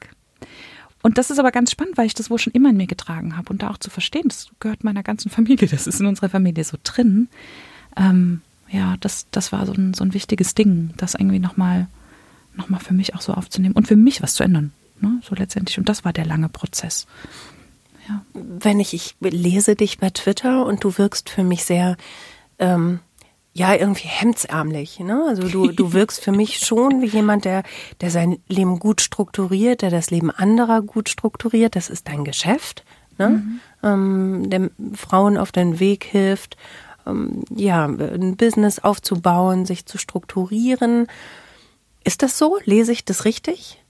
Und 1.02 1.18
das 1.18 1.30
ist 1.30 1.38
aber 1.38 1.52
ganz 1.52 1.70
spannend, 1.70 1.96
weil 1.96 2.06
ich 2.06 2.14
das 2.14 2.30
wohl 2.30 2.38
schon 2.38 2.54
immer 2.54 2.70
in 2.70 2.76
mir 2.76 2.86
getragen 2.86 3.36
habe 3.36 3.50
und 3.50 3.62
da 3.62 3.70
auch 3.70 3.78
zu 3.78 3.90
verstehen, 3.90 4.28
das 4.28 4.48
gehört 4.58 4.84
meiner 4.84 5.02
ganzen 5.02 5.30
Familie, 5.30 5.68
das 5.70 5.86
ist 5.86 6.00
in 6.00 6.06
unserer 6.06 6.30
Familie 6.30 6.64
so 6.64 6.78
drin. 6.82 7.28
Ähm, 7.96 8.40
ja, 8.70 8.96
das, 9.00 9.26
das 9.30 9.52
war 9.52 9.66
so 9.66 9.74
ein, 9.74 9.94
so 9.94 10.02
ein 10.02 10.14
wichtiges 10.14 10.54
Ding, 10.54 10.90
das 10.96 11.14
irgendwie 11.14 11.38
nochmal 11.38 11.88
noch 12.56 12.68
mal 12.68 12.78
für 12.78 12.94
mich 12.94 13.14
auch 13.14 13.20
so 13.20 13.34
aufzunehmen 13.34 13.74
und 13.74 13.88
für 13.88 13.96
mich 13.96 14.22
was 14.22 14.34
zu 14.34 14.44
ändern. 14.44 14.72
Ne? 15.00 15.20
So 15.22 15.34
letztendlich. 15.34 15.78
Und 15.78 15.88
das 15.88 16.04
war 16.04 16.12
der 16.12 16.24
lange 16.24 16.48
Prozess. 16.48 17.06
Ja. 18.08 18.24
Wenn 18.34 18.80
ich, 18.80 18.94
ich 18.94 19.16
lese 19.20 19.76
dich 19.76 19.98
bei 19.98 20.10
Twitter 20.10 20.66
und 20.66 20.84
du 20.84 20.98
wirkst 20.98 21.30
für 21.30 21.42
mich 21.42 21.64
sehr, 21.64 21.96
ähm, 22.58 23.00
ja, 23.52 23.74
irgendwie 23.74 24.08
hemdsärmlich. 24.08 25.00
Ne? 25.00 25.24
Also 25.28 25.48
du, 25.48 25.68
du 25.72 25.92
wirkst 25.92 26.20
für 26.20 26.32
mich 26.32 26.58
schon 26.58 27.00
wie 27.00 27.06
jemand, 27.06 27.44
der, 27.44 27.62
der 28.00 28.10
sein 28.10 28.38
Leben 28.48 28.78
gut 28.78 29.00
strukturiert, 29.00 29.82
der 29.82 29.90
das 29.90 30.10
Leben 30.10 30.30
anderer 30.30 30.82
gut 30.82 31.08
strukturiert. 31.08 31.76
Das 31.76 31.88
ist 31.88 32.08
dein 32.08 32.24
Geschäft, 32.24 32.84
ne? 33.18 33.28
Mhm. 33.28 33.60
Ähm, 33.82 34.50
der 34.50 34.70
Frauen 34.94 35.36
auf 35.36 35.52
den 35.52 35.78
Weg 35.78 36.04
hilft, 36.04 36.56
ähm, 37.06 37.44
ja, 37.54 37.84
ein 37.84 38.36
Business 38.36 38.78
aufzubauen, 38.78 39.66
sich 39.66 39.86
zu 39.86 39.98
strukturieren. 39.98 41.06
Ist 42.02 42.22
das 42.22 42.38
so? 42.38 42.58
Lese 42.64 42.92
ich 42.92 43.04
das 43.04 43.24
richtig? 43.24 43.83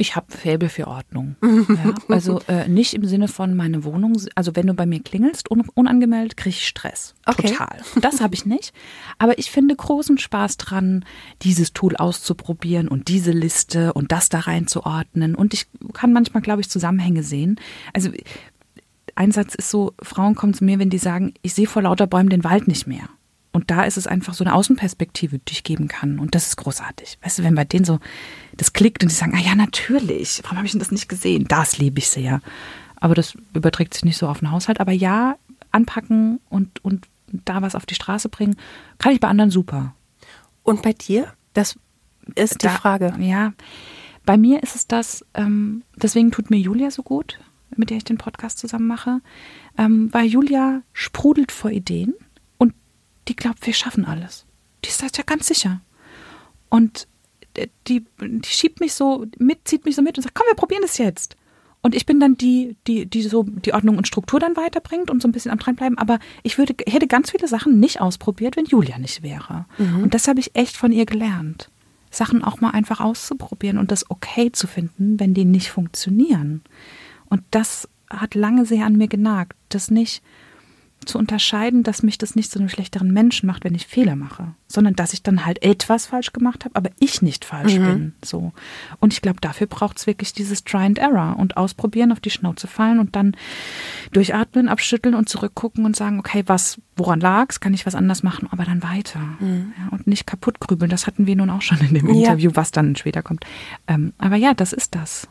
Ich 0.00 0.16
habe 0.16 0.32
Fäbel 0.32 0.70
für 0.70 0.88
Ordnung. 0.88 1.36
ja, 1.42 1.94
also 2.08 2.40
äh, 2.48 2.66
nicht 2.68 2.94
im 2.94 3.04
Sinne 3.04 3.28
von 3.28 3.54
meine 3.54 3.84
Wohnung, 3.84 4.18
also 4.34 4.56
wenn 4.56 4.66
du 4.66 4.72
bei 4.72 4.86
mir 4.86 5.00
klingelst 5.00 5.50
un 5.50 5.68
unangemeldet, 5.74 6.38
kriege 6.38 6.56
ich 6.56 6.66
Stress. 6.66 7.14
Okay. 7.26 7.48
Total. 7.48 7.82
Das 8.00 8.22
habe 8.22 8.34
ich 8.34 8.46
nicht. 8.46 8.72
Aber 9.18 9.38
ich 9.38 9.50
finde 9.50 9.76
großen 9.76 10.16
Spaß 10.16 10.56
dran, 10.56 11.04
dieses 11.42 11.74
Tool 11.74 11.96
auszuprobieren 11.96 12.88
und 12.88 13.08
diese 13.08 13.32
Liste 13.32 13.92
und 13.92 14.10
das 14.10 14.30
da 14.30 14.40
reinzuordnen. 14.40 15.34
Und 15.34 15.52
ich 15.52 15.66
kann 15.92 16.14
manchmal, 16.14 16.42
glaube 16.42 16.62
ich, 16.62 16.70
Zusammenhänge 16.70 17.22
sehen. 17.22 17.60
Also 17.92 18.10
ein 19.16 19.32
Satz 19.32 19.54
ist 19.54 19.68
so, 19.68 19.92
Frauen 20.02 20.34
kommen 20.34 20.54
zu 20.54 20.64
mir, 20.64 20.78
wenn 20.78 20.88
die 20.88 20.96
sagen, 20.96 21.34
ich 21.42 21.52
sehe 21.52 21.66
vor 21.66 21.82
lauter 21.82 22.06
Bäumen 22.06 22.30
den 22.30 22.42
Wald 22.42 22.68
nicht 22.68 22.86
mehr. 22.86 23.10
Und 23.52 23.70
da 23.70 23.82
ist 23.82 23.96
es 23.96 24.06
einfach 24.06 24.34
so 24.34 24.44
eine 24.44 24.54
Außenperspektive, 24.54 25.38
die 25.38 25.52
ich 25.52 25.64
geben 25.64 25.88
kann. 25.88 26.18
Und 26.18 26.34
das 26.34 26.46
ist 26.46 26.56
großartig. 26.56 27.18
Weißt 27.22 27.38
du, 27.38 27.42
wenn 27.42 27.56
bei 27.56 27.64
denen 27.64 27.84
so 27.84 27.98
das 28.56 28.72
klickt 28.72 29.02
und 29.02 29.10
die 29.10 29.14
sagen, 29.14 29.34
ah 29.34 29.40
ja, 29.40 29.54
natürlich, 29.54 30.40
warum 30.44 30.58
habe 30.58 30.66
ich 30.66 30.72
denn 30.72 30.78
das 30.78 30.92
nicht 30.92 31.08
gesehen? 31.08 31.46
Das 31.48 31.78
liebe 31.78 31.98
ich 31.98 32.08
sehr. 32.08 32.40
Aber 32.96 33.14
das 33.14 33.36
überträgt 33.54 33.94
sich 33.94 34.04
nicht 34.04 34.18
so 34.18 34.28
auf 34.28 34.38
den 34.38 34.52
Haushalt. 34.52 34.78
Aber 34.78 34.92
ja, 34.92 35.36
anpacken 35.72 36.40
und, 36.48 36.84
und 36.84 37.08
da 37.26 37.62
was 37.62 37.74
auf 37.74 37.86
die 37.86 37.94
Straße 37.94 38.28
bringen, 38.28 38.56
kann 38.98 39.12
ich 39.12 39.20
bei 39.20 39.28
anderen 39.28 39.50
super. 39.50 39.94
Und 40.62 40.82
bei 40.82 40.92
dir? 40.92 41.32
Das 41.52 41.76
ist 42.36 42.62
die 42.62 42.66
da, 42.66 42.72
Frage. 42.72 43.14
Ja, 43.18 43.52
bei 44.24 44.36
mir 44.36 44.62
ist 44.62 44.76
es 44.76 44.86
das, 44.86 45.24
ähm, 45.34 45.82
deswegen 45.96 46.30
tut 46.30 46.50
mir 46.50 46.58
Julia 46.58 46.90
so 46.90 47.02
gut, 47.02 47.40
mit 47.74 47.90
der 47.90 47.96
ich 47.96 48.04
den 48.04 48.18
Podcast 48.18 48.58
zusammen 48.58 48.86
mache, 48.86 49.20
ähm, 49.78 50.08
weil 50.12 50.26
Julia 50.26 50.82
sprudelt 50.92 51.50
vor 51.50 51.70
Ideen 51.70 52.14
die 53.30 53.36
glaubt, 53.36 53.64
wir 53.64 53.74
schaffen 53.74 54.04
alles. 54.04 54.44
Die 54.84 54.88
ist 54.88 55.02
das 55.02 55.16
ja 55.16 55.22
ganz 55.24 55.46
sicher. 55.46 55.80
Und 56.68 57.06
die, 57.86 58.04
die 58.20 58.48
schiebt 58.48 58.80
mich 58.80 58.92
so 58.92 59.26
mit, 59.38 59.68
zieht 59.68 59.84
mich 59.84 59.94
so 59.94 60.02
mit 60.02 60.18
und 60.18 60.24
sagt, 60.24 60.34
komm, 60.34 60.46
wir 60.48 60.56
probieren 60.56 60.82
das 60.82 60.98
jetzt. 60.98 61.36
Und 61.80 61.94
ich 61.94 62.06
bin 62.06 62.18
dann 62.18 62.36
die, 62.36 62.76
die, 62.86 63.06
die 63.06 63.22
so 63.22 63.44
die 63.44 63.72
Ordnung 63.72 63.96
und 63.96 64.06
Struktur 64.08 64.40
dann 64.40 64.56
weiterbringt 64.56 65.10
und 65.10 65.22
so 65.22 65.28
ein 65.28 65.32
bisschen 65.32 65.52
am 65.52 65.58
dranbleiben. 65.58 65.96
Aber 65.96 66.18
ich 66.42 66.58
würde, 66.58 66.74
hätte 66.86 67.06
ganz 67.06 67.30
viele 67.30 67.46
Sachen 67.46 67.78
nicht 67.78 68.00
ausprobiert, 68.00 68.56
wenn 68.56 68.66
Julia 68.66 68.98
nicht 68.98 69.22
wäre. 69.22 69.64
Mhm. 69.78 70.02
Und 70.02 70.14
das 70.14 70.26
habe 70.28 70.40
ich 70.40 70.54
echt 70.54 70.76
von 70.76 70.92
ihr 70.92 71.06
gelernt. 71.06 71.70
Sachen 72.10 72.42
auch 72.42 72.60
mal 72.60 72.70
einfach 72.70 73.00
auszuprobieren 73.00 73.78
und 73.78 73.92
das 73.92 74.10
okay 74.10 74.50
zu 74.50 74.66
finden, 74.66 75.20
wenn 75.20 75.32
die 75.32 75.44
nicht 75.44 75.70
funktionieren. 75.70 76.62
Und 77.28 77.42
das 77.52 77.88
hat 78.10 78.34
lange 78.34 78.66
sehr 78.66 78.84
an 78.84 78.96
mir 78.96 79.08
genagt, 79.08 79.56
das 79.68 79.90
nicht 79.90 80.22
zu 81.06 81.18
unterscheiden, 81.18 81.82
dass 81.82 82.02
mich 82.02 82.18
das 82.18 82.36
nicht 82.36 82.50
zu 82.50 82.58
einem 82.58 82.68
schlechteren 82.68 83.10
Menschen 83.12 83.46
macht, 83.46 83.64
wenn 83.64 83.74
ich 83.74 83.86
Fehler 83.86 84.16
mache, 84.16 84.48
sondern 84.68 84.94
dass 84.94 85.14
ich 85.14 85.22
dann 85.22 85.46
halt 85.46 85.62
etwas 85.62 86.06
falsch 86.06 86.32
gemacht 86.32 86.64
habe, 86.64 86.76
aber 86.76 86.90
ich 86.98 87.22
nicht 87.22 87.44
falsch 87.44 87.76
mhm. 87.76 87.84
bin. 87.84 88.14
So. 88.22 88.52
Und 89.00 89.12
ich 89.14 89.22
glaube, 89.22 89.40
dafür 89.40 89.66
braucht 89.66 89.98
es 89.98 90.06
wirklich 90.06 90.32
dieses 90.34 90.62
Try 90.64 90.84
and 90.84 90.98
Error 90.98 91.36
und 91.38 91.56
ausprobieren, 91.56 92.12
auf 92.12 92.20
die 92.20 92.30
Schnauze 92.30 92.66
fallen 92.66 92.98
und 92.98 93.16
dann 93.16 93.34
durchatmen, 94.12 94.68
abschütteln 94.68 95.14
und 95.14 95.28
zurückgucken 95.28 95.86
und 95.86 95.96
sagen, 95.96 96.18
okay, 96.18 96.42
was, 96.46 96.78
woran 96.96 97.20
lag's, 97.20 97.60
kann 97.60 97.72
ich 97.72 97.86
was 97.86 97.94
anders 97.94 98.22
machen, 98.22 98.48
aber 98.50 98.64
dann 98.64 98.82
weiter. 98.82 99.20
Mhm. 99.40 99.72
Ja, 99.78 99.88
und 99.92 100.06
nicht 100.06 100.26
kaputt 100.26 100.60
grübeln. 100.60 100.90
Das 100.90 101.06
hatten 101.06 101.26
wir 101.26 101.36
nun 101.36 101.50
auch 101.50 101.62
schon 101.62 101.80
in 101.80 101.94
dem 101.94 102.08
Interview, 102.08 102.50
ja. 102.50 102.56
was 102.56 102.72
dann 102.72 102.94
später 102.94 103.22
kommt. 103.22 103.44
Ähm, 103.86 104.12
aber 104.18 104.36
ja, 104.36 104.52
das 104.52 104.74
ist 104.74 104.94
das. 104.94 105.28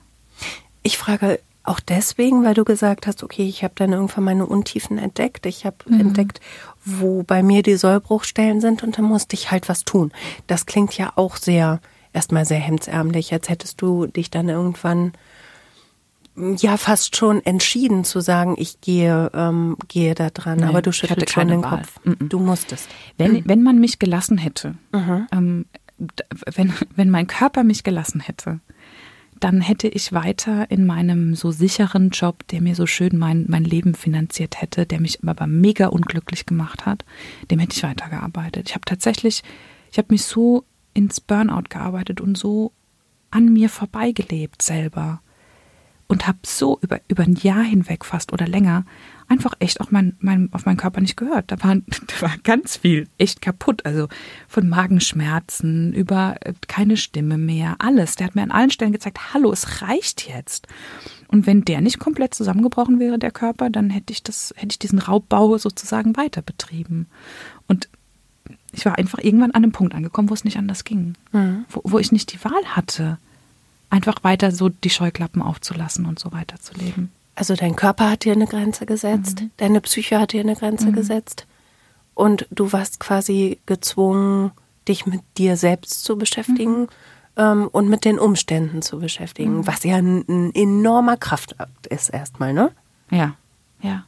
Ich 0.81 0.97
frage 0.97 1.39
auch 1.63 1.79
deswegen, 1.79 2.43
weil 2.43 2.53
du 2.53 2.63
gesagt 2.63 3.05
hast, 3.05 3.23
okay, 3.23 3.47
ich 3.47 3.63
habe 3.63 3.73
dann 3.75 3.93
irgendwann 3.93 4.23
meine 4.23 4.45
Untiefen 4.45 4.97
entdeckt. 4.97 5.45
Ich 5.45 5.65
habe 5.65 5.77
mhm. 5.87 5.99
entdeckt, 5.99 6.39
wo 6.83 7.23
bei 7.23 7.43
mir 7.43 7.63
die 7.63 7.75
Sollbruchstellen 7.75 8.61
sind 8.61 8.83
und 8.83 8.97
dann 8.97 9.05
musste 9.05 9.35
ich 9.35 9.51
halt 9.51 9.69
was 9.69 9.85
tun. 9.85 10.11
Das 10.47 10.65
klingt 10.65 10.97
ja 10.97 11.13
auch 11.15 11.35
sehr, 11.35 11.79
erstmal 12.13 12.45
sehr 12.45 12.59
hemdsärmlich, 12.59 13.33
als 13.33 13.49
hättest 13.49 13.81
du 13.81 14.07
dich 14.07 14.31
dann 14.31 14.49
irgendwann 14.49 15.13
ja 16.35 16.77
fast 16.77 17.15
schon 17.15 17.45
entschieden 17.45 18.03
zu 18.03 18.21
sagen, 18.21 18.55
ich 18.57 18.81
gehe, 18.81 19.29
ähm, 19.33 19.77
gehe 19.87 20.15
da 20.15 20.29
dran. 20.29 20.59
Nee, 20.59 20.65
Aber 20.65 20.81
du 20.81 20.91
schüttelst 20.91 21.31
schon 21.31 21.49
den 21.49 21.63
Wahl. 21.63 21.79
Kopf. 21.79 21.99
Mhm. 22.03 22.29
Du 22.29 22.39
musstest. 22.39 22.87
Wenn, 23.17 23.47
wenn 23.47 23.61
man 23.61 23.79
mich 23.79 23.99
gelassen 23.99 24.37
hätte, 24.37 24.75
mhm. 24.93 25.27
ähm, 25.31 25.65
wenn, 26.55 26.73
wenn 26.95 27.09
mein 27.09 27.27
Körper 27.27 27.63
mich 27.63 27.83
gelassen 27.83 28.21
hätte, 28.21 28.59
dann 29.39 29.61
hätte 29.61 29.87
ich 29.87 30.13
weiter 30.13 30.69
in 30.69 30.85
meinem 30.85 31.35
so 31.35 31.51
sicheren 31.51 32.09
Job, 32.09 32.47
der 32.47 32.61
mir 32.61 32.75
so 32.75 32.85
schön 32.85 33.17
mein, 33.17 33.45
mein 33.47 33.63
Leben 33.63 33.95
finanziert 33.95 34.61
hätte, 34.61 34.85
der 34.85 34.99
mich 34.99 35.19
aber 35.25 35.47
mega 35.47 35.87
unglücklich 35.87 36.45
gemacht 36.45 36.85
hat, 36.85 37.05
dem 37.49 37.59
hätte 37.59 37.75
ich 37.75 37.83
weitergearbeitet. 37.83 38.69
Ich 38.69 38.75
habe 38.75 38.85
tatsächlich, 38.85 39.43
ich 39.91 39.97
habe 39.97 40.07
mich 40.11 40.23
so 40.23 40.65
ins 40.93 41.21
Burnout 41.21 41.69
gearbeitet 41.69 42.21
und 42.21 42.37
so 42.37 42.73
an 43.31 43.53
mir 43.53 43.69
vorbeigelebt 43.69 44.61
selber 44.61 45.21
und 46.07 46.27
habe 46.27 46.39
so 46.45 46.79
über, 46.81 46.99
über 47.07 47.23
ein 47.23 47.35
Jahr 47.35 47.63
hinweg 47.63 48.03
fast 48.03 48.33
oder 48.33 48.47
länger 48.47 48.85
einfach 49.29 49.53
echt 49.59 49.79
auch 49.79 49.91
mein, 49.91 50.17
mein, 50.19 50.49
auf 50.51 50.65
meinen 50.65 50.77
Körper 50.77 50.99
nicht 50.99 51.15
gehört. 51.15 51.51
Da 51.51 51.63
war, 51.63 51.75
da 52.07 52.21
war 52.21 52.35
ganz 52.43 52.77
viel 52.77 53.07
echt 53.17 53.41
kaputt. 53.41 53.85
Also 53.85 54.09
von 54.47 54.67
Magenschmerzen 54.67 55.93
über 55.93 56.35
äh, 56.41 56.53
keine 56.67 56.97
Stimme 56.97 57.37
mehr, 57.37 57.75
alles. 57.79 58.15
Der 58.15 58.27
hat 58.27 58.35
mir 58.35 58.41
an 58.41 58.51
allen 58.51 58.71
Stellen 58.71 58.91
gezeigt, 58.91 59.33
hallo, 59.33 59.51
es 59.51 59.81
reicht 59.81 60.27
jetzt. 60.27 60.67
Und 61.27 61.45
wenn 61.45 61.63
der 61.63 61.81
nicht 61.81 61.99
komplett 61.99 62.33
zusammengebrochen 62.33 62.99
wäre, 62.99 63.19
der 63.19 63.31
Körper, 63.31 63.69
dann 63.69 63.91
hätte 63.91 64.11
ich 64.11 64.23
das, 64.23 64.53
hätte 64.57 64.73
ich 64.73 64.79
diesen 64.79 64.99
Raubbau 64.99 65.57
sozusagen 65.57 66.17
weiter 66.17 66.41
betrieben. 66.41 67.07
Und 67.67 67.87
ich 68.71 68.85
war 68.85 68.97
einfach 68.97 69.19
irgendwann 69.19 69.51
an 69.51 69.63
einem 69.63 69.71
Punkt 69.71 69.93
angekommen, 69.93 70.29
wo 70.29 70.33
es 70.33 70.43
nicht 70.43 70.57
anders 70.57 70.83
ging. 70.83 71.13
Mhm. 71.31 71.65
Wo, 71.69 71.81
wo 71.83 71.99
ich 71.99 72.11
nicht 72.11 72.33
die 72.33 72.43
Wahl 72.43 72.65
hatte, 72.65 73.19
einfach 73.91 74.23
weiter 74.23 74.51
so 74.51 74.69
die 74.69 74.89
Scheuklappen 74.89 75.41
aufzulassen 75.41 76.05
und 76.05 76.17
so 76.19 76.31
weiter 76.31 76.59
zu 76.59 76.73
leben. 76.73 77.11
Also 77.39 77.55
dein 77.55 77.77
Körper 77.77 78.09
hat 78.09 78.25
dir 78.25 78.33
eine 78.33 78.47
Grenze 78.47 78.85
gesetzt, 78.85 79.39
mhm. 79.39 79.51
deine 79.55 79.79
Psyche 79.79 80.19
hat 80.19 80.33
dir 80.33 80.41
eine 80.41 80.57
Grenze 80.57 80.87
mhm. 80.87 80.93
gesetzt 80.93 81.47
und 82.13 82.45
du 82.51 82.73
warst 82.73 82.99
quasi 82.99 83.61
gezwungen, 83.65 84.51
dich 84.89 85.05
mit 85.05 85.21
dir 85.37 85.55
selbst 85.55 86.03
zu 86.03 86.17
beschäftigen 86.17 86.81
mhm. 86.81 86.87
ähm, 87.37 87.69
und 87.71 87.87
mit 87.87 88.03
den 88.03 88.19
Umständen 88.19 88.81
zu 88.81 88.99
beschäftigen, 88.99 89.59
mhm. 89.59 89.67
was 89.67 89.85
ja 89.85 89.95
ein, 89.95 90.25
ein 90.27 90.53
enormer 90.53 91.15
Kraftakt 91.15 91.87
ist 91.87 92.09
erstmal, 92.09 92.51
ne? 92.51 92.73
Ja, 93.09 93.35
ja. 93.81 94.03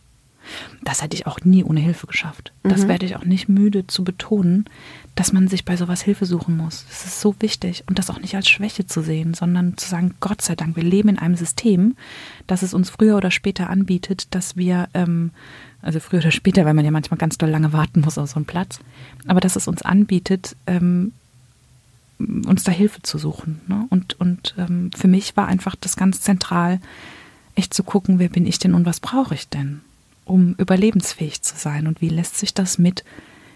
Das 0.84 1.02
hätte 1.02 1.16
ich 1.16 1.28
auch 1.28 1.42
nie 1.42 1.64
ohne 1.64 1.80
Hilfe 1.80 2.08
geschafft. 2.08 2.54
Das 2.64 2.84
mhm. 2.84 2.88
werde 2.90 3.06
ich 3.06 3.16
auch 3.16 3.26
nicht 3.26 3.50
müde 3.50 3.88
zu 3.88 4.04
betonen, 4.04 4.66
dass 5.16 5.34
man 5.34 5.48
sich 5.48 5.66
bei 5.66 5.76
sowas 5.76 6.02
Hilfe 6.02 6.26
suchen 6.26 6.58
muss. 6.58 6.86
Das 6.88 7.06
ist 7.06 7.22
so 7.22 7.36
wichtig 7.40 7.84
und 7.88 8.00
das 8.00 8.10
auch 8.10 8.20
nicht 8.20 8.36
als 8.36 8.50
Schwäche 8.50 8.86
zu 8.86 9.02
sehen, 9.02 9.34
sondern 9.34 9.78
zu 9.78 9.90
sagen, 9.90 10.16
Gott 10.20 10.42
sei 10.42 10.56
Dank, 10.56 10.76
wir 10.76 10.84
leben 10.84 11.10
in 11.10 11.20
einem 11.20 11.36
System, 11.36 11.96
das 12.48 12.62
es 12.62 12.74
uns 12.74 12.90
früher 12.90 13.18
oder 13.18 13.32
später 13.32 13.70
anbietet, 13.70 14.34
dass 14.34 14.56
wir, 14.56 14.88
ähm, 14.94 15.32
also 15.82 16.00
früher 16.00 16.20
oder 16.20 16.32
später, 16.32 16.66
weil 16.66 16.74
man 16.74 16.86
ja 16.86 16.92
manchmal 16.92 17.18
ganz 17.18 17.38
doll 17.38 17.50
lange 17.50 17.74
warten 17.74 18.02
muss 18.02 18.18
auf 18.18 18.30
so 18.30 18.36
einen 18.38 18.46
Platz, 18.46 18.80
aber 19.28 19.40
dass 19.40 19.56
es 19.56 19.68
uns 19.68 19.82
anbietet, 19.82 20.56
ähm, 20.68 21.14
uns 22.20 22.64
da 22.64 22.72
Hilfe 22.72 23.02
zu 23.02 23.18
suchen. 23.18 23.62
Ne? 23.68 23.86
Und, 23.90 24.20
und 24.20 24.56
ähm, 24.58 24.92
für 24.96 25.08
mich 25.08 25.36
war 25.36 25.48
einfach 25.48 25.76
das 25.76 25.96
ganz 25.96 26.22
zentral, 26.22 26.80
echt 27.56 27.74
zu 27.74 27.84
gucken, 27.84 28.20
wer 28.20 28.30
bin 28.30 28.46
ich 28.46 28.60
denn 28.60 28.74
und 28.74 28.86
was 28.86 29.00
brauche 29.00 29.36
ich 29.36 29.50
denn? 29.50 29.82
Um 30.32 30.56
überlebensfähig 30.58 31.42
zu 31.42 31.56
sein? 31.56 31.88
Und 31.88 32.02
wie 32.02 32.10
lässt 32.10 32.38
sich 32.38 32.54
das 32.54 32.78
mit 32.78 33.04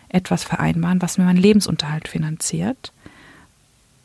etwas 0.09 0.43
vereinbaren, 0.43 1.01
was 1.01 1.17
mir 1.17 1.25
meinen 1.25 1.37
Lebensunterhalt 1.37 2.07
finanziert? 2.07 2.93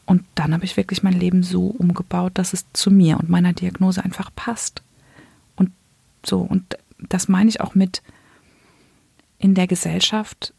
Und 0.07 0.25
dann 0.35 0.53
habe 0.53 0.65
ich 0.65 0.77
wirklich 0.77 1.03
mein 1.03 1.19
Leben 1.19 1.43
so 1.43 1.67
umgebaut, 1.67 2.33
dass 2.35 2.53
es 2.53 2.65
zu 2.73 2.91
mir 2.91 3.19
und 3.19 3.29
meiner 3.29 3.53
Diagnose 3.53 4.03
einfach 4.03 4.31
passt. 4.35 4.83
Und 5.55 5.71
so, 6.25 6.41
und 6.41 6.77
das 6.99 7.29
meine 7.29 7.49
ich 7.49 7.61
auch 7.61 7.75
mit 7.75 8.03
in 9.39 9.55
der 9.55 9.67
Gesellschaft 9.67 10.53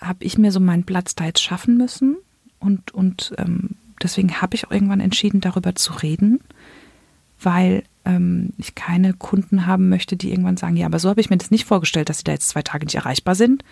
habe 0.00 0.24
ich 0.24 0.38
mir 0.38 0.52
so 0.52 0.60
meinen 0.60 0.84
Platz 0.84 1.14
da 1.14 1.24
jetzt 1.24 1.42
schaffen 1.42 1.76
müssen. 1.76 2.16
Und, 2.60 2.92
und 2.92 3.34
ähm, 3.38 3.70
deswegen 4.02 4.40
habe 4.40 4.54
ich 4.54 4.66
auch 4.66 4.70
irgendwann 4.70 5.00
entschieden, 5.00 5.40
darüber 5.40 5.74
zu 5.74 5.92
reden, 5.94 6.40
weil 7.40 7.84
ähm, 8.04 8.50
ich 8.58 8.74
keine 8.74 9.14
Kunden 9.14 9.66
haben 9.66 9.88
möchte, 9.88 10.16
die 10.16 10.30
irgendwann 10.30 10.56
sagen, 10.56 10.76
ja, 10.76 10.86
aber 10.86 10.98
so 10.98 11.08
habe 11.08 11.20
ich 11.20 11.30
mir 11.30 11.36
das 11.36 11.50
nicht 11.50 11.64
vorgestellt, 11.64 12.08
dass 12.08 12.18
sie 12.18 12.24
da 12.24 12.32
jetzt 12.32 12.48
zwei 12.48 12.62
Tage 12.62 12.86
nicht 12.86 12.94
erreichbar 12.94 13.34
sind, 13.34 13.64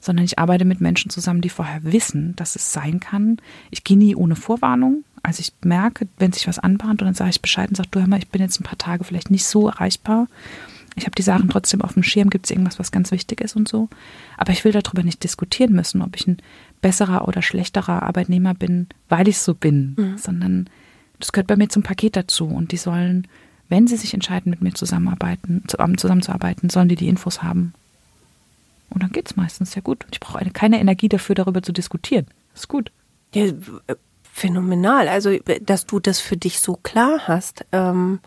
sondern 0.00 0.24
ich 0.24 0.38
arbeite 0.38 0.64
mit 0.64 0.80
Menschen 0.80 1.10
zusammen, 1.10 1.40
die 1.40 1.48
vorher 1.48 1.84
wissen, 1.84 2.34
dass 2.36 2.56
es 2.56 2.72
sein 2.72 3.00
kann. 3.00 3.36
Ich 3.70 3.84
gehe 3.84 3.96
nie 3.96 4.16
ohne 4.16 4.36
Vorwarnung. 4.36 5.04
Also 5.22 5.40
ich 5.40 5.52
merke, 5.64 6.08
wenn 6.18 6.32
sich 6.32 6.48
was 6.48 6.58
anbahnt 6.58 7.00
und 7.00 7.06
dann 7.06 7.14
sage 7.14 7.30
ich 7.30 7.42
Bescheid 7.42 7.68
und 7.68 7.76
sage, 7.76 7.88
du 7.92 8.00
hör 8.00 8.08
mal, 8.08 8.18
ich 8.18 8.28
bin 8.28 8.42
jetzt 8.42 8.60
ein 8.60 8.64
paar 8.64 8.78
Tage 8.78 9.04
vielleicht 9.04 9.30
nicht 9.30 9.44
so 9.44 9.68
erreichbar. 9.68 10.26
Ich 10.96 11.04
habe 11.04 11.14
die 11.14 11.22
Sachen 11.22 11.48
trotzdem 11.48 11.80
auf 11.80 11.94
dem 11.94 12.02
Schirm, 12.02 12.28
gibt 12.28 12.46
es 12.46 12.50
irgendwas, 12.50 12.78
was 12.78 12.92
ganz 12.92 13.12
wichtig 13.12 13.40
ist 13.40 13.56
und 13.56 13.68
so. 13.68 13.88
Aber 14.36 14.52
ich 14.52 14.64
will 14.64 14.72
darüber 14.72 15.02
nicht 15.02 15.22
diskutieren 15.22 15.72
müssen, 15.72 16.02
ob 16.02 16.16
ich 16.16 16.26
ein 16.26 16.38
besserer 16.82 17.28
oder 17.28 17.40
schlechterer 17.40 18.02
Arbeitnehmer 18.02 18.54
bin, 18.54 18.88
weil 19.08 19.28
ich 19.28 19.38
so 19.38 19.54
bin, 19.54 19.94
mhm. 19.96 20.18
sondern 20.18 20.68
das 21.18 21.32
gehört 21.32 21.46
bei 21.46 21.56
mir 21.56 21.68
zum 21.68 21.84
Paket 21.84 22.16
dazu 22.16 22.46
und 22.46 22.72
die 22.72 22.76
sollen 22.76 23.28
wenn 23.72 23.86
sie 23.86 23.96
sich 23.96 24.12
entscheiden, 24.12 24.50
mit 24.50 24.60
mir 24.60 24.74
zusammenarbeiten, 24.74 25.64
zusammenzuarbeiten, 25.66 26.68
sollen 26.68 26.90
die 26.90 26.94
die 26.94 27.08
Infos 27.08 27.42
haben. 27.42 27.72
Und 28.90 29.02
dann 29.02 29.10
geht 29.10 29.30
es 29.30 29.36
meistens 29.36 29.74
ja 29.74 29.80
gut. 29.80 30.04
Ich 30.12 30.20
brauche 30.20 30.44
keine 30.50 30.78
Energie 30.78 31.08
dafür, 31.08 31.34
darüber 31.34 31.62
zu 31.62 31.72
diskutieren. 31.72 32.26
ist 32.54 32.68
gut. 32.68 32.92
Ja, 33.32 33.46
phänomenal. 34.30 35.08
Also, 35.08 35.38
dass 35.62 35.86
du 35.86 36.00
das 36.00 36.20
für 36.20 36.36
dich 36.36 36.60
so 36.60 36.78
klar 36.82 37.20
hast 37.26 37.64
ähm, 37.72 38.20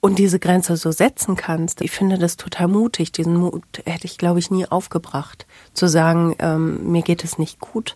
und 0.00 0.18
diese 0.18 0.38
Grenze 0.38 0.78
so 0.78 0.90
setzen 0.90 1.36
kannst. 1.36 1.82
Ich 1.82 1.90
finde 1.90 2.16
das 2.16 2.38
total 2.38 2.68
mutig. 2.68 3.12
Diesen 3.12 3.36
Mut 3.36 3.82
hätte 3.84 4.06
ich, 4.06 4.16
glaube 4.16 4.38
ich, 4.38 4.50
nie 4.50 4.64
aufgebracht. 4.64 5.46
Zu 5.74 5.86
sagen, 5.86 6.34
ähm, 6.38 6.90
mir 6.90 7.02
geht 7.02 7.24
es 7.24 7.36
nicht 7.36 7.60
gut 7.60 7.94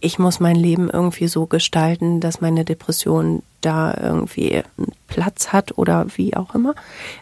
ich 0.00 0.18
muss 0.18 0.40
mein 0.40 0.56
Leben 0.56 0.88
irgendwie 0.90 1.28
so 1.28 1.46
gestalten, 1.46 2.20
dass 2.20 2.40
meine 2.40 2.64
Depression 2.64 3.42
da 3.60 3.94
irgendwie 4.00 4.56
einen 4.56 4.92
Platz 5.06 5.52
hat 5.52 5.76
oder 5.78 6.06
wie 6.16 6.36
auch 6.36 6.54
immer. 6.54 6.74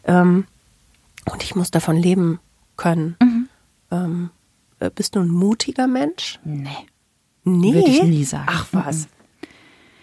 Ähm, 0.04 0.46
und 1.30 1.42
ich 1.42 1.54
muss 1.54 1.70
davon 1.70 1.96
leben 1.96 2.40
können. 2.76 3.16
Mhm. 3.20 3.48
Ähm, 3.90 4.30
äh, 4.80 4.90
bist 4.90 5.16
du 5.16 5.20
ein 5.20 5.28
mutiger 5.28 5.86
Mensch? 5.86 6.38
Nee. 6.44 6.68
Nee. 7.44 7.74
Würde 7.74 7.90
ich 7.90 8.02
nie 8.02 8.24
sagen. 8.24 8.46
Ach 8.48 8.66
was. 8.72 9.02
Mhm. 9.02 9.06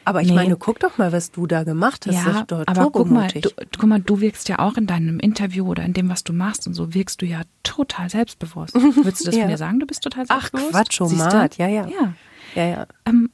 Aber 0.07 0.21
ich 0.21 0.29
nee. 0.29 0.35
meine, 0.35 0.55
guck 0.55 0.79
doch 0.79 0.99
mal, 0.99 1.11
was 1.11 1.31
du 1.31 1.47
da 1.47 1.63
gemacht 1.63 2.05
hast. 2.05 2.13
Ja, 2.13 2.45
aber 2.67 2.91
guck 2.91 3.09
mal, 3.09 3.27
du, 3.27 3.49
guck 3.77 3.89
mal, 3.89 3.99
du 3.99 4.21
wirkst 4.21 4.47
ja 4.49 4.59
auch 4.59 4.77
in 4.77 4.85
deinem 4.85 5.19
Interview 5.19 5.67
oder 5.67 5.83
in 5.83 5.93
dem, 5.93 6.09
was 6.09 6.23
du 6.23 6.31
machst 6.31 6.67
und 6.67 6.75
so, 6.75 6.93
wirkst 6.93 7.23
du 7.23 7.25
ja 7.25 7.41
total 7.63 8.11
selbstbewusst. 8.11 8.75
Würdest 8.75 9.21
du 9.21 9.25
das 9.25 9.35
ja. 9.35 9.41
von 9.41 9.49
dir 9.49 9.57
sagen? 9.57 9.79
Du 9.79 9.87
bist 9.87 10.03
total 10.03 10.27
selbstbewusst? 10.27 10.75
Ach 10.75 10.83
Quatsch, 10.83 11.01
Omat, 11.01 11.57
ja, 11.57 11.67
ja. 11.67 11.87
Ja. 11.87 12.13
Ja, 12.55 12.65
ja. 12.65 12.87
Ähm, 13.05 13.29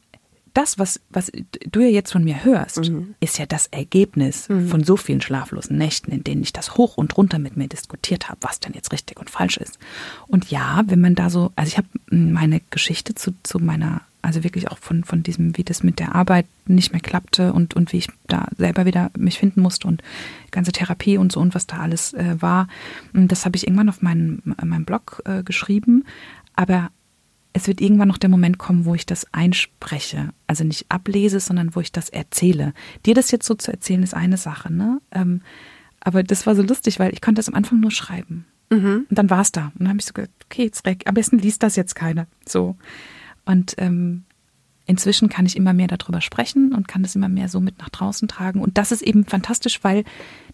das, 0.53 0.77
was, 0.77 0.99
was 1.09 1.31
du 1.71 1.79
ja 1.79 1.87
jetzt 1.87 2.11
von 2.11 2.23
mir 2.23 2.43
hörst, 2.43 2.89
mhm. 2.89 3.15
ist 3.19 3.37
ja 3.37 3.45
das 3.45 3.67
Ergebnis 3.67 4.49
mhm. 4.49 4.67
von 4.67 4.83
so 4.83 4.97
vielen 4.97 5.21
schlaflosen 5.21 5.77
Nächten, 5.77 6.11
in 6.11 6.23
denen 6.23 6.41
ich 6.41 6.53
das 6.53 6.75
hoch 6.75 6.97
und 6.97 7.15
runter 7.17 7.39
mit 7.39 7.55
mir 7.55 7.67
diskutiert 7.67 8.29
habe, 8.29 8.39
was 8.41 8.59
denn 8.59 8.73
jetzt 8.73 8.91
richtig 8.91 9.19
und 9.19 9.29
falsch 9.29 9.57
ist. 9.57 9.79
Und 10.27 10.51
ja, 10.51 10.83
wenn 10.87 10.99
man 10.99 11.15
da 11.15 11.29
so, 11.29 11.51
also 11.55 11.69
ich 11.69 11.77
habe 11.77 11.87
meine 12.09 12.61
Geschichte 12.69 13.15
zu, 13.15 13.31
zu 13.43 13.59
meiner, 13.59 14.01
also 14.21 14.43
wirklich 14.43 14.69
auch 14.69 14.77
von, 14.77 15.05
von 15.05 15.23
diesem, 15.23 15.57
wie 15.57 15.63
das 15.63 15.83
mit 15.83 15.99
der 15.99 16.15
Arbeit 16.15 16.47
nicht 16.65 16.91
mehr 16.91 17.01
klappte 17.01 17.53
und, 17.53 17.73
und 17.73 17.93
wie 17.93 17.99
ich 17.99 18.09
da 18.27 18.47
selber 18.57 18.85
wieder 18.85 19.09
mich 19.17 19.39
finden 19.39 19.61
musste 19.61 19.87
und 19.87 20.03
ganze 20.51 20.73
Therapie 20.73 21.17
und 21.17 21.31
so 21.31 21.39
und 21.39 21.55
was 21.55 21.65
da 21.65 21.77
alles 21.77 22.13
äh, 22.13 22.35
war, 22.41 22.67
das 23.13 23.45
habe 23.45 23.55
ich 23.55 23.65
irgendwann 23.65 23.89
auf 23.89 24.01
meinem, 24.01 24.41
meinem 24.43 24.83
Blog 24.83 25.21
äh, 25.25 25.43
geschrieben. 25.43 26.03
Aber 26.55 26.91
es 27.53 27.67
wird 27.67 27.81
irgendwann 27.81 28.07
noch 28.07 28.17
der 28.17 28.29
Moment 28.29 28.57
kommen, 28.57 28.85
wo 28.85 28.95
ich 28.95 29.05
das 29.05 29.27
einspreche. 29.33 30.29
Also 30.47 30.63
nicht 30.63 30.85
ablese, 30.89 31.39
sondern 31.39 31.75
wo 31.75 31.81
ich 31.81 31.91
das 31.91 32.09
erzähle. 32.09 32.73
Dir 33.05 33.13
das 33.13 33.31
jetzt 33.31 33.45
so 33.45 33.55
zu 33.55 33.71
erzählen, 33.71 34.03
ist 34.03 34.13
eine 34.13 34.37
Sache, 34.37 34.71
ne? 34.71 35.01
Ähm, 35.11 35.41
aber 35.99 36.23
das 36.23 36.47
war 36.47 36.55
so 36.55 36.63
lustig, 36.63 36.99
weil 36.99 37.13
ich 37.13 37.21
konnte 37.21 37.39
das 37.39 37.49
am 37.49 37.55
Anfang 37.55 37.79
nur 37.79 37.91
schreiben. 37.91 38.45
Mhm. 38.69 39.05
Und 39.09 39.17
dann 39.17 39.29
war 39.29 39.41
es 39.41 39.51
da. 39.51 39.65
Und 39.67 39.81
dann 39.81 39.89
habe 39.89 39.99
ich 39.99 40.05
so 40.05 40.13
gedacht, 40.13 40.31
okay, 40.45 40.63
jetzt 40.63 40.85
am 40.87 41.13
besten 41.13 41.37
liest 41.37 41.61
das 41.61 41.75
jetzt 41.75 41.93
keiner. 41.93 42.25
So. 42.47 42.75
Und 43.45 43.75
ähm, 43.77 44.23
inzwischen 44.85 45.29
kann 45.29 45.45
ich 45.45 45.55
immer 45.55 45.73
mehr 45.73 45.87
darüber 45.87 46.21
sprechen 46.21 46.73
und 46.73 46.87
kann 46.87 47.03
das 47.03 47.15
immer 47.15 47.29
mehr 47.29 47.49
so 47.49 47.59
mit 47.59 47.77
nach 47.79 47.89
draußen 47.89 48.27
tragen. 48.27 48.61
Und 48.61 48.77
das 48.77 48.91
ist 48.91 49.01
eben 49.01 49.25
fantastisch, 49.25 49.83
weil 49.83 50.05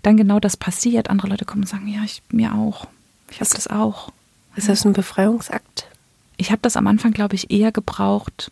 dann 0.01 0.17
genau 0.17 0.39
das 0.39 0.57
passiert. 0.57 1.09
Andere 1.09 1.29
Leute 1.29 1.45
kommen 1.45 1.63
und 1.63 1.69
sagen, 1.69 1.87
ja, 1.87 2.03
ich 2.03 2.23
mir 2.29 2.55
auch. 2.55 2.87
Ich 3.29 3.39
habe 3.39 3.49
das 3.53 3.67
auch. 3.67 4.11
Ist 4.55 4.67
das 4.67 4.85
ein 4.85 4.93
Befreiungsakt? 4.93 5.87
Ich 6.37 6.51
habe 6.51 6.61
das 6.61 6.77
am 6.77 6.87
Anfang, 6.87 7.11
glaube 7.11 7.35
ich, 7.35 7.51
eher 7.51 7.71
gebraucht. 7.71 8.51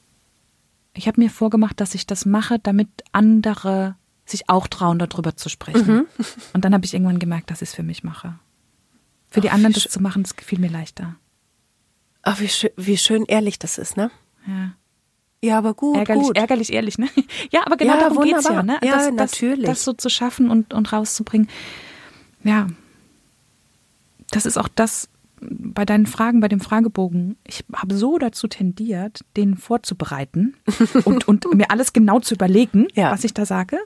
Ich 0.94 1.08
habe 1.08 1.22
mir 1.22 1.30
vorgemacht, 1.30 1.80
dass 1.80 1.96
ich 1.96 2.08
das 2.08 2.26
mache, 2.26 2.60
damit 2.60 2.90
andere 3.12 3.96
sich 4.26 4.50
auch 4.50 4.68
trauen, 4.68 4.98
darüber 4.98 5.36
zu 5.36 5.50
sprechen. 5.50 5.88
Mhm. 5.88 6.06
Und 6.54 6.66
dann 6.66 6.74
habe 6.74 6.86
ich 6.86 6.94
irgendwann 6.94 7.20
gemerkt, 7.20 7.52
dass 7.52 7.62
ich 7.62 7.70
es 7.70 7.76
für 7.76 7.84
mich 7.84 8.04
mache. 8.04 8.40
Für 9.30 9.42
die 9.42 9.52
anderen 9.52 9.74
das 9.74 9.84
zu 9.84 10.02
machen, 10.02 10.24
das 10.24 10.36
gefiel 10.36 10.60
mir 10.60 10.70
leichter. 10.70 11.16
Ach, 12.24 12.40
wie, 12.40 12.48
schön, 12.48 12.72
wie 12.76 12.98
schön 12.98 13.26
ehrlich 13.26 13.60
das 13.60 13.78
ist, 13.78 13.98
ne? 13.98 14.10
Ja. 14.48 14.74
Ja, 15.42 15.58
aber 15.60 15.76
gut. 15.76 15.98
Ärgerlich, 15.98 16.28
gut. 16.28 16.38
ärgerlich 16.38 16.74
ehrlich, 16.74 16.98
ne? 16.98 17.08
Ja, 17.52 17.66
aber 17.66 17.78
genau 17.78 17.94
ja, 17.94 18.00
darum 18.00 18.24
geht 18.24 18.36
es 18.36 18.46
ja, 18.46 18.64
ne? 18.64 18.80
Ja, 18.84 18.96
das, 18.96 19.12
natürlich. 19.12 19.66
Das, 19.66 19.80
das 19.80 19.84
so 19.84 19.94
zu 19.94 20.10
schaffen 20.10 20.50
und, 20.50 20.74
und 20.74 20.92
rauszubringen. 20.92 21.50
Ja. 22.44 22.68
Das 24.32 24.48
ist 24.48 24.58
auch 24.58 24.70
das, 24.70 25.08
bei 25.50 25.86
deinen 25.86 26.06
Fragen, 26.06 26.40
bei 26.40 26.48
dem 26.48 26.60
Fragebogen, 26.60 27.38
ich 27.46 27.64
habe 27.74 27.96
so 27.96 28.18
dazu 28.18 28.48
tendiert, 28.48 29.22
den 29.38 29.56
vorzubereiten 29.56 30.56
und, 31.06 31.28
und 31.28 31.54
mir 31.54 31.72
alles 31.72 31.94
genau 31.94 32.20
zu 32.20 32.36
überlegen, 32.36 32.88
ja. 32.94 33.12
was 33.12 33.24
ich 33.24 33.34
da 33.34 33.46
sage. 33.46 33.78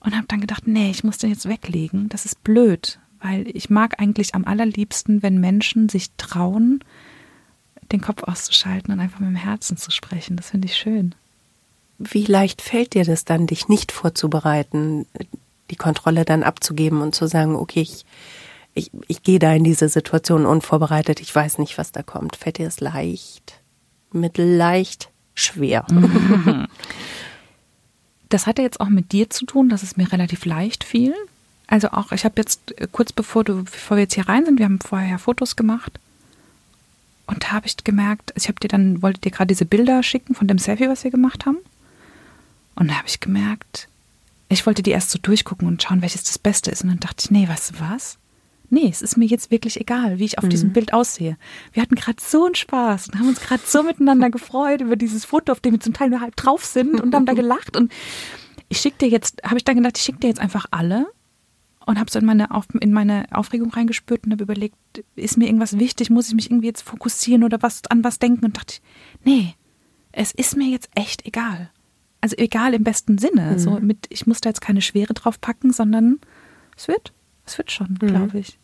Und 0.00 0.14
habe 0.14 0.26
dann 0.28 0.40
gedacht, 0.40 0.66
nee, 0.66 0.90
ich 0.90 1.02
muss 1.02 1.18
den 1.18 1.30
jetzt 1.30 1.48
weglegen. 1.48 2.08
Das 2.08 2.24
ist 2.24 2.44
blöd, 2.44 3.00
weil 3.20 3.48
ich 3.48 3.68
mag 3.68 4.00
eigentlich 4.00 4.34
am 4.34 4.44
allerliebsten, 4.44 5.22
wenn 5.22 5.40
Menschen 5.40 5.88
sich 5.88 6.10
trauen, 6.16 6.84
den 7.90 8.00
Kopf 8.00 8.22
auszuschalten 8.22 8.92
und 8.92 9.00
einfach 9.00 9.18
mit 9.18 9.28
dem 9.28 9.36
Herzen 9.36 9.76
zu 9.76 9.90
sprechen. 9.90 10.36
Das 10.36 10.50
finde 10.50 10.66
ich 10.66 10.76
schön. 10.76 11.14
Wie 11.98 12.26
leicht 12.26 12.62
fällt 12.62 12.94
dir 12.94 13.04
das 13.04 13.24
dann, 13.24 13.48
dich 13.48 13.68
nicht 13.68 13.90
vorzubereiten, 13.90 15.06
die 15.70 15.76
Kontrolle 15.76 16.24
dann 16.24 16.44
abzugeben 16.44 17.00
und 17.00 17.14
zu 17.14 17.26
sagen, 17.26 17.56
okay, 17.56 17.80
ich 17.80 18.04
ich, 18.78 18.90
ich 19.08 19.22
gehe 19.22 19.38
da 19.38 19.52
in 19.52 19.64
diese 19.64 19.88
Situation 19.88 20.46
unvorbereitet, 20.46 21.20
ich 21.20 21.34
weiß 21.34 21.58
nicht, 21.58 21.78
was 21.78 21.92
da 21.92 22.02
kommt. 22.02 22.36
Fällt 22.36 22.58
dir 22.58 22.66
das 22.66 22.80
leicht, 22.80 23.60
mittelleicht, 24.12 25.10
schwer? 25.34 25.84
Das 28.30 28.46
hatte 28.46 28.60
jetzt 28.60 28.82
auch 28.82 28.90
mit 28.90 29.12
dir 29.12 29.30
zu 29.30 29.46
tun, 29.46 29.70
dass 29.70 29.82
es 29.82 29.96
mir 29.96 30.12
relativ 30.12 30.44
leicht 30.44 30.84
fiel. 30.84 31.14
Also 31.66 31.88
auch, 31.92 32.12
ich 32.12 32.26
habe 32.26 32.34
jetzt 32.36 32.78
äh, 32.78 32.86
kurz 32.92 33.10
bevor 33.10 33.42
du, 33.42 33.64
bevor 33.64 33.96
wir 33.96 34.02
jetzt 34.02 34.14
hier 34.16 34.28
rein 34.28 34.44
sind, 34.44 34.58
wir 34.58 34.66
haben 34.66 34.80
vorher 34.80 35.18
Fotos 35.18 35.56
gemacht. 35.56 35.98
Und 37.26 37.44
da 37.44 37.52
habe 37.52 37.66
ich 37.66 37.76
gemerkt, 37.84 38.34
ich 38.36 38.48
habe 38.48 38.60
dir 38.60 38.68
dann, 38.68 39.00
wollte 39.00 39.20
dir 39.20 39.30
gerade 39.30 39.48
diese 39.48 39.64
Bilder 39.64 40.02
schicken 40.02 40.34
von 40.34 40.46
dem 40.46 40.58
Selfie, 40.58 40.90
was 40.90 41.04
wir 41.04 41.10
gemacht 41.10 41.46
haben. 41.46 41.56
Und 42.74 42.90
da 42.90 42.96
habe 42.96 43.08
ich 43.08 43.20
gemerkt, 43.20 43.88
ich 44.50 44.66
wollte 44.66 44.82
die 44.82 44.90
erst 44.90 45.10
so 45.10 45.18
durchgucken 45.18 45.66
und 45.66 45.82
schauen, 45.82 46.02
welches 46.02 46.24
das 46.24 46.38
Beste 46.38 46.70
ist. 46.70 46.82
Und 46.82 46.88
dann 46.88 47.00
dachte 47.00 47.24
ich, 47.24 47.30
nee, 47.30 47.46
du 47.46 47.80
was? 47.80 48.18
Nee, 48.70 48.88
es 48.90 49.00
ist 49.00 49.16
mir 49.16 49.24
jetzt 49.24 49.50
wirklich 49.50 49.80
egal, 49.80 50.18
wie 50.18 50.24
ich 50.24 50.38
auf 50.38 50.44
mhm. 50.44 50.50
diesem 50.50 50.72
Bild 50.72 50.92
aussehe. 50.92 51.36
Wir 51.72 51.82
hatten 51.82 51.94
gerade 51.94 52.18
so 52.20 52.44
einen 52.44 52.54
Spaß 52.54 53.08
und 53.08 53.18
haben 53.18 53.28
uns 53.28 53.40
gerade 53.40 53.62
so 53.64 53.82
miteinander 53.82 54.30
gefreut 54.30 54.80
über 54.80 54.96
dieses 54.96 55.24
Foto, 55.24 55.52
auf 55.52 55.60
dem 55.60 55.72
wir 55.72 55.80
zum 55.80 55.94
Teil 55.94 56.10
nur 56.10 56.20
halb 56.20 56.36
drauf 56.36 56.64
sind 56.64 57.00
und 57.00 57.14
haben 57.14 57.26
da 57.26 57.32
gelacht. 57.34 57.76
Und 57.76 57.92
ich 58.68 58.78
schicke 58.78 58.98
dir 58.98 59.08
jetzt, 59.08 59.42
habe 59.42 59.56
ich 59.56 59.64
dann 59.64 59.76
gedacht, 59.76 59.96
ich 59.96 60.04
schicke 60.04 60.18
dir 60.18 60.28
jetzt 60.28 60.40
einfach 60.40 60.66
alle 60.70 61.06
und 61.86 61.98
habe 61.98 62.10
so 62.10 62.18
in 62.18 62.26
meine, 62.26 62.50
Auf, 62.50 62.66
in 62.78 62.92
meine 62.92 63.24
Aufregung 63.30 63.70
reingespürt 63.70 64.26
und 64.26 64.32
habe 64.32 64.44
überlegt, 64.44 64.76
ist 65.16 65.38
mir 65.38 65.46
irgendwas 65.46 65.78
wichtig, 65.78 66.10
muss 66.10 66.28
ich 66.28 66.34
mich 66.34 66.50
irgendwie 66.50 66.66
jetzt 66.66 66.82
fokussieren 66.82 67.44
oder 67.44 67.62
was 67.62 67.82
an 67.88 68.04
was 68.04 68.18
denken 68.18 68.44
und 68.44 68.56
dachte, 68.58 68.80
nee, 69.24 69.54
es 70.12 70.32
ist 70.32 70.56
mir 70.56 70.68
jetzt 70.68 70.90
echt 70.94 71.26
egal. 71.26 71.70
Also 72.20 72.36
egal 72.36 72.74
im 72.74 72.84
besten 72.84 73.16
Sinne. 73.16 73.52
Mhm. 73.52 73.58
So 73.58 73.70
mit, 73.80 74.06
ich 74.10 74.26
muss 74.26 74.42
da 74.42 74.50
jetzt 74.50 74.60
keine 74.60 74.82
Schwere 74.82 75.14
drauf 75.14 75.40
packen, 75.40 75.72
sondern 75.72 76.20
es 76.76 76.88
wird, 76.88 77.14
es 77.48 77.58
wird 77.58 77.72
schon, 77.72 77.98
mhm. 78.00 78.06
glaube 78.06 78.38
ich. 78.38 78.58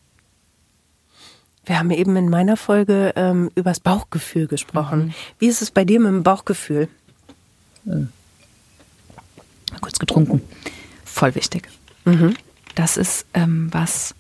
Wir 1.67 1.79
haben 1.79 1.91
eben 1.91 2.15
in 2.17 2.29
meiner 2.29 2.57
Folge 2.57 3.13
ähm, 3.17 3.51
übers 3.55 3.81
Bauchgefühl 3.81 4.47
gesprochen. 4.47 5.07
Mhm. 5.07 5.15
Wie 5.39 5.47
ist 5.47 5.63
es 5.63 5.71
bei 5.71 5.85
dir 5.85 5.99
mit 5.99 6.09
dem 6.09 6.23
Bauchgefühl? 6.23 6.89
Mhm. 7.85 8.09
Kurz 9.81 9.99
getrunken. 9.99 10.43
Voll 11.05 11.35
wichtig. 11.35 11.69
Mhm 12.05 12.37
das 12.75 12.97
ist 12.97 13.27
ähm, 13.35 13.69
was, 13.73 14.15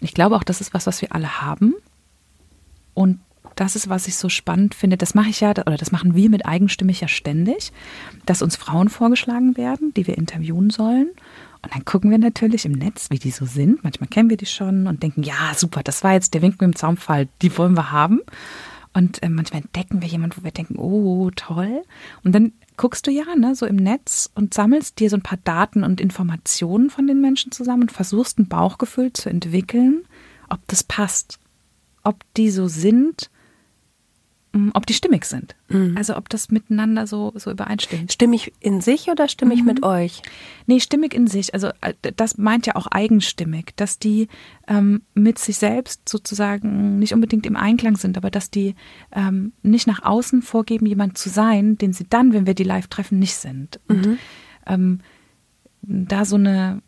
ich 0.00 0.14
glaube 0.14 0.36
auch, 0.36 0.44
das 0.44 0.60
ist 0.60 0.74
was, 0.74 0.86
was 0.86 1.00
wir 1.00 1.14
alle 1.14 1.40
haben. 1.40 1.74
Und 2.94 3.20
das 3.56 3.76
ist, 3.76 3.88
was 3.88 4.08
ich 4.08 4.16
so 4.16 4.28
spannend 4.28 4.74
finde. 4.74 4.96
Das 4.96 5.14
mache 5.14 5.28
ich 5.28 5.40
ja, 5.40 5.50
oder 5.50 5.76
das 5.76 5.92
machen 5.92 6.14
wir 6.14 6.30
mit 6.30 6.46
Eigenstimmig 6.46 7.00
ja 7.00 7.08
ständig, 7.08 7.72
dass 8.26 8.42
uns 8.42 8.56
Frauen 8.56 8.88
vorgeschlagen 8.88 9.56
werden, 9.56 9.92
die 9.94 10.06
wir 10.06 10.16
interviewen 10.18 10.70
sollen. 10.70 11.10
Und 11.62 11.74
dann 11.74 11.84
gucken 11.84 12.10
wir 12.10 12.18
natürlich 12.18 12.64
im 12.64 12.72
Netz, 12.72 13.08
wie 13.10 13.18
die 13.18 13.30
so 13.30 13.46
sind. 13.46 13.84
Manchmal 13.84 14.08
kennen 14.08 14.30
wir 14.30 14.36
die 14.36 14.46
schon 14.46 14.86
und 14.86 15.02
denken, 15.02 15.22
ja, 15.22 15.54
super, 15.56 15.82
das 15.82 16.02
war 16.02 16.12
jetzt 16.12 16.34
der 16.34 16.42
Wink 16.42 16.54
mit 16.54 16.62
dem 16.62 16.76
Zaumfall, 16.76 17.28
die 17.40 17.56
wollen 17.56 17.76
wir 17.76 17.92
haben. 17.92 18.20
Und 18.94 19.22
äh, 19.22 19.28
manchmal 19.28 19.62
entdecken 19.62 20.02
wir 20.02 20.08
jemanden, 20.08 20.38
wo 20.38 20.44
wir 20.44 20.50
denken, 20.50 20.76
oh, 20.76 21.30
toll. 21.34 21.82
Und 22.24 22.34
dann 22.34 22.52
guckst 22.76 23.06
du 23.06 23.10
ja 23.10 23.24
ne, 23.36 23.54
so 23.54 23.64
im 23.64 23.76
Netz 23.76 24.30
und 24.34 24.54
sammelst 24.54 24.98
dir 24.98 25.08
so 25.08 25.16
ein 25.16 25.22
paar 25.22 25.38
Daten 25.44 25.84
und 25.84 26.00
Informationen 26.00 26.90
von 26.90 27.06
den 27.06 27.20
Menschen 27.20 27.52
zusammen 27.52 27.82
und 27.82 27.92
versuchst 27.92 28.38
ein 28.38 28.48
Bauchgefühl 28.48 29.12
zu 29.12 29.30
entwickeln, 29.30 30.04
ob 30.50 30.60
das 30.66 30.82
passt, 30.82 31.38
ob 32.02 32.22
die 32.36 32.50
so 32.50 32.68
sind, 32.68 33.30
ob 34.74 34.84
die 34.86 34.92
stimmig 34.92 35.24
sind. 35.24 35.56
Mhm. 35.68 35.96
Also 35.96 36.16
ob 36.16 36.28
das 36.28 36.50
miteinander 36.50 37.06
so, 37.06 37.32
so 37.36 37.50
übereinstimmt. 37.50 38.12
Stimmig 38.12 38.52
in 38.60 38.82
sich 38.82 39.08
oder 39.08 39.26
stimmig 39.28 39.60
mhm. 39.60 39.66
mit 39.66 39.82
euch? 39.82 40.20
Nee, 40.66 40.80
stimmig 40.80 41.14
in 41.14 41.26
sich. 41.26 41.54
Also 41.54 41.68
äh, 41.80 41.94
das 42.16 42.36
meint 42.36 42.66
ja 42.66 42.76
auch 42.76 42.86
eigenstimmig, 42.86 43.72
dass 43.76 43.98
die 43.98 44.28
ähm, 44.68 45.02
mit 45.14 45.38
sich 45.38 45.56
selbst 45.56 46.06
sozusagen 46.06 46.98
nicht 46.98 47.14
unbedingt 47.14 47.46
im 47.46 47.56
Einklang 47.56 47.96
sind, 47.96 48.18
aber 48.18 48.30
dass 48.30 48.50
die 48.50 48.74
ähm, 49.12 49.52
nicht 49.62 49.86
nach 49.86 50.02
außen 50.02 50.42
vorgeben, 50.42 50.84
jemand 50.84 51.16
zu 51.16 51.30
sein, 51.30 51.78
den 51.78 51.94
sie 51.94 52.06
dann, 52.08 52.34
wenn 52.34 52.46
wir 52.46 52.54
die 52.54 52.64
live 52.64 52.88
treffen, 52.88 53.18
nicht 53.18 53.36
sind. 53.36 53.80
Und 53.88 54.06
mhm. 54.06 54.18
ähm, 54.66 55.00
da 55.80 56.26
so 56.26 56.36
eine 56.36 56.82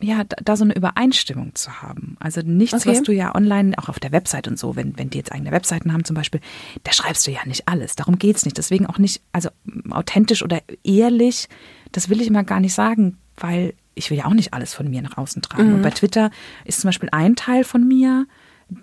ja, 0.00 0.24
da 0.24 0.56
so 0.56 0.64
eine 0.64 0.76
Übereinstimmung 0.76 1.54
zu 1.54 1.82
haben. 1.82 2.16
Also 2.20 2.42
nichts, 2.42 2.74
okay. 2.74 2.90
was 2.90 3.02
du 3.02 3.12
ja 3.12 3.34
online, 3.34 3.78
auch 3.78 3.88
auf 3.88 3.98
der 3.98 4.12
Website 4.12 4.46
und 4.46 4.58
so, 4.58 4.76
wenn, 4.76 4.98
wenn 4.98 5.08
die 5.08 5.18
jetzt 5.18 5.32
eigene 5.32 5.52
Webseiten 5.52 5.92
haben 5.92 6.04
zum 6.04 6.14
Beispiel, 6.14 6.40
da 6.84 6.92
schreibst 6.92 7.26
du 7.26 7.30
ja 7.30 7.40
nicht 7.46 7.66
alles. 7.66 7.96
Darum 7.96 8.18
geht's 8.18 8.44
nicht. 8.44 8.58
Deswegen 8.58 8.86
auch 8.86 8.98
nicht, 8.98 9.22
also 9.32 9.48
authentisch 9.90 10.42
oder 10.42 10.60
ehrlich, 10.84 11.48
das 11.92 12.10
will 12.10 12.20
ich 12.20 12.26
immer 12.26 12.44
gar 12.44 12.60
nicht 12.60 12.74
sagen, 12.74 13.16
weil 13.36 13.74
ich 13.94 14.10
will 14.10 14.18
ja 14.18 14.26
auch 14.26 14.34
nicht 14.34 14.52
alles 14.52 14.74
von 14.74 14.90
mir 14.90 15.00
nach 15.00 15.16
außen 15.16 15.40
tragen. 15.40 15.68
Mhm. 15.68 15.74
Und 15.76 15.82
bei 15.82 15.90
Twitter 15.90 16.30
ist 16.66 16.80
zum 16.80 16.88
Beispiel 16.88 17.08
ein 17.12 17.34
Teil 17.34 17.64
von 17.64 17.88
mir, 17.88 18.26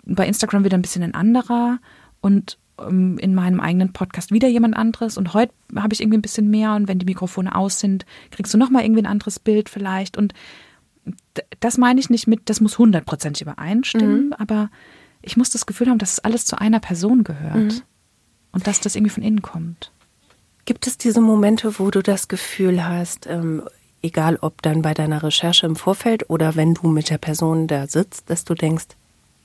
bei 0.06 0.26
Instagram 0.26 0.64
wieder 0.64 0.78
ein 0.78 0.82
bisschen 0.82 1.04
ein 1.04 1.14
anderer 1.14 1.80
und 2.22 2.58
ähm, 2.80 3.20
in 3.20 3.36
meinem 3.36 3.60
eigenen 3.60 3.94
Podcast 3.94 4.32
wieder 4.32 4.48
jemand 4.48 4.76
anderes 4.76 5.18
und 5.18 5.34
heute 5.34 5.54
habe 5.76 5.94
ich 5.94 6.02
irgendwie 6.02 6.18
ein 6.18 6.24
bisschen 6.24 6.50
mehr 6.50 6.74
und 6.74 6.88
wenn 6.88 7.00
die 7.00 7.06
Mikrofone 7.06 7.54
aus 7.54 7.80
sind, 7.80 8.06
kriegst 8.32 8.54
du 8.54 8.58
nochmal 8.58 8.84
irgendwie 8.84 9.02
ein 9.02 9.08
anderes 9.08 9.40
Bild 9.40 9.70
vielleicht 9.70 10.18
und 10.18 10.34
das 11.60 11.78
meine 11.78 12.00
ich 12.00 12.10
nicht 12.10 12.28
mit, 12.28 12.50
das 12.50 12.62
muss 12.62 12.78
hundertprozentig 12.78 13.42
übereinstimmen, 13.42 14.28
mhm. 14.28 14.34
aber 14.34 14.70
ich 15.22 15.38
muss 15.38 15.50
das 15.50 15.66
Gefühl 15.66 15.90
haben, 15.90 15.98
dass 15.98 16.14
es 16.14 16.20
alles 16.20 16.46
zu 16.46 16.60
einer 16.60 16.80
Person 16.80 17.24
gehört 17.24 17.56
mhm. 17.56 17.82
und 18.52 18.68
dass 18.68 18.80
das 18.80 18.96
irgendwie 18.96 19.14
von 19.14 19.24
innen 19.24 19.42
kommt. 19.42 19.92
Gibt 20.66 20.88
es 20.88 20.98
diese 20.98 21.22
Momente, 21.22 21.80
wo 21.80 21.92
du 21.92 22.02
das 22.02 22.28
Gefühl 22.28 22.86
hast, 22.86 23.28
ähm, 23.28 23.64
egal 24.02 24.38
ob 24.42 24.62
dann 24.62 24.82
bei 24.82 24.94
deiner 24.94 25.24
Recherche 25.24 25.66
im 25.66 25.76
Vorfeld 25.76 26.30
oder 26.30 26.56
wenn 26.56 26.74
du 26.74 26.88
mit 26.88 27.10
der 27.10 27.18
Person 27.18 27.68
da 27.68 27.88
sitzt, 27.88 28.30
dass 28.30 28.46
du 28.46 28.54
denkst, 28.54 28.86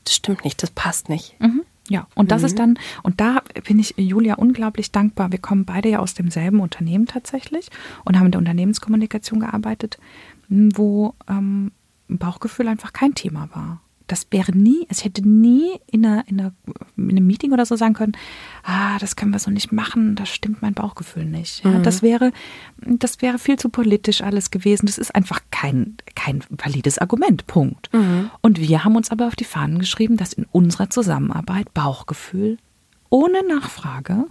das 0.04 0.14
stimmt 0.14 0.44
nicht, 0.44 0.62
das 0.62 0.70
passt 0.70 1.08
nicht? 1.08 1.38
Mhm. 1.40 1.62
Ja, 1.88 2.06
und 2.14 2.30
das 2.30 2.42
ist 2.42 2.52
mhm. 2.52 2.56
dann, 2.56 2.78
und 3.02 3.20
da 3.20 3.42
bin 3.66 3.78
ich 3.78 3.94
Julia 3.96 4.34
unglaublich 4.34 4.92
dankbar. 4.92 5.32
Wir 5.32 5.38
kommen 5.38 5.64
beide 5.64 5.88
ja 5.88 6.00
aus 6.00 6.12
demselben 6.12 6.60
Unternehmen 6.60 7.06
tatsächlich 7.06 7.70
und 8.04 8.18
haben 8.18 8.26
in 8.26 8.32
der 8.32 8.40
Unternehmenskommunikation 8.40 9.40
gearbeitet 9.40 9.98
wo 10.48 11.14
ähm, 11.28 11.72
Bauchgefühl 12.08 12.68
einfach 12.68 12.92
kein 12.92 13.14
Thema 13.14 13.48
war. 13.52 13.80
Das 14.06 14.26
wäre 14.30 14.56
nie, 14.56 14.86
es 14.88 15.04
hätte 15.04 15.28
nie 15.28 15.68
in, 15.86 16.06
einer, 16.06 16.26
in, 16.28 16.40
einer, 16.40 16.52
in 16.96 17.10
einem 17.10 17.26
Meeting 17.26 17.52
oder 17.52 17.66
so 17.66 17.76
sagen 17.76 17.92
können, 17.92 18.16
ah, 18.62 18.98
das 18.98 19.16
können 19.16 19.32
wir 19.32 19.38
so 19.38 19.50
nicht 19.50 19.70
machen, 19.70 20.14
da 20.14 20.24
stimmt 20.24 20.62
mein 20.62 20.72
Bauchgefühl 20.72 21.26
nicht. 21.26 21.62
Ja, 21.62 21.72
mhm. 21.72 21.82
Das 21.82 22.00
wäre, 22.00 22.32
das 22.78 23.20
wäre 23.20 23.38
viel 23.38 23.58
zu 23.58 23.68
politisch 23.68 24.22
alles 24.22 24.50
gewesen. 24.50 24.86
Das 24.86 24.96
ist 24.96 25.14
einfach 25.14 25.40
kein, 25.50 25.98
kein 26.14 26.42
valides 26.48 26.98
Argument. 26.98 27.46
Punkt. 27.46 27.92
Mhm. 27.92 28.30
Und 28.40 28.58
wir 28.58 28.82
haben 28.82 28.96
uns 28.96 29.10
aber 29.10 29.26
auf 29.26 29.36
die 29.36 29.44
Fahnen 29.44 29.78
geschrieben, 29.78 30.16
dass 30.16 30.32
in 30.32 30.46
unserer 30.52 30.88
Zusammenarbeit 30.88 31.74
Bauchgefühl 31.74 32.56
ohne 33.10 33.46
Nachfrage 33.46 34.24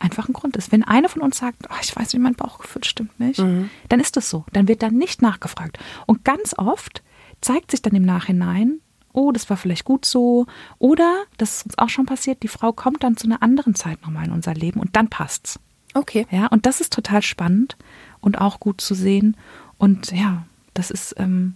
einfach 0.00 0.28
ein 0.28 0.32
Grund 0.32 0.56
ist. 0.56 0.72
Wenn 0.72 0.82
eine 0.82 1.08
von 1.08 1.22
uns 1.22 1.38
sagt, 1.38 1.66
oh, 1.70 1.76
ich 1.80 1.94
weiß 1.94 2.12
nicht, 2.12 2.22
mein 2.22 2.34
Bauchgefühl 2.34 2.84
stimmt 2.84 3.18
nicht, 3.20 3.38
mhm. 3.38 3.70
dann 3.88 4.00
ist 4.00 4.16
das 4.16 4.30
so. 4.30 4.44
Dann 4.52 4.68
wird 4.68 4.82
dann 4.82 4.94
nicht 4.94 5.22
nachgefragt. 5.22 5.78
Und 6.06 6.24
ganz 6.24 6.54
oft 6.56 7.02
zeigt 7.40 7.70
sich 7.70 7.82
dann 7.82 7.94
im 7.94 8.04
Nachhinein, 8.04 8.80
oh, 9.12 9.32
das 9.32 9.50
war 9.50 9.56
vielleicht 9.56 9.84
gut 9.84 10.04
so. 10.04 10.46
Oder, 10.78 11.24
das 11.36 11.56
ist 11.56 11.66
uns 11.66 11.78
auch 11.78 11.88
schon 11.88 12.06
passiert, 12.06 12.42
die 12.42 12.48
Frau 12.48 12.72
kommt 12.72 13.02
dann 13.02 13.16
zu 13.16 13.26
einer 13.26 13.42
anderen 13.42 13.74
Zeit 13.74 14.02
nochmal 14.02 14.26
in 14.26 14.32
unser 14.32 14.54
Leben 14.54 14.80
und 14.80 14.96
dann 14.96 15.08
passt's. 15.08 15.58
Okay. 15.94 16.26
Ja, 16.30 16.46
und 16.46 16.66
das 16.66 16.80
ist 16.80 16.92
total 16.92 17.22
spannend 17.22 17.76
und 18.20 18.40
auch 18.40 18.60
gut 18.60 18.80
zu 18.80 18.94
sehen. 18.94 19.36
Und 19.78 20.12
ja, 20.12 20.46
das 20.74 20.90
ist, 20.90 21.14
ähm, 21.18 21.54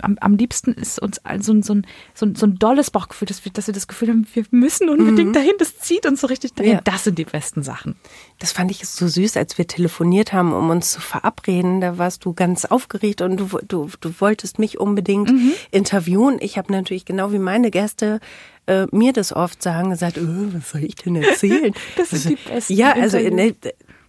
am, 0.00 0.16
am 0.20 0.36
liebsten 0.36 0.72
ist 0.72 1.00
uns 1.00 1.20
so, 1.40 1.60
so, 1.60 1.74
ein, 1.74 1.86
so, 2.14 2.26
ein, 2.26 2.34
so 2.34 2.46
ein 2.46 2.56
dolles 2.56 2.90
Bauchgefühl, 2.90 3.26
dass 3.26 3.44
wir, 3.44 3.52
dass 3.52 3.66
wir 3.66 3.74
das 3.74 3.88
Gefühl 3.88 4.08
haben, 4.08 4.26
wir 4.32 4.44
müssen 4.50 4.88
unbedingt 4.88 5.30
mhm. 5.30 5.32
dahin, 5.32 5.52
das 5.58 5.78
zieht 5.78 6.06
uns 6.06 6.20
so 6.20 6.26
richtig 6.26 6.54
dahin. 6.54 6.74
Ja. 6.74 6.80
Das 6.82 7.04
sind 7.04 7.18
die 7.18 7.24
besten 7.24 7.62
Sachen. 7.62 7.96
Das 8.38 8.52
fand 8.52 8.70
ich 8.70 8.86
so 8.86 9.06
süß, 9.06 9.36
als 9.36 9.58
wir 9.58 9.66
telefoniert 9.66 10.32
haben, 10.32 10.52
um 10.52 10.70
uns 10.70 10.92
zu 10.92 11.00
verabreden. 11.00 11.80
Da 11.80 11.98
warst 11.98 12.24
du 12.24 12.32
ganz 12.32 12.64
aufgeregt 12.64 13.20
und 13.20 13.36
du, 13.36 13.58
du, 13.66 13.88
du 14.00 14.20
wolltest 14.20 14.58
mich 14.58 14.78
unbedingt 14.78 15.30
mhm. 15.30 15.52
interviewen. 15.70 16.38
Ich 16.40 16.58
habe 16.58 16.72
natürlich 16.72 17.04
genau 17.04 17.32
wie 17.32 17.38
meine 17.38 17.70
Gäste 17.70 18.20
äh, 18.66 18.86
mir 18.92 19.12
das 19.12 19.32
oft 19.32 19.62
sagen, 19.62 19.90
gesagt, 19.90 20.18
oh, 20.18 20.52
was 20.52 20.70
soll 20.70 20.84
ich 20.84 20.94
denn 20.94 21.16
erzählen? 21.16 21.74
das 21.96 22.10
sind 22.10 22.30
die 22.30 22.50
besten. 22.50 22.72
Ja, 22.72 22.92
also 22.92 23.18
ne, 23.18 23.54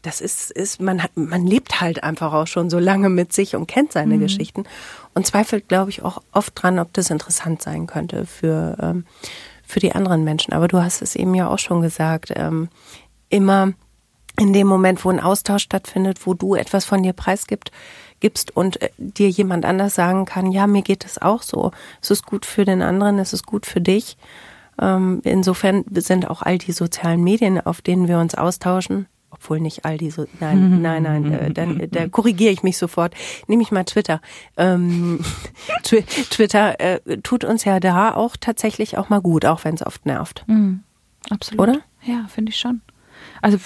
das 0.04 0.22
ist, 0.22 0.52
ist 0.52 0.82
man 0.82 1.02
hat, 1.02 1.12
man 1.16 1.48
lebt 1.48 1.82
halt 1.82 2.04
einfach 2.04 2.34
auch 2.34 2.46
schon 2.46 2.70
so 2.70 2.78
lange 2.78 3.10
mit 3.10 3.34
sich 3.34 3.56
und 3.56 3.68
kennt 3.68 3.92
seine 3.94 4.18
mhm. 4.18 4.20
Geschichten 4.20 4.66
und 5.14 5.26
zweifelt, 5.26 5.68
glaube 5.68 5.90
ich, 5.90 6.04
auch 6.04 6.22
oft 6.32 6.54
dran, 6.56 6.78
ob 6.78 6.94
das 6.94 7.10
interessant 7.10 7.62
sein 7.62 7.88
könnte 7.88 8.26
für, 8.26 8.78
ähm, 8.82 9.06
für 9.66 9.80
die 9.80 9.94
anderen 9.94 10.24
Menschen. 10.24 10.54
Aber 10.54 10.68
du 10.68 10.84
hast 10.84 11.02
es 11.02 11.16
eben 11.16 11.34
ja 11.34 11.48
auch 11.48 11.58
schon 11.58 11.82
gesagt, 11.82 12.32
ähm, 12.36 12.70
immer 13.30 13.74
in 14.40 14.52
dem 14.52 14.68
Moment, 14.68 15.06
wo 15.06 15.10
ein 15.10 15.20
Austausch 15.20 15.64
stattfindet, 15.64 16.26
wo 16.26 16.34
du 16.34 16.56
etwas 16.56 16.86
von 16.86 17.02
dir 17.02 17.14
preisgibst, 17.14 17.72
gibst 18.20 18.56
und 18.56 18.82
äh, 18.82 18.90
dir 18.98 19.30
jemand 19.30 19.64
anders 19.64 19.96
sagen 19.96 20.26
kann, 20.26 20.52
ja, 20.52 20.68
mir 20.68 20.82
geht 20.82 21.06
es 21.06 21.22
auch 21.22 21.42
so. 21.44 21.72
Es 22.02 22.12
ist 22.12 22.26
gut 22.26 22.46
für 22.46 22.66
den 22.66 22.82
anderen, 22.82 23.20
es 23.20 23.32
ist 23.32 23.46
gut 23.46 23.66
für 23.66 23.82
dich. 23.82 24.18
Ähm, 24.82 25.22
insofern 25.24 25.86
sind 25.92 26.30
auch 26.30 26.42
all 26.42 26.58
die 26.58 26.72
sozialen 26.72 27.24
Medien, 27.24 27.62
auf 27.62 27.82
denen 27.82 28.08
wir 28.08 28.20
uns 28.20 28.36
austauschen, 28.36 29.08
obwohl 29.34 29.60
nicht 29.60 29.84
all 29.84 29.98
diese, 29.98 30.28
nein, 30.40 30.82
nein, 30.82 31.04
nein, 31.04 31.34
äh, 31.34 31.52
dann 31.52 31.80
äh, 31.80 31.88
da 31.88 32.08
korrigiere 32.08 32.52
ich 32.52 32.64
mich 32.64 32.78
sofort. 32.78 33.14
Nehme 33.48 33.64
ich 33.64 33.72
mal 33.72 33.84
Twitter. 33.84 34.22
Ähm, 34.58 35.20
Twi 35.84 36.04
Twitter 36.04 36.80
äh, 36.80 37.00
tut 37.24 37.44
uns 37.44 37.66
ja 37.66 37.80
da 37.80 38.14
auch 38.14 38.38
tatsächlich 38.40 38.98
auch 38.98 39.10
mal 39.10 39.22
gut, 39.22 39.46
auch 39.46 39.64
wenn 39.66 39.76
es 39.76 39.86
oft 39.86 40.06
nervt. 40.06 40.44
Mhm. 40.48 40.84
Absolut. 41.30 41.60
Oder? 41.60 41.80
Ja, 42.04 42.26
finde 42.28 42.52
ich 42.52 42.60
schon. 42.60 42.82
Also, 43.42 43.58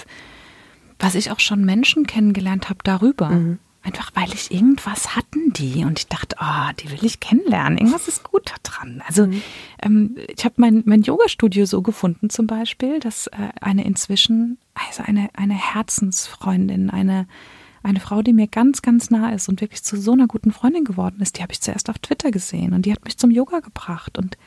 was 0.99 1.15
ich 1.15 1.32
auch 1.32 1.39
schon 1.39 1.65
Menschen 1.65 2.08
kennengelernt 2.08 2.69
habe 2.69 2.80
darüber. 2.84 3.30
Mhm. 3.30 3.60
Einfach 3.88 4.12
weil 4.15 4.34
ich 4.34 4.52
irgendwas 4.52 5.15
hatten 5.15 5.54
die 5.54 5.86
und 5.86 5.97
ich 5.97 6.08
dachte, 6.08 6.36
oh, 6.41 6.71
die 6.78 6.91
will 6.91 7.06
ich 7.06 7.21
kennenlernen. 7.21 7.78
Irgendwas 7.78 8.10
ist 8.10 8.21
gut 8.23 8.50
da 8.50 8.56
dran. 8.62 9.02
Also 9.08 9.28
Mhm. 9.28 9.41
ähm, 9.82 10.15
ich 10.36 10.43
habe 10.43 10.56
mein, 10.58 10.84
mein 10.86 11.04
Yoga-Studio 11.04 11.65
so 11.65 11.82
gefunden 11.82 12.30
zum 12.30 12.47
Beispiel, 12.47 13.00
dass 13.00 13.28
äh, 13.28 13.36
eine 13.62 13.86
inzwischen, 13.86 14.58
also 14.73 15.04
eine, 15.04 15.30
eine 15.36 15.54
Herzensfreundin, 15.54 16.89
eine, 16.89 17.28
eine 17.82 18.00
Frau, 18.02 18.21
die 18.21 18.34
mir 18.34 18.47
ganz, 18.47 18.82
ganz 18.82 19.10
nah 19.10 19.30
ist 19.32 19.47
und 19.47 19.62
wirklich 19.62 19.84
zu 19.84 19.95
so 19.95 20.12
einer 20.12 20.28
guten 20.28 20.52
Freundin 20.52 20.84
geworden 20.84 21.21
ist, 21.21 21.38
die 21.38 21.41
habe 21.41 21.54
ich 21.54 21.62
zuerst 21.62 21.89
auf 21.89 21.97
Twitter 22.00 22.32
gesehen 22.32 22.73
und 22.73 22.86
die 22.86 22.91
hat 22.91 23.06
mich 23.06 23.17
zum 23.17 23.32
Yoga 23.32 23.62
gebracht 23.62 24.17
und 24.17 24.38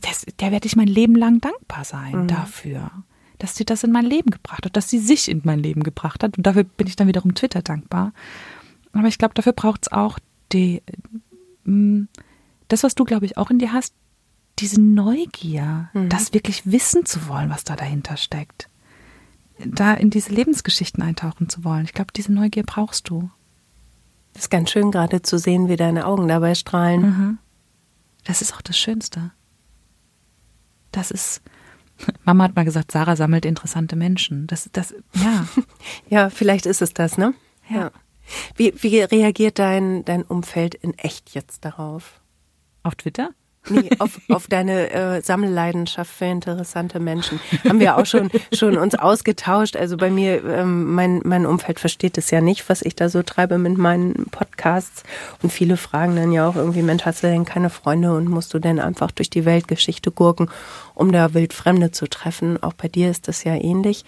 das, 0.00 0.24
der 0.40 0.52
werde 0.52 0.66
ich 0.66 0.74
mein 0.74 0.88
Leben 0.88 1.14
lang 1.16 1.40
dankbar 1.40 1.84
sein 1.84 2.26
dafür, 2.28 2.90
dass 3.38 3.56
sie 3.56 3.64
das 3.66 3.84
in 3.84 3.92
mein 3.92 4.06
Leben 4.06 4.30
gebracht 4.30 4.64
hat, 4.64 4.74
dass 4.76 4.88
sie 4.88 4.98
sich 4.98 5.28
in 5.30 5.42
mein 5.44 5.58
Leben 5.60 5.82
gebracht 5.82 6.22
hat. 6.22 6.36
Und 6.38 6.46
dafür 6.46 6.64
bin 6.64 6.86
ich 6.86 6.96
dann 6.96 7.08
wiederum 7.08 7.34
Twitter 7.34 7.62
dankbar. 7.62 8.12
Aber 8.94 9.08
ich 9.08 9.18
glaube, 9.18 9.34
dafür 9.34 9.52
braucht 9.52 9.86
es 9.86 9.92
auch 9.92 10.18
die, 10.52 10.82
mm, 11.64 12.04
das, 12.68 12.82
was 12.82 12.94
du, 12.94 13.04
glaube 13.04 13.26
ich, 13.26 13.36
auch 13.36 13.50
in 13.50 13.58
dir 13.58 13.72
hast, 13.72 13.94
diese 14.60 14.80
Neugier, 14.80 15.90
das 16.08 16.32
wirklich 16.32 16.70
wissen 16.70 17.04
zu 17.04 17.26
wollen, 17.28 17.50
was 17.50 17.64
da 17.64 17.74
dahinter 17.74 18.16
steckt. 18.16 18.68
Da 19.58 19.94
in 19.94 20.10
diese 20.10 20.32
Lebensgeschichten 20.32 21.02
eintauchen 21.02 21.48
zu 21.48 21.64
wollen. 21.64 21.84
Ich 21.84 21.92
glaube, 21.92 22.12
diese 22.14 22.32
Neugier 22.32 22.62
brauchst 22.62 23.08
du. 23.08 23.30
Das 24.32 24.44
ist 24.44 24.50
ganz 24.50 24.70
schön 24.70 24.90
gerade 24.90 25.22
zu 25.22 25.38
sehen, 25.38 25.68
wie 25.68 25.76
deine 25.76 26.06
Augen 26.06 26.28
dabei 26.28 26.54
strahlen. 26.54 27.00
Mhm. 27.00 27.38
Das 28.24 28.42
ist 28.42 28.54
auch 28.54 28.62
das 28.62 28.78
Schönste. 28.78 29.32
Das 30.92 31.10
ist, 31.10 31.42
Mama 32.24 32.44
hat 32.44 32.56
mal 32.56 32.64
gesagt, 32.64 32.92
Sarah 32.92 33.16
sammelt 33.16 33.44
interessante 33.44 33.96
Menschen. 33.96 34.46
Das, 34.46 34.68
das, 34.72 34.94
ja. 35.14 35.46
Ja, 36.08 36.30
vielleicht 36.30 36.66
ist 36.66 36.82
es 36.82 36.94
das, 36.94 37.18
ne? 37.18 37.34
Ja. 37.68 37.90
Wie, 38.56 38.74
wie 38.76 39.00
reagiert 39.00 39.58
dein, 39.58 40.04
dein 40.04 40.22
Umfeld 40.22 40.74
in 40.74 40.96
echt 40.98 41.34
jetzt 41.34 41.64
darauf? 41.64 42.20
Auf 42.82 42.94
Twitter? 42.96 43.30
Nee, 43.70 43.88
auf, 43.98 44.20
auf 44.28 44.46
deine 44.46 44.90
äh, 44.90 45.22
Sammelleidenschaft 45.22 46.10
für 46.10 46.26
interessante 46.26 47.00
Menschen. 47.00 47.40
Haben 47.66 47.80
wir 47.80 47.96
auch 47.96 48.04
schon, 48.04 48.30
schon 48.52 48.76
uns 48.76 48.94
ausgetauscht. 48.94 49.76
Also 49.76 49.96
bei 49.96 50.10
mir, 50.10 50.44
ähm, 50.44 50.94
mein, 50.94 51.22
mein 51.24 51.46
Umfeld 51.46 51.80
versteht 51.80 52.18
es 52.18 52.30
ja 52.30 52.40
nicht, 52.40 52.68
was 52.68 52.82
ich 52.82 52.94
da 52.94 53.08
so 53.08 53.22
treibe 53.22 53.56
mit 53.56 53.78
meinen 53.78 54.26
Podcasts. 54.30 55.02
Und 55.42 55.50
viele 55.50 55.76
fragen 55.76 56.16
dann 56.16 56.32
ja 56.32 56.46
auch 56.46 56.56
irgendwie, 56.56 56.82
Mensch, 56.82 57.06
hast 57.06 57.22
du 57.22 57.28
denn 57.28 57.46
keine 57.46 57.70
Freunde 57.70 58.14
und 58.14 58.28
musst 58.28 58.52
du 58.52 58.58
denn 58.58 58.78
einfach 58.78 59.10
durch 59.10 59.30
die 59.30 59.46
Weltgeschichte 59.46 60.10
gurken, 60.10 60.50
um 60.94 61.10
da 61.10 61.32
wildfremde 61.32 61.90
zu 61.90 62.06
treffen? 62.06 62.62
Auch 62.62 62.74
bei 62.74 62.88
dir 62.88 63.10
ist 63.10 63.28
das 63.28 63.44
ja 63.44 63.54
ähnlich, 63.54 64.04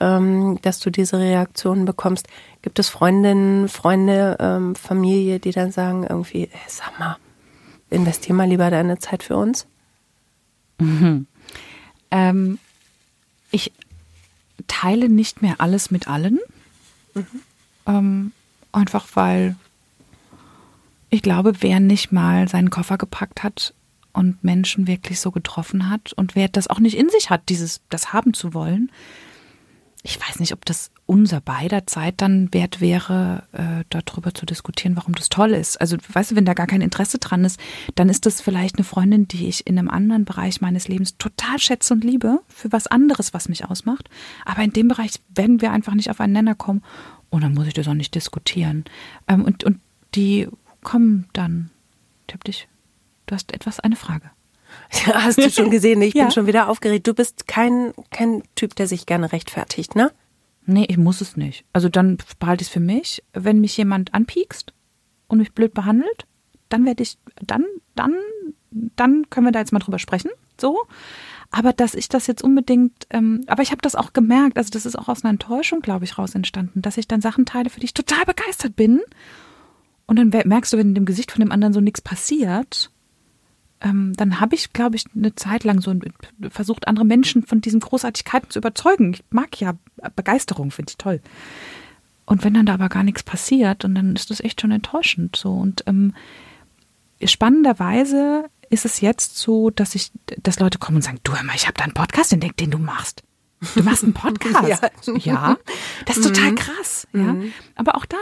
ähm, 0.00 0.58
dass 0.62 0.80
du 0.80 0.90
diese 0.90 1.18
Reaktionen 1.18 1.84
bekommst. 1.84 2.28
Gibt 2.62 2.78
es 2.78 2.88
Freundinnen, 2.88 3.68
Freunde, 3.68 4.36
ähm, 4.40 4.74
Familie, 4.74 5.38
die 5.40 5.52
dann 5.52 5.72
sagen 5.72 6.06
irgendwie, 6.08 6.44
ey, 6.44 6.60
sag 6.68 6.98
mal, 6.98 7.16
investier 7.90 8.34
mal 8.34 8.48
lieber 8.48 8.70
deine 8.70 8.98
Zeit 8.98 9.22
für 9.22 9.36
uns? 9.36 9.66
Ähm, 12.10 12.58
ich 13.50 13.72
teile 14.66 15.08
nicht 15.08 15.42
mehr 15.42 15.56
alles 15.58 15.90
mit 15.90 16.08
allen. 16.08 16.38
Ähm, 17.86 18.32
einfach 18.72 19.06
weil 19.14 19.56
ich 21.10 21.22
glaube, 21.22 21.54
wer 21.60 21.80
nicht 21.80 22.12
mal 22.12 22.48
seinen 22.48 22.70
Koffer 22.70 22.98
gepackt 22.98 23.42
hat 23.42 23.74
und 24.12 24.44
Menschen 24.44 24.86
wirklich 24.86 25.20
so 25.20 25.30
getroffen 25.30 25.88
hat 25.88 26.12
und 26.12 26.34
wer 26.34 26.48
das 26.48 26.68
auch 26.68 26.80
nicht 26.80 26.96
in 26.96 27.08
sich 27.08 27.30
hat, 27.30 27.48
dieses, 27.48 27.80
das 27.88 28.12
haben 28.12 28.34
zu 28.34 28.52
wollen, 28.52 28.90
ich 30.08 30.18
weiß 30.18 30.40
nicht, 30.40 30.54
ob 30.54 30.64
das 30.64 30.90
unser 31.04 31.42
beider 31.42 31.86
Zeit 31.86 32.14
dann 32.22 32.52
wert 32.54 32.80
wäre, 32.80 33.42
äh, 33.52 33.84
darüber 33.90 34.32
zu 34.32 34.46
diskutieren, 34.46 34.96
warum 34.96 35.14
das 35.14 35.28
toll 35.28 35.50
ist. 35.50 35.78
Also, 35.78 35.98
weißt 36.10 36.30
du, 36.30 36.36
wenn 36.36 36.46
da 36.46 36.54
gar 36.54 36.66
kein 36.66 36.80
Interesse 36.80 37.18
dran 37.18 37.44
ist, 37.44 37.60
dann 37.94 38.08
ist 38.08 38.24
das 38.24 38.40
vielleicht 38.40 38.76
eine 38.76 38.84
Freundin, 38.84 39.28
die 39.28 39.48
ich 39.48 39.66
in 39.66 39.78
einem 39.78 39.90
anderen 39.90 40.24
Bereich 40.24 40.62
meines 40.62 40.88
Lebens 40.88 41.18
total 41.18 41.58
schätze 41.58 41.92
und 41.92 42.04
liebe, 42.04 42.40
für 42.48 42.72
was 42.72 42.86
anderes, 42.86 43.34
was 43.34 43.50
mich 43.50 43.66
ausmacht. 43.66 44.08
Aber 44.46 44.62
in 44.62 44.72
dem 44.72 44.88
Bereich 44.88 45.20
werden 45.34 45.60
wir 45.60 45.72
einfach 45.72 45.92
nicht 45.92 46.08
auf 46.10 46.20
einen 46.20 46.32
Nenner 46.32 46.54
kommen 46.54 46.82
und 47.28 47.42
dann 47.42 47.52
muss 47.52 47.66
ich 47.66 47.74
das 47.74 47.86
auch 47.86 47.94
nicht 47.94 48.14
diskutieren. 48.14 48.84
Ähm, 49.28 49.44
und, 49.44 49.64
und 49.64 49.78
die 50.14 50.48
kommen 50.82 51.28
dann. 51.34 51.68
Ich 52.26 52.34
hab 52.34 52.44
dich. 52.44 52.66
Du 53.26 53.34
hast 53.34 53.52
etwas, 53.52 53.78
eine 53.78 53.96
Frage. 53.96 54.30
Ja, 55.06 55.14
hast 55.24 55.38
du 55.38 55.50
schon 55.50 55.70
gesehen, 55.70 56.00
ich 56.02 56.14
Ja. 56.14 56.24
bin 56.24 56.32
schon 56.32 56.46
wieder 56.46 56.68
aufgeregt. 56.68 57.06
Du 57.06 57.14
bist 57.14 57.46
kein, 57.46 57.92
kein 58.10 58.42
Typ, 58.54 58.74
der 58.76 58.86
sich 58.86 59.06
gerne 59.06 59.32
rechtfertigt, 59.32 59.94
ne? 59.94 60.10
Nee, 60.66 60.84
ich 60.88 60.98
muss 60.98 61.20
es 61.20 61.36
nicht. 61.36 61.64
Also 61.72 61.88
dann 61.88 62.18
behalte 62.38 62.62
ich 62.62 62.68
es 62.68 62.72
für 62.72 62.80
mich. 62.80 63.22
Wenn 63.32 63.60
mich 63.60 63.76
jemand 63.76 64.12
anpiekst 64.14 64.72
und 65.26 65.38
mich 65.38 65.52
blöd 65.52 65.72
behandelt, 65.72 66.26
dann 66.68 66.84
werde 66.84 67.02
ich, 67.02 67.16
dann, 67.42 67.64
dann, 67.94 68.14
dann 68.70 69.30
können 69.30 69.46
wir 69.46 69.52
da 69.52 69.60
jetzt 69.60 69.72
mal 69.72 69.78
drüber 69.78 69.98
sprechen. 69.98 70.30
So. 70.60 70.76
Aber 71.50 71.72
dass 71.72 71.94
ich 71.94 72.10
das 72.10 72.26
jetzt 72.26 72.42
unbedingt, 72.44 73.06
ähm, 73.08 73.42
aber 73.46 73.62
ich 73.62 73.70
habe 73.70 73.80
das 73.80 73.94
auch 73.94 74.12
gemerkt, 74.12 74.58
also 74.58 74.68
das 74.70 74.84
ist 74.84 74.96
auch 74.98 75.08
aus 75.08 75.24
einer 75.24 75.30
Enttäuschung, 75.30 75.80
glaube 75.80 76.04
ich, 76.04 76.18
raus 76.18 76.34
entstanden, 76.34 76.82
dass 76.82 76.98
ich 76.98 77.08
dann 77.08 77.22
Sachen 77.22 77.46
teile, 77.46 77.70
für 77.70 77.80
die 77.80 77.86
ich 77.86 77.94
total 77.94 78.24
begeistert 78.26 78.76
bin. 78.76 79.00
Und 80.06 80.16
dann 80.16 80.28
merkst 80.28 80.72
du, 80.72 80.76
wenn 80.76 80.88
in 80.88 80.94
dem 80.94 81.06
Gesicht 81.06 81.32
von 81.32 81.40
dem 81.40 81.52
anderen 81.52 81.72
so 81.72 81.80
nichts 81.80 82.02
passiert, 82.02 82.90
ähm, 83.80 84.12
dann 84.16 84.40
habe 84.40 84.54
ich, 84.54 84.72
glaube 84.72 84.96
ich, 84.96 85.04
eine 85.14 85.34
Zeit 85.34 85.64
lang 85.64 85.80
so 85.80 85.94
versucht, 86.50 86.88
andere 86.88 87.04
Menschen 87.04 87.44
von 87.44 87.60
diesen 87.60 87.80
Großartigkeiten 87.80 88.50
zu 88.50 88.58
überzeugen. 88.58 89.14
Ich 89.14 89.24
mag 89.30 89.60
ja 89.60 89.74
Begeisterung, 90.16 90.70
finde 90.70 90.90
ich 90.90 90.98
toll. 90.98 91.20
Und 92.26 92.44
wenn 92.44 92.54
dann 92.54 92.66
da 92.66 92.74
aber 92.74 92.88
gar 92.88 93.04
nichts 93.04 93.22
passiert, 93.22 93.84
und 93.84 93.94
dann 93.94 94.14
ist 94.14 94.30
das 94.30 94.40
echt 94.40 94.60
schon 94.60 94.70
enttäuschend. 94.70 95.36
So 95.36 95.52
und 95.52 95.84
ähm, 95.86 96.14
spannenderweise 97.24 98.44
ist 98.70 98.84
es 98.84 99.00
jetzt 99.00 99.38
so, 99.38 99.70
dass 99.70 99.94
ich, 99.94 100.12
dass 100.42 100.60
Leute 100.60 100.78
kommen 100.78 100.96
und 100.96 101.02
sagen, 101.02 101.20
du 101.22 101.34
hör 101.34 101.42
mal, 101.44 101.56
ich 101.56 101.66
habe 101.66 101.74
da 101.74 101.84
einen 101.84 101.94
Podcast 101.94 102.32
entdeckt, 102.32 102.60
den 102.60 102.70
du 102.70 102.78
machst. 102.78 103.22
Du 103.74 103.82
machst 103.82 104.04
einen 104.04 104.12
Podcast. 104.14 104.82
Ja. 105.06 105.16
ja. 105.16 105.58
Das 106.04 106.18
ist 106.18 106.26
total 106.26 106.54
krass. 106.54 107.08
Ja. 107.12 107.34
Aber 107.76 107.96
auch 107.96 108.04
da, 108.04 108.18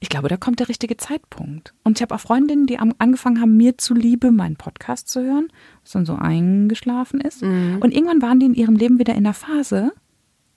ich 0.00 0.08
glaube, 0.08 0.28
da 0.28 0.36
kommt 0.36 0.60
der 0.60 0.68
richtige 0.68 0.96
Zeitpunkt. 0.96 1.72
Und 1.82 1.98
ich 1.98 2.02
habe 2.02 2.14
auch 2.14 2.20
Freundinnen, 2.20 2.66
die 2.66 2.78
angefangen 2.78 3.40
haben, 3.40 3.56
mir 3.56 3.78
zuliebe 3.78 4.30
meinen 4.30 4.56
Podcast 4.56 5.08
zu 5.08 5.22
hören, 5.22 5.48
was 5.82 5.92
dann 5.92 6.06
so 6.06 6.14
eingeschlafen 6.14 7.20
ist. 7.20 7.42
Und 7.80 7.92
irgendwann 7.92 8.22
waren 8.22 8.38
die 8.38 8.46
in 8.46 8.54
ihrem 8.54 8.76
Leben 8.76 8.98
wieder 8.98 9.14
in 9.14 9.24
der 9.24 9.32
Phase, 9.32 9.92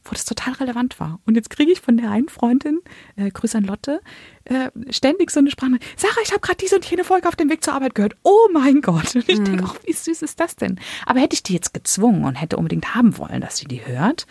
wo 0.03 0.11
das 0.11 0.25
total 0.25 0.53
relevant 0.53 0.99
war. 0.99 1.19
Und 1.25 1.35
jetzt 1.35 1.49
kriege 1.49 1.71
ich 1.71 1.81
von 1.81 1.97
der 1.97 2.11
einen 2.11 2.29
Freundin, 2.29 2.79
äh, 3.15 3.29
Grüße 3.29 3.57
an 3.57 3.63
Lotte, 3.63 4.01
äh, 4.45 4.71
ständig 4.89 5.31
so 5.31 5.39
eine 5.39 5.51
Sprache. 5.51 5.77
Sarah, 5.95 6.21
ich 6.23 6.31
habe 6.31 6.41
gerade 6.41 6.57
diese 6.57 6.75
und 6.75 6.85
jene 6.85 7.03
Folge 7.03 7.27
auf 7.27 7.35
dem 7.35 7.49
Weg 7.49 7.63
zur 7.63 7.73
Arbeit 7.73 7.95
gehört. 7.95 8.15
Oh 8.23 8.47
mein 8.51 8.81
Gott. 8.81 9.15
Und 9.15 9.29
ich 9.29 9.41
denke, 9.41 9.63
auch, 9.63 9.75
wie 9.85 9.93
süß 9.93 10.21
ist 10.21 10.39
das 10.39 10.55
denn? 10.55 10.79
Aber 11.05 11.19
hätte 11.19 11.35
ich 11.35 11.43
die 11.43 11.53
jetzt 11.53 11.73
gezwungen 11.73 12.25
und 12.25 12.35
hätte 12.35 12.57
unbedingt 12.57 12.95
haben 12.95 13.17
wollen, 13.17 13.41
dass 13.41 13.57
sie 13.57 13.65
die 13.65 13.85
hört, 13.85 14.25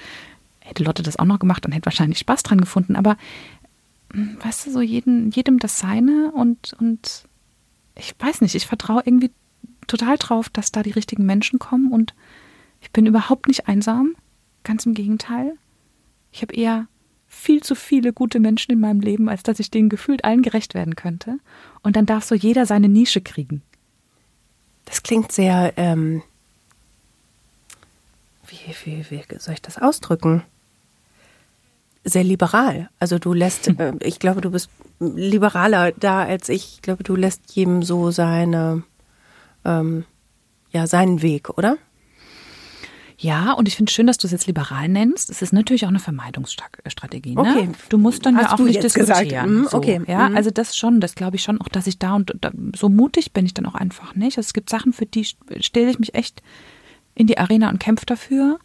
hätte 0.61 0.85
Lotte 0.85 1.03
das 1.03 1.19
auch 1.19 1.25
noch 1.25 1.39
gemacht 1.39 1.65
und 1.65 1.73
hätte 1.73 1.87
wahrscheinlich 1.87 2.19
Spaß 2.19 2.43
dran 2.43 2.61
gefunden. 2.61 2.97
Aber 2.97 3.17
weißt 4.13 4.67
du, 4.67 4.71
so 4.71 4.81
jeden, 4.81 5.31
jedem 5.31 5.59
das 5.59 5.79
Seine 5.79 6.33
und, 6.33 6.75
und 6.81 7.25
ich 7.95 8.15
weiß 8.19 8.41
nicht, 8.41 8.55
ich 8.55 8.67
vertraue 8.67 9.03
irgendwie 9.05 9.31
total 9.87 10.17
drauf, 10.17 10.49
dass 10.49 10.73
da 10.73 10.83
die 10.83 10.91
richtigen 10.91 11.27
Menschen 11.27 11.59
kommen 11.59 11.93
und 11.93 12.15
ich 12.81 12.91
bin 12.91 13.07
überhaupt 13.07 13.49
nicht 13.49 13.69
einsam. 13.69 14.15
Ganz 14.65 14.87
im 14.87 14.95
Gegenteil. 14.95 15.55
Ich 16.33 16.43
habe 16.43 16.55
eher 16.55 16.87
viel 17.27 17.63
zu 17.63 17.75
viele 17.75 18.13
gute 18.13 18.41
Menschen 18.41 18.73
in 18.73 18.81
meinem 18.81 19.01
Leben, 19.01 19.29
als 19.29 19.43
dass 19.43 19.61
ich 19.61 19.71
denen 19.71 19.89
gefühlt 19.89 20.25
allen 20.25 20.43
gerecht 20.43 20.75
werden 20.75 20.97
könnte. 20.97 21.39
Und 21.83 21.97
dann 21.97 22.07
darf 22.07 22.25
so 22.25 22.35
jeder 22.35 22.67
seine 22.67 22.89
Nische 22.89 23.21
kriegen. 23.21 23.63
Das 24.85 25.03
klingt 25.03 25.33
sehr, 25.33 25.75
ähm, 25.77 26.23
wie, 28.47 28.75
wie, 28.85 29.11
wie 29.11 29.39
soll 29.39 29.55
ich 29.55 29.63
das 29.63 29.79
ausdrücken? 29.79 30.43
Sehr 32.05 32.25
liberal. 32.25 32.89
Also 32.99 33.19
du 33.19 33.33
lässt, 33.33 33.69
äh, 33.79 33.93
ich 34.03 34.19
glaube, 34.19 34.41
du 34.41 34.51
bist 34.51 34.71
liberaler 35.01 35.93
da 35.93 36.23
als 36.23 36.49
ich. 36.49 36.75
Ich 36.75 36.83
glaube, 36.83 37.05
du 37.05 37.17
lässt 37.17 37.55
jedem 37.55 37.83
so 37.83 38.11
seine, 38.11 38.83
ähm, 39.65 40.05
ja, 40.71 40.87
seinen 40.87 41.23
Weg, 41.23 41.51
oder? 41.51 41.77
Ja, 43.21 43.53
und 43.55 43.67
ich 43.67 43.75
finde 43.75 43.91
schön, 43.91 44.07
dass 44.07 44.17
du 44.19 44.29
es 44.29 44.33
jetzt 44.33 44.47
liberal 44.47 44.89
nennst. 44.89 45.29
Es 45.29 45.43
ist 45.43 45.53
natürlich 45.53 45.85
auch 45.85 45.89
eine 45.89 45.99
Vermeidungsstrategie. 45.99 47.35
Ne? 47.35 47.41
Okay. 47.41 47.69
Du 47.89 47.99
musst 47.99 48.25
dann 48.25 48.37
ja 48.37 48.45
Hast 48.45 48.53
auch 48.53 48.57
du 48.59 48.65
nicht 48.65 48.81
diskutieren. 48.81 49.67
So, 49.69 49.77
okay. 49.77 50.01
Ja, 50.07 50.29
Mhm. 50.29 50.37
also 50.37 50.51
das 50.51 50.77
schon, 50.77 51.01
das 51.01 51.17
glaube 51.17 51.35
ich 51.35 51.43
schon, 51.43 51.61
auch 51.61 51.67
dass 51.67 51.89
ich 51.89 51.99
da 51.99 52.15
und 52.15 52.33
da, 52.41 52.53
so 52.77 52.89
mutig 52.89 53.33
bin 53.33 53.45
ich 53.45 53.55
dann 53.55 53.67
auch 53.67 53.75
einfach 53.75 54.15
nicht. 54.15 54.37
Also 54.39 54.47
es 54.47 54.53
gibt 54.53 54.71
Sachen, 54.71 54.93
für 54.93 55.05
die 55.07 55.25
stelle 55.25 55.91
ich 55.91 55.99
mich 55.99 56.15
echt 56.15 56.43
in 57.17 57.27
die 57.27 57.39
Arena 57.39 57.71
und 57.71 57.81
kämpfe 57.81 58.07
dafür. 58.07 58.61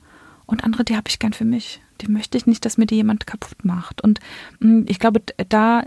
Und 0.45 0.63
andere, 0.63 0.83
die 0.83 0.95
habe 0.95 1.09
ich 1.09 1.17
gern 1.17 1.33
für 1.33 1.45
mich. 1.45 1.81
Die 2.01 2.07
möchte 2.11 2.37
ich 2.37 2.45
nicht, 2.47 2.65
dass 2.65 2.77
mir 2.77 2.85
die 2.85 2.95
jemand 2.95 3.27
kaputt 3.27 3.63
macht. 3.65 4.01
Und 4.01 4.19
mh, 4.59 4.83
ich 4.87 4.99
glaube, 4.99 5.21
da, 5.49 5.83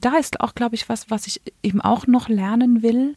da 0.00 0.16
ist 0.16 0.40
auch, 0.40 0.54
glaube 0.54 0.74
ich, 0.74 0.88
was, 0.88 1.10
was 1.10 1.26
ich 1.26 1.40
eben 1.62 1.80
auch 1.80 2.06
noch 2.06 2.28
lernen 2.28 2.82
will, 2.82 3.16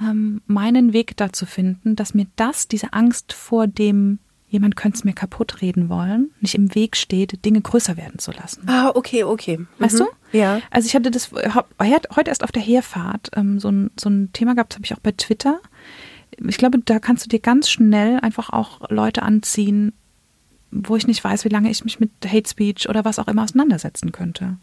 ähm, 0.00 0.42
meinen 0.46 0.92
Weg 0.92 1.16
dazu 1.16 1.46
finden, 1.46 1.94
dass 1.96 2.14
mir 2.14 2.26
das, 2.36 2.66
diese 2.68 2.92
Angst 2.92 3.32
vor 3.32 3.66
dem, 3.66 4.18
jemand 4.48 4.74
könnte 4.76 4.96
es 4.98 5.04
mir 5.04 5.12
kaputt 5.12 5.62
reden 5.62 5.88
wollen, 5.88 6.30
nicht 6.40 6.54
im 6.56 6.74
Weg 6.74 6.96
steht, 6.96 7.44
Dinge 7.44 7.60
größer 7.60 7.96
werden 7.96 8.18
zu 8.18 8.32
lassen. 8.32 8.62
Ah, 8.68 8.90
okay, 8.94 9.22
okay. 9.24 9.60
Weißt 9.78 9.94
Mhm. 10.00 10.06
du? 10.32 10.38
Ja. 10.38 10.60
Also 10.70 10.86
ich 10.86 10.94
hatte 10.96 11.10
das 11.12 11.30
hab- 11.32 11.68
heute 11.80 12.28
erst 12.30 12.42
auf 12.42 12.50
der 12.52 12.62
Herfahrt 12.62 13.30
ähm, 13.36 13.60
so, 13.60 13.68
ein, 13.68 13.90
so 13.98 14.08
ein 14.10 14.32
Thema 14.32 14.54
gehabt, 14.54 14.72
das 14.72 14.76
habe 14.78 14.86
ich 14.86 14.94
auch 14.94 15.00
bei 15.00 15.12
Twitter. 15.12 15.60
Ich 16.44 16.56
glaube, 16.56 16.80
da 16.84 16.98
kannst 16.98 17.24
du 17.24 17.28
dir 17.28 17.38
ganz 17.38 17.70
schnell 17.70 18.18
einfach 18.18 18.50
auch 18.50 18.90
Leute 18.90 19.22
anziehen, 19.22 19.92
wo 20.74 20.96
ich 20.96 21.06
nicht 21.06 21.22
weiß, 21.22 21.44
wie 21.44 21.50
lange 21.50 21.70
ich 21.70 21.84
mich 21.84 22.00
mit 22.00 22.10
Hate 22.26 22.48
Speech 22.48 22.88
oder 22.88 23.04
was 23.04 23.18
auch 23.18 23.28
immer 23.28 23.44
auseinandersetzen 23.44 24.12
könnte. 24.12 24.56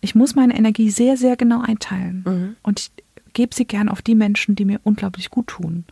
Ich 0.00 0.14
muss 0.14 0.34
meine 0.34 0.56
Energie 0.56 0.90
sehr, 0.90 1.16
sehr 1.16 1.36
genau 1.36 1.62
einteilen. 1.62 2.22
Und 2.62 2.80
ich 2.80 2.90
gebe 3.32 3.54
sie 3.54 3.64
gern 3.64 3.88
auf 3.88 4.02
die 4.02 4.14
Menschen, 4.14 4.54
die 4.54 4.66
mir 4.66 4.80
unglaublich 4.84 5.30
gut 5.30 5.46
tun. 5.48 5.84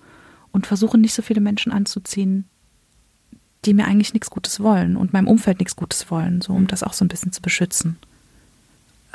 Und 0.53 0.67
versuche 0.67 0.99
nicht 0.99 1.15
so 1.15 1.23
viele 1.23 1.41
Menschen 1.41 1.73
anzuziehen, 1.73 2.45
die 3.65 3.73
mir 3.73 3.87
eigentlich 3.87 4.13
nichts 4.13 4.29
Gutes 4.29 4.61
wollen 4.61 4.97
und 4.97 5.15
meinem 5.15 5.29
Umfeld 5.29 5.61
nichts 5.61 5.77
Gutes 5.77 6.11
wollen, 6.11 6.43
so 6.43 6.53
um 6.53 6.67
das 6.67 6.83
auch 6.83 6.93
so 6.93 7.05
ein 7.05 7.09
bisschen 7.09 7.33
zu 7.33 7.41
beschützen. 7.41 7.97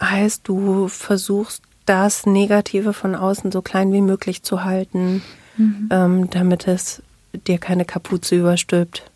Heißt, 0.02 0.42
du 0.48 0.88
versuchst 0.88 1.62
das 1.86 2.26
Negative 2.26 2.94
von 2.94 3.14
außen 3.16 3.52
so 3.52 3.62
klein 3.62 3.94
wie 3.94 4.02
möglich 4.02 4.42
zu 4.42 4.64
halten, 4.64 5.22
ähm, 5.92 6.30
damit 6.30 6.68
es 6.68 7.04
dir 7.48 7.58
keine 7.60 7.86
Kapuze 7.86 8.36
überstülpt. 8.36 9.10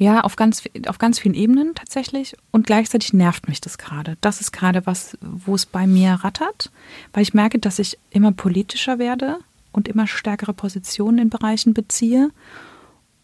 Ja, 0.00 0.20
auf 0.20 0.36
ganz, 0.36 0.62
auf 0.86 0.98
ganz 0.98 1.18
vielen 1.18 1.34
Ebenen 1.34 1.74
tatsächlich. 1.74 2.36
Und 2.52 2.66
gleichzeitig 2.66 3.12
nervt 3.12 3.48
mich 3.48 3.60
das 3.60 3.78
gerade. 3.78 4.16
Das 4.20 4.40
ist 4.40 4.52
gerade 4.52 4.86
was, 4.86 5.18
wo 5.20 5.56
es 5.56 5.66
bei 5.66 5.88
mir 5.88 6.12
rattert, 6.12 6.70
weil 7.12 7.24
ich 7.24 7.34
merke, 7.34 7.58
dass 7.58 7.80
ich 7.80 7.98
immer 8.10 8.30
politischer 8.30 9.00
werde 9.00 9.38
und 9.72 9.88
immer 9.88 10.06
stärkere 10.06 10.54
Positionen 10.54 11.18
in 11.18 11.30
Bereichen 11.30 11.74
beziehe 11.74 12.30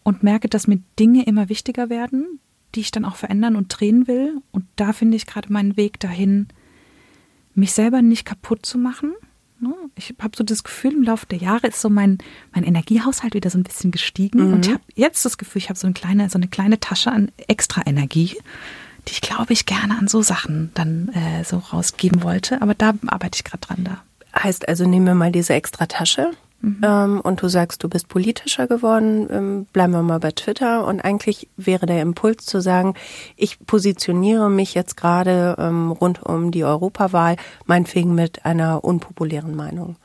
und 0.03 0.21
merke, 0.21 0.49
dass 0.49 0.67
mir 0.67 0.81
Dinge 0.99 1.25
immer 1.25 1.47
wichtiger 1.47 1.89
werden, 1.89 2.39
die 2.75 2.81
ich 2.81 2.91
dann 2.91 3.05
auch 3.05 3.15
verändern 3.15 3.55
und 3.55 3.69
drehen 3.69 4.07
will. 4.07 4.41
Und 4.51 4.65
da 4.75 4.91
finde 4.91 5.15
ich 5.15 5.25
gerade 5.27 5.53
meinen 5.53 5.77
Weg 5.77 6.01
dahin, 6.01 6.49
mich 7.53 7.71
selber 7.71 8.01
nicht 8.01 8.25
kaputt 8.25 8.65
zu 8.65 8.77
machen. 8.77 9.13
Ne? 9.65 9.73
Ich 9.95 10.13
habe 10.21 10.35
so 10.35 10.43
das 10.43 10.63
Gefühl, 10.63 10.93
im 10.93 11.03
Laufe 11.03 11.25
der 11.25 11.39
Jahre 11.39 11.67
ist 11.67 11.81
so 11.81 11.89
mein, 11.89 12.19
mein 12.53 12.63
Energiehaushalt 12.63 13.33
wieder 13.33 13.49
so 13.49 13.57
ein 13.57 13.63
bisschen 13.63 13.91
gestiegen. 13.91 14.53
Und 14.53 14.67
ich 14.67 14.73
habe 14.73 14.83
jetzt 14.93 15.25
das 15.25 15.37
Gefühl, 15.37 15.59
ich 15.59 15.69
habe 15.69 15.79
so 15.79 15.87
eine 15.87 15.93
kleine, 15.93 16.29
so 16.29 16.37
eine 16.37 16.47
kleine 16.47 16.79
Tasche 16.79 17.11
an 17.11 17.31
extra 17.47 17.81
Energie, 17.85 18.37
die 19.07 19.11
ich 19.11 19.21
glaube 19.21 19.53
ich 19.53 19.65
gerne 19.65 19.97
an 19.97 20.07
so 20.07 20.21
Sachen 20.21 20.71
dann 20.73 21.09
äh, 21.09 21.43
so 21.43 21.57
rausgeben 21.57 22.23
wollte. 22.23 22.61
Aber 22.61 22.73
da 22.75 22.93
arbeite 23.07 23.37
ich 23.37 23.43
gerade 23.43 23.61
dran 23.65 23.83
da. 23.83 24.03
Heißt 24.37 24.67
also, 24.67 24.85
nehmen 24.85 25.05
wir 25.05 25.15
mal 25.15 25.31
diese 25.31 25.53
extra 25.53 25.85
Tasche 25.85 26.31
ähm, 26.83 27.21
und 27.21 27.41
du 27.41 27.47
sagst, 27.47 27.83
du 27.83 27.89
bist 27.89 28.07
politischer 28.07 28.67
geworden, 28.67 29.27
ähm, 29.29 29.65
bleiben 29.71 29.93
wir 29.93 30.01
mal 30.01 30.19
bei 30.19 30.31
Twitter. 30.31 30.85
Und 30.85 31.01
eigentlich 31.01 31.47
wäre 31.57 31.85
der 31.85 32.01
Impuls 32.01 32.45
zu 32.45 32.61
sagen, 32.61 32.95
ich 33.35 33.59
positioniere 33.65 34.49
mich 34.49 34.73
jetzt 34.73 34.97
gerade 34.97 35.55
ähm, 35.59 35.91
rund 35.91 36.23
um 36.23 36.51
die 36.51 36.63
Europawahl, 36.63 37.35
meinetwegen 37.65 38.15
mit 38.15 38.45
einer 38.45 38.83
unpopulären 38.83 39.55
Meinung, 39.55 39.97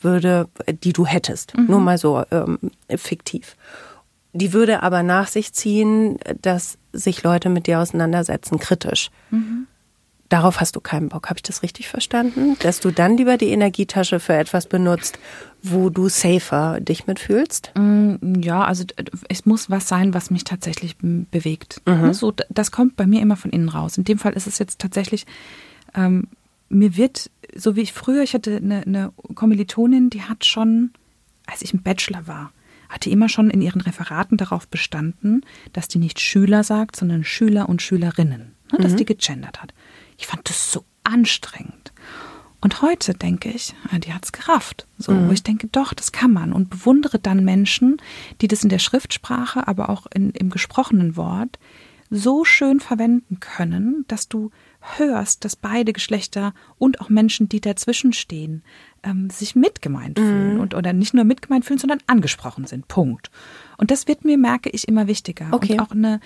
würde, 0.00 0.48
die 0.68 0.92
du 0.92 1.06
hättest, 1.06 1.54
nur 1.56 1.80
mal 1.80 1.98
so 1.98 2.22
ähm, 2.30 2.58
fiktiv. 2.88 3.56
Die 4.32 4.52
würde 4.52 4.82
aber 4.82 5.02
nach 5.02 5.28
sich 5.28 5.52
ziehen, 5.52 6.18
dass 6.42 6.78
sich 6.92 7.22
Leute 7.22 7.48
mit 7.48 7.66
dir 7.66 7.80
auseinandersetzen, 7.80 8.58
kritisch. 8.58 9.10
Darauf 10.28 10.58
hast 10.60 10.74
du 10.74 10.80
keinen 10.80 11.08
Bock. 11.08 11.28
Habe 11.28 11.38
ich 11.38 11.42
das 11.44 11.62
richtig 11.62 11.88
verstanden? 11.88 12.56
Dass 12.60 12.80
du 12.80 12.90
dann 12.90 13.16
lieber 13.16 13.36
die 13.36 13.48
Energietasche 13.50 14.18
für 14.18 14.34
etwas 14.34 14.66
benutzt, 14.66 15.18
wo 15.62 15.88
du 15.88 16.08
safer 16.08 16.80
dich 16.80 17.06
mitfühlst? 17.06 17.70
Mm, 17.76 18.40
Ja, 18.42 18.64
also 18.64 18.84
es 19.28 19.46
muss 19.46 19.70
was 19.70 19.86
sein, 19.88 20.14
was 20.14 20.30
mich 20.30 20.42
tatsächlich 20.44 20.96
bewegt. 20.98 21.80
Ne, 21.86 22.12
So, 22.14 22.32
d- 22.32 22.44
das 22.50 22.72
kommt 22.72 22.96
bei 22.96 23.06
mir 23.06 23.20
immer 23.22 23.36
von 23.36 23.50
innen 23.52 23.68
raus. 23.68 23.98
In 23.98 24.04
dem 24.04 24.18
Fall 24.18 24.32
ist 24.32 24.46
es 24.48 24.58
jetzt 24.58 24.80
tatsächlich, 24.80 25.26
ähm, 25.94 26.26
mir 26.68 26.96
wird, 26.96 27.30
so 27.54 27.76
wie 27.76 27.82
ich 27.82 27.92
früher, 27.92 28.22
ich 28.24 28.34
hatte 28.34 28.56
eine, 28.56 28.82
eine 28.82 29.12
Kommilitonin, 29.36 30.10
die 30.10 30.22
hat 30.22 30.44
schon, 30.44 30.90
als 31.46 31.62
ich 31.62 31.72
im 31.72 31.82
Bachelor 31.82 32.26
war, 32.26 32.50
hat 32.88 33.04
die 33.04 33.12
immer 33.12 33.28
schon 33.28 33.50
in 33.50 33.62
ihren 33.62 33.80
Referaten 33.80 34.36
darauf 34.36 34.66
bestanden, 34.66 35.42
dass 35.72 35.86
die 35.88 35.98
nicht 35.98 36.18
Schüler 36.20 36.64
sagt, 36.64 36.96
sondern 36.96 37.22
Schüler 37.24 37.68
und 37.68 37.82
Schülerinnen. 37.82 38.52
Ne, 38.72 38.78
dass 38.80 38.96
die 38.96 39.04
gegendert 39.04 39.62
hat. 39.62 39.72
Ich 40.18 40.26
fand 40.26 40.48
das 40.48 40.72
so 40.72 40.84
anstrengend. 41.04 41.92
Und 42.60 42.82
heute 42.82 43.14
denke 43.14 43.50
ich, 43.50 43.74
ja, 43.92 43.98
die 43.98 44.12
hat's 44.12 44.32
gerafft. 44.32 44.86
So, 44.98 45.12
wo 45.12 45.30
ich 45.30 45.42
denke, 45.42 45.68
doch, 45.68 45.92
das 45.94 46.10
kann 46.10 46.32
man. 46.32 46.52
Und 46.52 46.70
bewundere 46.70 47.18
dann 47.18 47.44
Menschen, 47.44 47.98
die 48.40 48.48
das 48.48 48.64
in 48.64 48.70
der 48.70 48.78
Schriftsprache, 48.78 49.68
aber 49.68 49.88
auch 49.88 50.06
in, 50.12 50.30
im 50.30 50.50
gesprochenen 50.50 51.16
Wort 51.16 51.58
so 52.10 52.44
schön 52.44 52.80
verwenden 52.80 53.40
können, 53.40 54.04
dass 54.08 54.28
du 54.28 54.50
hörst, 54.80 55.44
dass 55.44 55.56
beide 55.56 55.92
Geschlechter 55.92 56.54
und 56.78 57.00
auch 57.00 57.08
Menschen, 57.08 57.48
die 57.48 57.60
dazwischen 57.60 58.12
stehen, 58.12 58.62
ähm, 59.02 59.28
sich 59.30 59.54
mitgemeint 59.54 60.18
fühlen 60.18 60.60
und 60.60 60.74
oder 60.74 60.92
nicht 60.92 61.14
nur 61.14 61.24
mitgemeint 61.24 61.64
fühlen, 61.64 61.78
sondern 61.78 62.00
angesprochen 62.06 62.66
sind. 62.66 62.88
Punkt. 62.88 63.30
Und 63.78 63.90
das 63.90 64.08
wird 64.08 64.24
mir, 64.24 64.38
merke 64.38 64.70
ich, 64.70 64.88
immer 64.88 65.06
wichtiger. 65.06 65.48
Okay. 65.52 65.74
Und 65.74 65.80
auch 65.80 65.90
eine, 65.90 66.20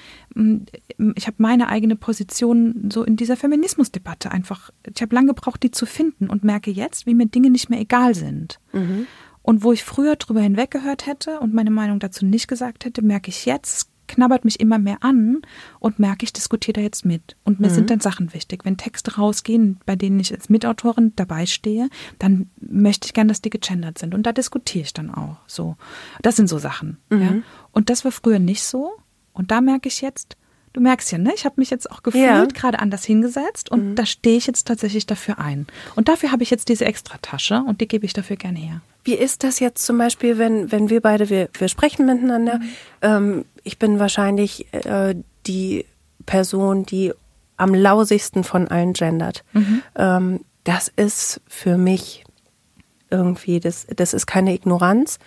ich 1.14 1.26
habe 1.26 1.36
meine 1.38 1.68
eigene 1.68 1.96
Position 1.96 2.90
so 2.92 3.05
in 3.05 3.16
dieser 3.16 3.36
Feminismusdebatte 3.36 4.30
einfach, 4.30 4.70
ich 4.92 5.03
habe 5.03 5.14
lange 5.14 5.28
gebraucht, 5.28 5.62
die 5.62 5.70
zu 5.70 5.86
finden 5.86 6.28
und 6.30 6.44
merke 6.44 6.70
jetzt, 6.70 7.07
wie 7.07 7.14
mir 7.14 7.26
Dinge 7.26 7.51
nicht 7.51 7.70
mehr 7.70 7.80
egal 7.80 8.14
sind. 8.14 8.61
Und 9.42 9.64
wo 9.64 9.72
ich 9.72 9.84
früher 9.84 10.16
drüber 10.16 10.40
hinweggehört 10.40 11.07
hätte 11.07 11.40
und 11.40 11.55
meine 11.55 11.70
Meinung 11.70 11.98
dazu 11.98 12.26
nicht 12.26 12.46
gesagt 12.46 12.84
hätte, 12.84 13.03
merke 13.03 13.30
ich 13.30 13.46
jetzt, 13.46 13.88
knabbert 14.11 14.44
mich 14.44 14.61
immer 14.61 14.78
mehr 14.78 14.98
an 15.00 15.42
und 15.78 15.98
merke, 15.98 16.24
ich 16.24 16.32
diskutiere 16.32 16.74
da 16.74 16.80
jetzt 16.80 17.04
mit. 17.04 17.36
Und 17.44 17.61
mir 17.61 17.70
sind 17.70 17.90
dann 17.90 18.00
Sachen 18.00 18.34
wichtig. 18.34 18.64
Wenn 18.64 18.76
Texte 18.76 19.16
rausgehen, 19.16 19.78
bei 19.86 19.94
denen 19.94 20.18
ich 20.18 20.32
als 20.32 20.48
Mitautorin 20.48 21.12
dabei 21.14 21.46
stehe, 21.46 21.88
dann 22.18 22.50
möchte 22.61 23.06
ich 23.06 23.14
gern, 23.14 23.28
dass 23.28 23.40
die 23.40 23.50
gegendert 23.50 23.98
sind. 23.98 24.14
Und 24.14 24.24
da 24.24 24.32
diskutiere 24.32 24.84
ich 24.84 24.92
dann 24.92 25.11
auch. 25.11 25.36
So. 25.46 25.76
Das 26.22 26.36
sind 26.36 26.48
so 26.48 26.58
Sachen. 26.58 26.98
Ja. 27.11 27.36
Und 27.70 27.88
das 27.88 28.04
war 28.04 28.12
früher 28.12 28.40
nicht 28.40 28.64
so. 28.64 28.92
Und 29.32 29.50
da 29.52 29.61
merke 29.61 29.88
ich 29.88 30.00
jetzt, 30.00 30.36
du 30.72 30.80
merkst 30.80 31.10
ja, 31.12 31.18
ne, 31.18 31.32
ich 31.34 31.44
habe 31.44 31.54
mich 31.58 31.70
jetzt 31.70 31.90
auch 31.90 32.02
gefühlt 32.02 32.22
Ja. 32.24 32.44
gerade 32.46 32.78
anders 32.78 33.04
hingesetzt 33.04 33.70
und 33.70 33.96
da 33.96 34.06
stehe 34.06 34.36
ich 34.36 34.46
jetzt 34.46 34.66
tatsächlich 34.66 35.06
dafür 35.06 35.38
ein. 35.38 35.66
Und 35.96 36.08
dafür 36.08 36.30
habe 36.32 36.42
ich 36.42 36.50
jetzt 36.50 36.68
diese 36.68 36.84
Extratasche 36.84 37.62
und 37.66 37.80
die 37.80 37.88
gebe 37.88 38.06
ich 38.06 38.12
dafür 38.12 38.36
gerne 38.36 38.58
her. 38.58 38.80
Wie 39.04 39.14
ist 39.14 39.42
das 39.44 39.60
jetzt 39.60 39.84
zum 39.84 39.96
Beispiel, 39.98 40.36
wenn, 40.38 40.70
wenn 40.70 40.90
wir 40.90 41.00
beide, 41.00 41.30
wir, 41.30 41.48
wir 41.58 41.68
sprechen 41.68 42.06
miteinander? 42.06 42.60
Ähm, 43.02 43.44
ich 43.64 43.78
bin 43.78 43.98
wahrscheinlich 43.98 44.72
äh, 44.74 45.14
die 45.46 45.86
Person, 46.26 46.84
die 46.84 47.12
am 47.56 47.74
lausigsten 47.74 48.44
von 48.44 48.68
allen 48.68 48.92
gendert. 48.92 49.42
Ähm, 49.96 50.40
das 50.64 50.88
ist 50.88 51.40
für 51.48 51.76
mich 51.78 52.24
irgendwie, 53.10 53.58
das, 53.60 53.86
das 53.96 54.14
ist 54.14 54.26
keine 54.26 54.54
Ignoranz. 54.54 55.18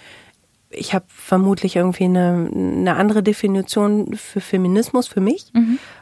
Ich 0.76 0.94
habe 0.94 1.06
vermutlich 1.08 1.76
irgendwie 1.76 2.06
eine, 2.06 2.50
eine 2.54 2.96
andere 2.96 3.24
Definition 3.24 4.16
für 4.16 4.42
Feminismus 4.42 5.08
für 5.08 5.22
mich. 5.22 5.52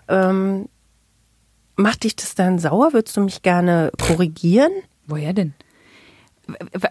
Ähm, 0.07 0.67
macht 1.75 2.03
dich 2.03 2.15
das 2.15 2.35
dann 2.35 2.59
sauer? 2.59 2.93
Würdest 2.93 3.17
du 3.17 3.21
mich 3.21 3.41
gerne 3.41 3.91
korrigieren? 3.99 4.71
Woher 5.07 5.33
denn? 5.33 5.53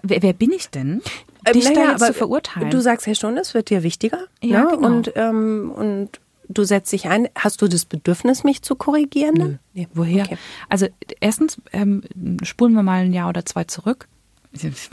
Wer, 0.02 0.22
wer 0.22 0.32
bin 0.32 0.52
ich 0.52 0.70
denn, 0.70 1.02
Ähm, 1.44 1.52
dich 1.52 1.64
da 1.64 1.72
naja, 1.72 1.96
zu 1.96 2.14
verurteilen? 2.14 2.70
Du 2.70 2.80
sagst 2.80 3.06
ja 3.06 3.14
schon, 3.14 3.36
es 3.36 3.54
wird 3.54 3.70
dir 3.70 3.82
wichtiger. 3.82 4.26
Ja, 4.42 4.64
ne? 4.64 4.70
genau. 4.76 4.86
Und, 4.86 5.12
ähm, 5.16 5.72
und 5.74 6.20
du 6.48 6.64
setzt 6.64 6.92
dich 6.92 7.08
ein. 7.08 7.28
Hast 7.34 7.62
du 7.62 7.68
das 7.68 7.84
Bedürfnis, 7.84 8.44
mich 8.44 8.62
zu 8.62 8.74
korrigieren? 8.74 9.34
Nö. 9.34 9.54
Nee. 9.74 9.88
Woher? 9.94 10.24
Okay. 10.24 10.38
Also 10.68 10.86
erstens 11.20 11.60
ähm, 11.72 12.02
spulen 12.42 12.72
wir 12.74 12.82
mal 12.82 13.04
ein 13.04 13.12
Jahr 13.12 13.28
oder 13.28 13.44
zwei 13.44 13.64
zurück. 13.64 14.08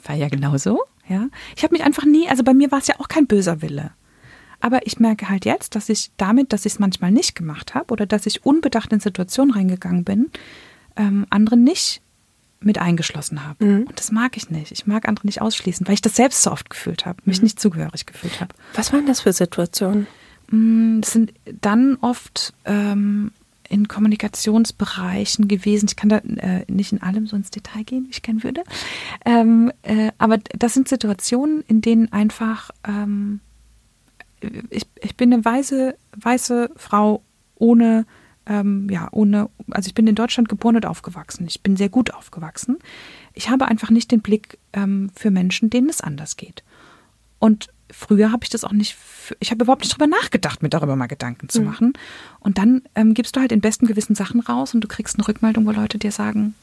War 0.06 0.16
ja 0.16 0.30
genauso. 0.30 0.84
Ja, 1.10 1.28
ich 1.56 1.64
habe 1.64 1.74
mich 1.74 1.84
einfach 1.84 2.06
nie. 2.06 2.28
Also 2.28 2.44
bei 2.44 2.54
mir 2.54 2.72
war 2.72 2.80
es 2.80 2.88
ja 2.88 2.96
auch 3.00 3.08
kein 3.08 3.28
böser 3.28 3.62
Wille. 3.62 3.92
Aber 4.60 4.86
ich 4.88 5.00
merke 5.00 5.30
halt 5.30 5.46
jetzt, 5.46 5.76
dass 5.76 5.88
ich 5.90 6.12
damit, 6.18 6.52
dass 6.52 6.66
ich 6.66 6.74
es 6.74 6.80
manchmal 6.80 7.12
nicht 7.12 7.36
gemacht 7.36 7.76
habe 7.76 7.92
oder 7.92 8.06
dass 8.06 8.26
ich 8.26 8.46
unbedacht 8.46 8.92
in 8.92 9.00
Situationen 9.00 9.54
reingegangen 9.54 10.04
bin, 10.04 10.32
ähm, 10.96 11.26
andere 11.30 11.58
nicht 11.58 12.02
mit 12.60 12.80
eingeschlossen 12.80 13.46
habe. 13.46 13.64
Und 13.86 14.00
das 14.00 14.12
mag 14.12 14.36
ich 14.36 14.50
nicht. 14.50 14.72
Ich 14.72 14.88
mag 14.88 15.08
andere 15.08 15.28
nicht 15.28 15.42
ausschließen, 15.42 15.86
weil 15.88 15.94
ich 15.94 16.02
das 16.02 16.16
selbst 16.16 16.42
so 16.42 16.52
oft 16.52 16.70
gefühlt 16.72 17.06
habe, 17.06 17.22
mich 17.26 17.44
nicht 17.44 17.60
zugehörig 17.60 18.08
gefühlt 18.08 18.42
habe. 18.42 18.56
Was 18.74 18.92
waren 18.94 19.06
das 19.06 19.22
für 19.22 19.32
Situationen? 19.32 20.08
Mm, 20.50 21.02
Das 21.02 21.12
sind 21.12 21.34
dann 21.62 21.98
oft 22.02 22.54
ähm, 22.66 23.32
in 23.70 23.88
Kommunikationsbereichen 23.88 25.48
gewesen. 25.48 25.88
Ich 25.90 25.96
kann 25.96 26.10
da 26.10 26.18
äh, 26.18 26.66
nicht 26.72 26.92
in 26.92 27.02
allem 27.02 27.28
so 27.28 27.36
ins 27.36 27.52
Detail 27.52 27.84
gehen, 27.84 28.06
wie 28.06 28.12
ich 28.12 28.22
gerne 28.22 28.44
würde. 28.44 28.64
Ähm, 29.26 29.72
äh, 29.84 30.12
aber 30.18 30.38
das 30.38 30.74
sind 30.74 30.88
Situationen, 30.88 31.64
in 31.68 31.82
denen 31.82 32.12
einfach 32.12 32.72
ähm, 32.88 33.42
ich, 34.70 34.86
ich 35.02 35.16
bin 35.16 35.34
eine 35.34 35.46
weise 35.46 35.98
weiße 36.16 36.72
Frau 36.76 37.24
ohne, 37.56 38.06
ähm, 38.46 38.88
ja, 38.90 39.08
ohne, 39.12 39.50
also 39.72 39.88
ich 39.88 39.96
bin 39.96 40.08
in 40.08 40.16
Deutschland 40.16 40.50
geboren 40.50 40.76
und 40.76 40.86
aufgewachsen. 40.86 41.48
Ich 41.48 41.62
bin 41.62 41.76
sehr 41.76 41.90
gut 41.90 42.14
aufgewachsen. 42.14 42.78
Ich 43.34 43.50
habe 43.50 43.68
einfach 43.68 43.90
nicht 43.90 44.12
den 44.12 44.22
Blick 44.22 44.60
ähm, 44.74 45.10
für 45.16 45.32
Menschen, 45.32 45.70
denen 45.70 45.90
es 45.90 46.02
anders 46.02 46.38
geht. 46.38 46.64
Und 47.40 47.70
früher 47.92 48.32
habe 48.32 48.44
ich 48.44 48.50
das 48.50 48.64
auch 48.64 48.72
nicht, 48.72 48.98
ich 49.40 49.52
habe 49.52 49.64
überhaupt 49.64 49.82
nicht 49.82 49.94
drüber 49.94 50.08
nachgedacht, 50.08 50.62
mir 50.62 50.70
darüber 50.70 50.96
mal 50.96 51.08
Gedanken 51.08 51.50
zu 51.50 51.62
mhm. 51.62 51.68
machen. 51.68 51.94
Und 52.40 52.58
dann 52.58 52.82
ähm, 52.96 53.14
gibst 53.14 53.36
du 53.36 53.40
halt 53.40 53.52
in 53.52 53.62
bestem 53.62 53.88
Gewissen 53.88 54.16
Sachen 54.16 54.42
raus 54.42 54.74
und 54.74 54.82
du 54.82 54.88
kriegst 54.88 55.18
eine 55.18 55.28
Rückmeldung, 55.28 55.66
wo 55.66 55.72
Leute 55.72 55.98
dir 55.98 56.12
sagen, 56.12 56.56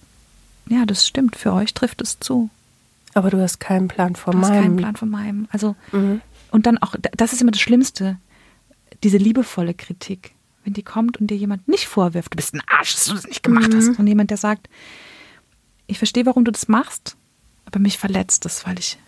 ja, 0.69 0.87
das 0.87 1.07
stimmt, 1.07 1.37
für 1.37 1.53
euch 1.53 1.75
trifft 1.75 2.01
es 2.01 2.19
zu. 2.21 2.51
Aber 3.15 3.31
du 3.31 3.41
hast 3.41 3.61
keinen 3.61 3.89
Plan 3.89 4.17
von 4.17 4.35
meinem. 4.35 4.43
Du 4.43 4.49
hast 4.49 4.63
keinen 4.63 4.77
Plan 4.77 4.97
von 4.97 5.11
meinem. 5.11 5.49
Also, 5.53 5.77
mhm. 5.93 6.21
und 6.51 6.67
dann 6.67 6.79
auch, 6.79 6.95
das 7.17 7.33
ist 7.33 7.43
immer 7.43 7.53
das 7.53 7.61
Schlimmste, 7.61 8.19
diese 9.03 9.19
liebevolle 9.19 9.75
Kritik. 9.75 10.33
Wenn 10.65 10.73
die 10.73 10.83
kommt 10.83 11.21
und 11.21 11.27
dir 11.27 11.37
jemand 11.37 11.69
nicht 11.69 11.87
vorwirft, 11.87 12.33
du 12.33 12.37
bist 12.37 12.55
ein 12.55 12.63
Arsch, 12.67 12.95
dass 12.95 13.05
du 13.05 13.15
das 13.15 13.27
nicht 13.27 13.43
gemacht 13.43 13.71
mhm. 13.71 13.77
hast, 13.77 13.85
sondern 13.87 14.07
jemand, 14.07 14.31
der 14.31 14.39
sagt, 14.39 14.69
ich 15.87 15.99
verstehe, 15.99 16.25
warum 16.25 16.45
du 16.45 16.51
das 16.51 16.69
machst, 16.69 17.17
aber 17.67 17.79
mich 17.79 17.99
verletzt 17.99 18.47
es, 18.47 18.67
weil 18.67 18.79
ich 18.79 18.99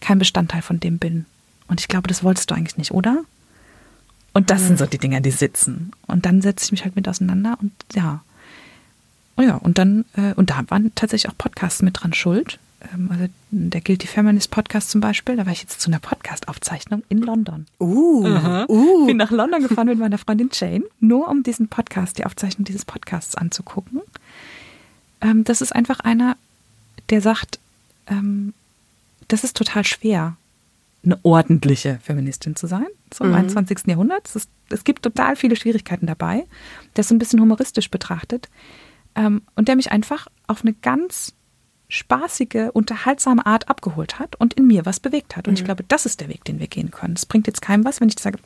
kein 0.00 0.20
Bestandteil 0.20 0.62
von 0.62 0.78
dem 0.78 0.98
bin. 0.98 1.26
Und 1.72 1.80
ich 1.80 1.88
glaube, 1.88 2.06
das 2.06 2.22
wolltest 2.22 2.50
du 2.50 2.54
eigentlich 2.54 2.76
nicht, 2.76 2.90
oder? 2.90 3.24
Und 4.34 4.50
das 4.50 4.60
mhm. 4.60 4.66
sind 4.66 4.78
so 4.80 4.84
die 4.84 4.98
Dinger, 4.98 5.22
die 5.22 5.30
sitzen. 5.30 5.92
Und 6.06 6.26
dann 6.26 6.42
setze 6.42 6.66
ich 6.66 6.70
mich 6.70 6.84
halt 6.84 6.96
mit 6.96 7.08
auseinander 7.08 7.56
und 7.62 7.72
ja. 7.94 8.22
Oh 9.38 9.42
ja, 9.42 9.54
und 9.54 9.78
dann, 9.78 10.04
äh, 10.18 10.34
und 10.34 10.50
da 10.50 10.62
waren 10.68 10.94
tatsächlich 10.94 11.32
auch 11.32 11.38
Podcasts 11.38 11.80
mit 11.80 12.02
dran 12.02 12.12
schuld. 12.12 12.58
Ähm, 12.92 13.08
also 13.10 13.24
der 13.50 13.80
Guilty 13.80 14.06
Feminist 14.06 14.50
Podcast 14.50 14.90
zum 14.90 15.00
Beispiel, 15.00 15.34
da 15.34 15.46
war 15.46 15.52
ich 15.54 15.62
jetzt 15.62 15.80
zu 15.80 15.88
einer 15.88 15.98
Podcast-Aufzeichnung 15.98 17.04
in 17.08 17.22
London. 17.22 17.66
Uh, 17.80 18.26
uh, 18.26 18.64
uh. 18.68 19.06
Bin 19.06 19.16
nach 19.16 19.30
London 19.30 19.62
gefahren 19.62 19.86
mit 19.88 19.98
meiner 19.98 20.18
Freundin 20.18 20.50
Jane, 20.52 20.84
nur 21.00 21.26
um 21.28 21.42
diesen 21.42 21.68
Podcast, 21.68 22.18
die 22.18 22.26
Aufzeichnung 22.26 22.66
dieses 22.66 22.84
Podcasts 22.84 23.34
anzugucken. 23.34 24.02
Ähm, 25.22 25.44
das 25.44 25.62
ist 25.62 25.74
einfach 25.74 26.00
einer, 26.00 26.36
der 27.08 27.22
sagt, 27.22 27.58
ähm, 28.08 28.52
das 29.28 29.42
ist 29.42 29.56
total 29.56 29.86
schwer, 29.86 30.36
eine 31.04 31.18
ordentliche 31.24 31.98
Feministin 32.02 32.54
zu 32.56 32.66
sein, 32.66 32.86
so 33.12 33.24
im 33.24 33.30
mhm. 33.30 33.36
21. 33.36 33.86
Jahrhundert. 33.86 34.28
Es, 34.28 34.36
ist, 34.36 34.50
es, 34.70 34.84
gibt 34.84 35.02
total 35.02 35.36
viele 35.36 35.56
Schwierigkeiten 35.56 36.06
dabei. 36.06 36.46
Der 36.96 37.00
ist 37.00 37.08
so 37.08 37.14
ein 37.14 37.18
bisschen 37.18 37.40
humoristisch 37.40 37.90
betrachtet. 37.90 38.48
Ähm, 39.14 39.42
und 39.56 39.68
der 39.68 39.76
mich 39.76 39.90
einfach 39.90 40.28
auf 40.46 40.62
eine 40.62 40.74
ganz 40.74 41.34
spaßige, 41.88 42.70
unterhaltsame 42.72 43.44
Art 43.44 43.68
abgeholt 43.68 44.18
hat 44.18 44.36
und 44.36 44.54
in 44.54 44.66
mir 44.66 44.86
was 44.86 44.98
bewegt 44.98 45.36
hat. 45.36 45.46
Und 45.46 45.54
mhm. 45.54 45.58
ich 45.58 45.64
glaube, 45.64 45.84
das 45.88 46.06
ist 46.06 46.20
der 46.20 46.28
Weg, 46.28 46.44
den 46.44 46.58
wir 46.58 46.68
gehen 46.68 46.90
können. 46.90 47.14
Es 47.14 47.26
bringt 47.26 47.46
jetzt 47.46 47.60
keinem 47.60 47.84
was, 47.84 48.00
wenn 48.00 48.08
ich 48.08 48.18
sage, 48.18 48.38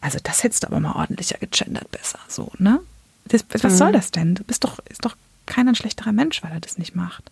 also 0.00 0.18
das 0.22 0.44
hättest 0.44 0.62
du 0.62 0.68
aber 0.68 0.78
mal 0.78 0.92
ordentlicher 0.92 1.38
gegendert 1.38 1.90
besser, 1.90 2.20
so, 2.28 2.52
ne? 2.58 2.80
Das, 3.26 3.44
was 3.50 3.64
mhm. 3.64 3.76
soll 3.76 3.92
das 3.92 4.10
denn? 4.10 4.36
Du 4.36 4.44
bist 4.44 4.64
doch, 4.64 4.78
ist 4.88 5.04
doch 5.04 5.16
keiner 5.44 5.72
ein 5.72 5.74
schlechterer 5.74 6.12
Mensch, 6.12 6.42
weil 6.42 6.52
er 6.52 6.60
das 6.60 6.78
nicht 6.78 6.94
macht. 6.94 7.30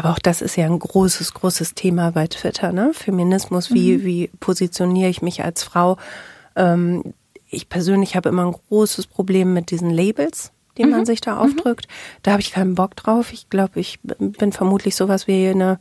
Aber 0.00 0.12
auch 0.12 0.18
das 0.18 0.40
ist 0.40 0.56
ja 0.56 0.64
ein 0.64 0.78
großes, 0.78 1.34
großes 1.34 1.74
Thema 1.74 2.12
bei 2.12 2.26
Twitter, 2.26 2.72
ne? 2.72 2.92
Feminismus, 2.94 3.70
wie, 3.70 3.98
mhm. 3.98 4.04
wie 4.04 4.30
positioniere 4.40 5.10
ich 5.10 5.20
mich 5.20 5.44
als 5.44 5.62
Frau? 5.62 5.98
Ähm, 6.56 7.12
ich 7.50 7.68
persönlich 7.68 8.16
habe 8.16 8.30
immer 8.30 8.46
ein 8.46 8.52
großes 8.52 9.06
Problem 9.06 9.52
mit 9.52 9.70
diesen 9.70 9.90
Labels 9.90 10.52
die 10.78 10.84
mhm. 10.84 10.92
man 10.92 11.04
sich 11.04 11.20
da 11.20 11.36
aufdrückt. 11.36 11.86
Mhm. 11.88 12.20
Da 12.22 12.30
habe 12.30 12.40
ich 12.40 12.52
keinen 12.52 12.74
Bock 12.74 12.96
drauf. 12.96 13.34
Ich 13.34 13.50
glaube, 13.50 13.80
ich 13.80 13.98
bin 14.02 14.52
vermutlich 14.52 14.96
sowas 14.96 15.26
wie 15.26 15.48
eine 15.48 15.78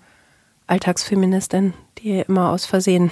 Alltagsfeministin, 0.68 1.74
die 2.00 2.20
immer 2.20 2.50
aus 2.50 2.66
Versehen 2.66 3.12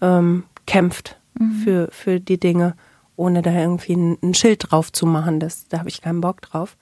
ähm, 0.00 0.44
kämpft 0.66 1.18
mhm. 1.36 1.52
für, 1.64 1.88
für 1.90 2.20
die 2.20 2.38
Dinge, 2.38 2.76
ohne 3.16 3.42
da 3.42 3.50
irgendwie 3.50 3.94
ein, 3.94 4.18
ein 4.22 4.34
Schild 4.34 4.70
drauf 4.70 4.92
zu 4.92 5.06
machen. 5.06 5.40
Das, 5.40 5.66
da 5.66 5.80
habe 5.80 5.88
ich 5.88 6.02
keinen 6.02 6.20
Bock 6.20 6.40
drauf. 6.42 6.76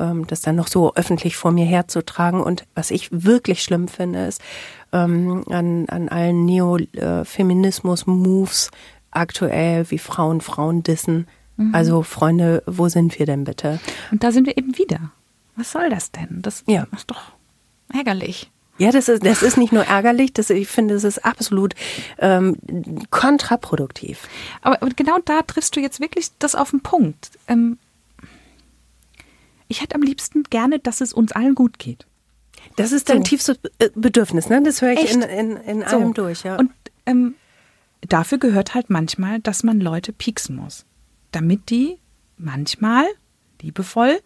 Ähm, 0.00 0.26
das 0.26 0.40
dann 0.40 0.56
noch 0.56 0.68
so 0.68 0.94
öffentlich 0.94 1.36
vor 1.36 1.52
mir 1.52 1.66
herzutragen. 1.66 2.42
Und 2.42 2.64
was 2.74 2.90
ich 2.90 3.10
wirklich 3.12 3.62
schlimm 3.62 3.86
finde, 3.86 4.26
ist 4.26 4.40
ähm, 4.92 5.44
an, 5.50 5.86
an 5.88 6.08
allen 6.08 6.46
Neofeminismus-Moves 6.46 8.72
aktuell, 9.12 9.88
wie 9.90 9.98
Frauen 9.98 10.40
Frauen 10.40 10.82
dissen, 10.82 11.28
Mhm. 11.60 11.74
Also 11.74 12.02
Freunde, 12.02 12.62
wo 12.66 12.88
sind 12.88 13.18
wir 13.18 13.26
denn 13.26 13.44
bitte? 13.44 13.78
Und 14.10 14.24
da 14.24 14.32
sind 14.32 14.46
wir 14.46 14.56
eben 14.56 14.76
wieder. 14.78 15.12
Was 15.56 15.72
soll 15.72 15.90
das 15.90 16.10
denn? 16.10 16.40
Das 16.42 16.64
ja. 16.66 16.86
ist 16.96 17.10
doch 17.10 17.20
ärgerlich. 17.92 18.50
Ja, 18.78 18.90
das 18.90 19.10
ist, 19.10 19.26
das 19.26 19.42
ist 19.42 19.58
nicht 19.58 19.74
nur 19.74 19.84
ärgerlich, 19.84 20.32
das, 20.32 20.48
ich 20.48 20.66
finde, 20.66 20.94
es 20.94 21.04
ist 21.04 21.22
absolut 21.22 21.74
ähm, 22.18 22.56
kontraproduktiv. 23.10 24.26
Aber, 24.62 24.80
aber, 24.80 24.90
genau 24.96 25.18
da 25.22 25.42
triffst 25.42 25.76
du 25.76 25.80
jetzt 25.80 26.00
wirklich 26.00 26.30
das 26.38 26.54
auf 26.54 26.70
den 26.70 26.80
Punkt. 26.80 27.30
Ähm, 27.46 27.76
ich 29.70 29.80
hätte 29.80 29.94
am 29.94 30.02
liebsten 30.02 30.42
gerne, 30.44 30.78
dass 30.78 31.00
es 31.00 31.12
uns 31.14 31.32
allen 31.32 31.54
gut 31.54 31.78
geht. 31.78 32.06
Das 32.76 32.92
ist 32.92 33.08
dein 33.08 33.18
so. 33.18 33.22
tiefstes 33.24 33.58
äh, 33.78 33.88
Bedürfnis, 33.94 34.48
ne? 34.48 34.62
Das 34.62 34.82
höre 34.82 34.92
ich 34.92 35.04
Echt? 35.04 35.14
in, 35.14 35.22
in, 35.22 35.56
in 35.56 35.82
allem 35.82 36.08
so. 36.08 36.12
durch, 36.12 36.42
ja. 36.42 36.56
Und 36.56 36.70
ähm, 37.06 37.34
dafür 38.02 38.36
gehört 38.36 38.74
halt 38.74 38.90
manchmal, 38.90 39.40
dass 39.40 39.62
man 39.62 39.80
Leute 39.80 40.12
pieksen 40.12 40.56
muss 40.56 40.84
damit 41.32 41.70
die 41.70 41.98
manchmal 42.36 43.06
liebevoll 43.60 44.20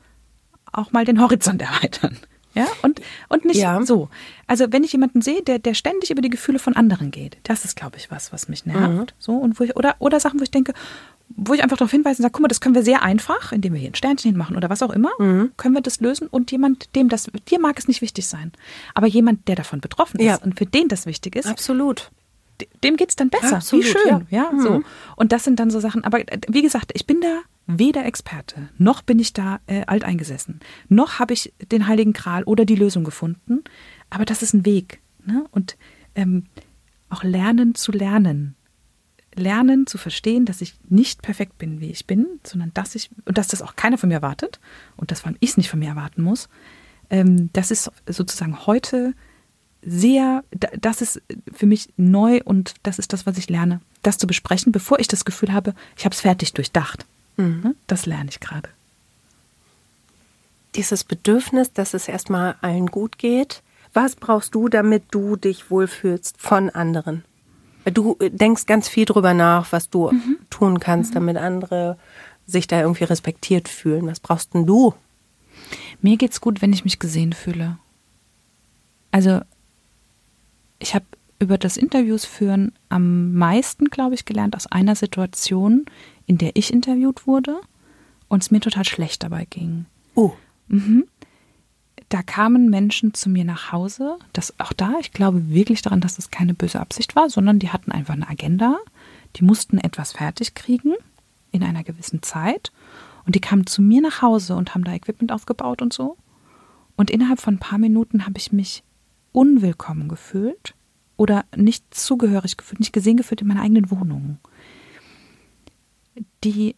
auch 0.73 0.93
mal 0.93 1.05
den 1.05 1.21
Horizont 1.21 1.63
erweitern. 1.63 2.19
Ja, 2.55 2.69
und, 2.83 3.01
und 3.29 3.45
nicht 3.45 3.57
ja. 3.57 3.85
so. 3.85 4.09
Also, 4.47 4.73
wenn 4.73 4.85
ich 4.85 4.93
jemanden 4.93 5.23
sehe, 5.23 5.43
der, 5.43 5.59
der 5.59 5.75
ständig 5.75 6.13
über 6.13 6.23
die 6.23 6.31
Gefühle 6.31 6.61
von 6.61 6.77
anderen 6.77 7.11
geht, 7.11 7.37
das 7.43 7.65
ist, 7.65 7.75
glaube 7.75 7.97
ich, 7.97 8.13
was, 8.13 8.33
was 8.33 8.49
mich 8.49 8.65
nervt. 8.65 9.13
Mhm. 9.13 9.17
So, 9.19 9.33
und 9.33 9.59
wo 9.59 9.65
ich, 9.65 9.75
oder, 9.75 9.97
oder 9.99 10.21
Sachen, 10.21 10.39
wo 10.39 10.45
ich 10.45 10.53
denke, 10.53 10.73
wo 11.29 11.55
ich 11.55 11.63
einfach 11.63 11.77
darauf 11.77 11.91
hinweise 11.91 12.19
und 12.19 12.23
sage, 12.23 12.33
guck 12.33 12.43
mal, 12.43 12.49
das 12.49 12.61
können 12.61 12.75
wir 12.75 12.83
sehr 12.83 13.03
einfach, 13.03 13.53
indem 13.53 13.73
wir 13.73 13.81
hier 13.81 13.91
ein 13.91 13.95
Sternchen 13.95 14.31
hinmachen 14.31 14.57
oder 14.57 14.71
was 14.71 14.83
auch 14.83 14.91
immer, 14.91 15.11
mhm. 15.19 15.53
können 15.57 15.75
wir 15.75 15.81
das 15.81 16.01
lösen 16.01 16.29
und 16.29 16.53
jemand, 16.53 16.95
dem 16.95 17.09
das, 17.09 17.31
dir 17.49 17.61
mag 17.61 17.79
es 17.79 17.89
nicht 17.89 18.03
wichtig 18.03 18.27
sein. 18.27 18.53
Aber 18.95 19.07
jemand, 19.07 19.49
der 19.49 19.57
davon 19.57 19.81
betroffen 19.81 20.21
ist 20.21 20.27
ja. 20.27 20.37
und 20.37 20.57
für 20.59 20.67
den 20.67 20.89
das 20.89 21.07
wichtig 21.07 21.37
ist, 21.37 21.47
absolut 21.47 22.11
dem 22.83 22.97
geht 22.97 23.11
es 23.11 23.17
dann 23.17 23.31
besser. 23.31 23.57
Absolut, 23.57 23.85
Wie 23.85 23.89
schön, 23.89 24.27
ja, 24.31 24.45
ja 24.45 24.53
mhm. 24.53 24.61
so. 24.61 24.83
Und 25.17 25.33
das 25.33 25.45
sind 25.45 25.59
dann 25.59 25.71
so 25.71 25.81
Sachen. 25.81 26.05
Aber 26.05 26.21
äh, 26.21 26.41
wie 26.49 26.63
gesagt, 26.63 26.93
ich 26.95 27.07
bin 27.07 27.21
da 27.21 27.41
weder 27.67 28.05
Experte, 28.05 28.69
noch 28.79 29.03
bin 29.03 29.19
ich 29.19 29.33
da 29.33 29.61
äh, 29.67 29.85
alteingesessen, 29.87 30.61
noch 30.89 31.19
habe 31.19 31.33
ich 31.33 31.53
den 31.73 31.87
Heiligen 31.87 32.13
Gral 32.13 32.45
oder 32.45 32.65
die 32.65 32.77
Lösung 32.77 33.05
gefunden. 33.05 33.65
Aber 34.11 34.25
das 34.25 34.43
ist 34.43 34.55
ein 34.55 34.67
Weg. 34.67 35.01
Ne? 35.25 35.47
Und 35.51 35.77
ähm, 36.15 36.45
auch 37.09 37.23
lernen 37.23 37.75
zu 37.75 37.93
lernen. 37.93 38.55
Lernen 39.37 39.87
zu 39.87 39.99
verstehen, 39.99 40.45
dass 40.45 40.61
ich 40.61 40.75
nicht 40.89 41.23
perfekt 41.23 41.59
bin, 41.59 41.81
wie 41.81 41.91
ich 41.91 42.07
bin, 42.07 42.27
sondern 42.45 42.73
dass 42.75 42.95
ich, 42.95 43.11
und 43.25 43.39
dass 43.39 43.49
das 43.49 43.63
auch 43.63 43.77
keiner 43.77 43.99
von 43.99 44.09
mir 44.09 44.17
erwartet 44.17 44.61
und 44.97 45.11
dass 45.11 45.21
vor 45.21 45.29
allem 45.29 45.37
ich 45.41 45.51
es 45.51 45.57
nicht 45.57 45.71
von 45.71 45.79
mir 45.79 45.89
erwarten 45.89 46.23
muss. 46.23 46.49
Ähm, 47.11 47.51
das 47.53 47.71
ist 47.71 47.91
sozusagen 48.07 48.67
heute 48.67 49.15
sehr, 49.83 50.45
das 50.81 51.03
ist 51.03 51.23
für 51.53 51.67
mich 51.67 51.89
neu 51.97 52.41
und 52.45 52.75
das 52.83 52.99
ist 52.99 53.13
das, 53.13 53.27
was 53.27 53.39
ich 53.39 53.51
lerne, 53.51 53.81
das 54.03 54.19
zu 54.19 54.27
besprechen, 54.27 54.73
bevor 54.73 54.99
ich 54.99 55.09
das 55.09 55.25
Gefühl 55.25 55.53
habe, 55.53 55.75
ich 55.97 56.05
habe 56.05 56.15
es 56.15 56.21
fertig 56.21 56.53
durchdacht. 56.55 57.05
Mhm. 57.37 57.61
Ne? 57.63 57.75
Das 57.87 58.07
lerne 58.07 58.31
ich 58.31 58.41
gerade. 58.41 58.69
Dieses 60.75 61.05
Bedürfnis, 61.05 61.73
dass 61.73 61.95
es 61.95 62.09
erstmal 62.09 62.57
allen 62.61 62.87
gut 62.87 63.19
geht, 63.19 63.63
was 63.93 64.17
brauchst 64.17 64.55
du, 64.55 64.69
damit 64.69 65.05
du 65.11 65.37
dich 65.37 65.71
wohlfühlst 65.71 66.37
von 66.41 66.71
anderen? 66.71 67.25
Du 67.93 68.17
denkst 68.21 68.67
ganz 68.67 68.89
viel 68.89 69.05
drüber 69.05 69.35
nach, 69.35 69.73
was 69.73 69.91
du 69.91 70.11
mhm. 70.11 70.39
tun 70.51 70.81
kannst, 70.81 71.11
mhm. 71.11 71.15
damit 71.15 71.37
andere 71.37 71.99
sich 72.47 72.67
da 72.67 72.81
irgendwie 72.81 73.05
respektiert 73.05 73.69
fühlen. 73.69 74.07
Was 74.07 74.21
brauchst 74.21 74.55
denn 74.55 74.67
du? 74.67 74.95
Mir 76.01 76.17
geht's 76.17 76.41
gut, 76.41 76.63
wenn 76.63 76.73
ich 76.73 76.85
mich 76.85 76.99
gesehen 76.99 77.33
fühle. 77.33 77.79
Also 79.11 79.41
ich 80.79 80.95
habe 80.95 81.05
über 81.39 81.59
das 81.59 81.77
Interviews 81.77 82.25
führen 82.25 82.73
am 82.89 83.33
meisten, 83.35 83.87
glaube 83.87 84.15
ich, 84.15 84.25
gelernt 84.25 84.57
aus 84.57 84.67
einer 84.67 84.97
Situation, 84.97 85.87
in 86.27 86.39
der 86.39 86.53
ich 86.55 86.73
interviewt 86.73 87.27
wurde 87.27 87.61
und 88.29 88.43
es 88.43 88.51
mir 88.51 88.61
total 88.61 88.85
schlecht 88.85 89.23
dabei 89.23 89.45
ging. 89.45 89.87
Oh. 90.15 90.33
Mhm. 90.69 91.05
Da 92.09 92.23
kamen 92.23 92.71
Menschen 92.71 93.15
zu 93.15 93.29
mir 93.29 93.45
nach 93.45 93.73
Hause, 93.73 94.19
das 94.33 94.59
auch 94.61 94.73
da, 94.73 94.95
ich 95.01 95.13
glaube 95.13 95.49
wirklich 95.49 95.83
daran, 95.83 96.01
dass 96.01 96.17
das 96.17 96.31
keine 96.31 96.55
böse 96.55 96.81
Absicht 96.81 97.17
war, 97.17 97.31
sondern 97.31 97.59
die 97.59 97.71
hatten 97.71 97.93
einfach 97.93 98.15
eine 98.15 98.29
Agenda, 98.29 98.79
die 99.37 99.45
mussten 99.45 99.79
etwas 99.79 100.13
fertig 100.13 100.55
kriegen 100.55 100.95
in 101.51 101.63
einer 101.63 101.83
gewissen 101.83 102.23
Zeit 102.23 102.73
und 103.27 103.35
die 103.35 103.41
kamen 103.41 103.67
zu 103.67 103.83
mir 103.83 104.01
nach 104.01 104.23
Hause 104.23 104.55
und 104.57 104.75
haben 104.75 104.85
da 104.85 104.93
Equipment 104.93 105.33
aufgebaut 105.33 105.83
und 105.83 105.93
so. 105.93 106.17
Und 106.97 107.11
innerhalb 107.11 107.41
von 107.41 107.55
ein 107.55 107.61
paar 107.61 107.79
Minuten 107.79 108.27
habe 108.27 108.39
ich 108.39 108.53
mich 108.53 108.85
unwillkommen 109.33 110.09
gefühlt 110.09 110.75
oder 111.17 111.45
nicht 111.57 111.95
zugehörig 111.95 112.57
gefühlt, 112.57 112.81
nicht 112.81 112.93
gesehen 112.93 113.17
gefühlt 113.17 113.41
in 113.41 113.49
meiner 113.49 113.63
eigenen 113.63 113.91
Wohnung. 113.91 114.39
Die 116.45 116.77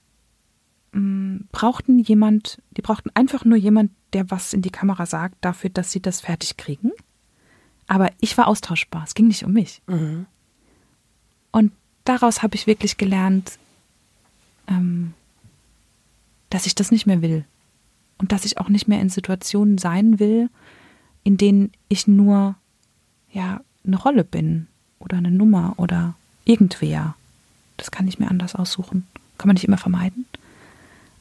brauchten 1.53 1.99
jemand, 1.99 2.63
die 2.77 2.83
brauchten 2.83 3.11
einfach 3.15 3.45
nur 3.45 3.59
jemand, 3.59 3.91
der 4.13 4.31
was 4.31 4.53
in 4.53 4.63
die 4.63 4.71
Kamera 4.71 5.05
sagt, 5.05 5.37
dafür, 5.43 5.71
dass 5.71 5.93
sie 5.93 6.01
das 6.01 6.21
fertig 6.21 6.57
kriegen. 6.57 6.91
Aber 7.87 8.11
ich 8.21 8.37
war 8.39 8.49
austauschbar. 8.49 9.05
Es 9.05 9.15
ging 9.15 9.29
nicht 9.29 9.45
um 9.45 9.53
mich. 9.53 9.83
Mhm. 9.87 10.27
Und 11.53 11.73
daraus 12.05 12.43
habe 12.43 12.55
ich 12.55 12.67
wirklich 12.67 12.97
gelernt, 12.97 13.59
ähm, 14.69 15.13
dass 16.51 16.67
ich 16.67 16.75
das 16.75 16.91
nicht 16.91 17.07
mehr 17.07 17.23
will. 17.23 17.45
Und 18.19 18.33
dass 18.33 18.45
ich 18.45 18.59
auch 18.59 18.69
nicht 18.69 18.89
mehr 18.89 19.01
in 19.01 19.11
Situationen 19.11 19.79
sein 19.79 20.19
will, 20.19 20.49
in 21.23 21.37
denen 21.37 21.73
ich 21.89 22.07
nur 22.07 22.55
ja 23.31 23.61
eine 23.87 23.97
Rolle 23.97 24.25
bin 24.25 24.67
oder 24.99 25.19
eine 25.19 25.31
Nummer 25.31 25.75
oder 25.77 26.15
irgendwer. 26.45 27.15
Das 27.77 27.91
kann 27.91 28.09
ich 28.09 28.19
mir 28.19 28.29
anders 28.31 28.55
aussuchen. 28.55 29.07
Kann 29.37 29.49
man 29.49 29.55
nicht 29.55 29.65
immer 29.65 29.77
vermeiden. 29.77 30.25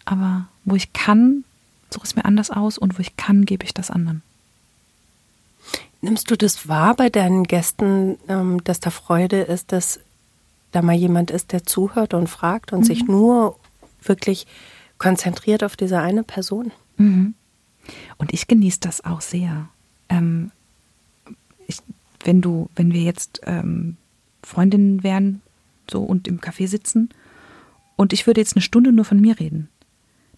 Aber 0.06 0.48
wo 0.64 0.76
ich 0.76 0.94
kann, 0.94 1.44
suche 1.90 2.06
es 2.06 2.16
mir 2.16 2.26
anders 2.26 2.52
aus 2.52 2.78
und 2.78 2.98
wo 2.98 3.02
ich 3.02 3.18
kann, 3.18 3.46
gebe 3.46 3.66
ich 3.66 3.74
das 3.74 3.92
anderen. 3.92 4.22
Nimmst 6.02 6.30
du 6.30 6.38
das 6.38 6.68
wahr 6.68 6.96
bei 6.96 7.10
deinen 7.10 7.46
Gästen, 7.46 8.18
ähm, 8.28 8.64
dass 8.64 8.80
da 8.80 8.92
Freude 8.92 9.42
ist, 9.42 9.72
dass 9.72 10.00
da 10.72 10.82
mal 10.82 10.96
jemand 10.96 11.32
ist, 11.32 11.52
der 11.52 11.64
zuhört 11.64 12.14
und 12.14 12.28
fragt 12.28 12.74
und 12.74 12.82
mhm. 12.82 12.84
sich 12.84 13.06
nur 13.06 13.58
wirklich 14.04 14.46
konzentriert 15.00 15.64
auf 15.64 15.76
diese 15.76 16.00
eine 16.00 16.24
Person? 16.24 16.72
Mhm. 16.98 17.34
Und 18.18 18.34
ich 18.34 18.48
genieße 18.48 18.80
das 18.82 19.04
auch 19.04 19.22
sehr. 19.22 19.68
Ähm, 20.10 20.52
ich, 21.68 21.80
wenn 22.24 22.42
du, 22.42 22.70
wenn 22.76 22.94
wir 22.94 23.02
jetzt 23.02 23.42
ähm, 23.46 23.98
Freundinnen 24.44 25.04
wären, 25.04 25.42
so 25.90 26.04
und 26.04 26.28
im 26.28 26.40
Café 26.40 26.68
sitzen 26.68 27.10
und 27.96 28.14
ich 28.14 28.28
würde 28.28 28.42
jetzt 28.42 28.56
eine 28.56 28.62
Stunde 28.62 28.92
nur 28.92 29.06
von 29.06 29.20
mir 29.20 29.40
reden, 29.40 29.70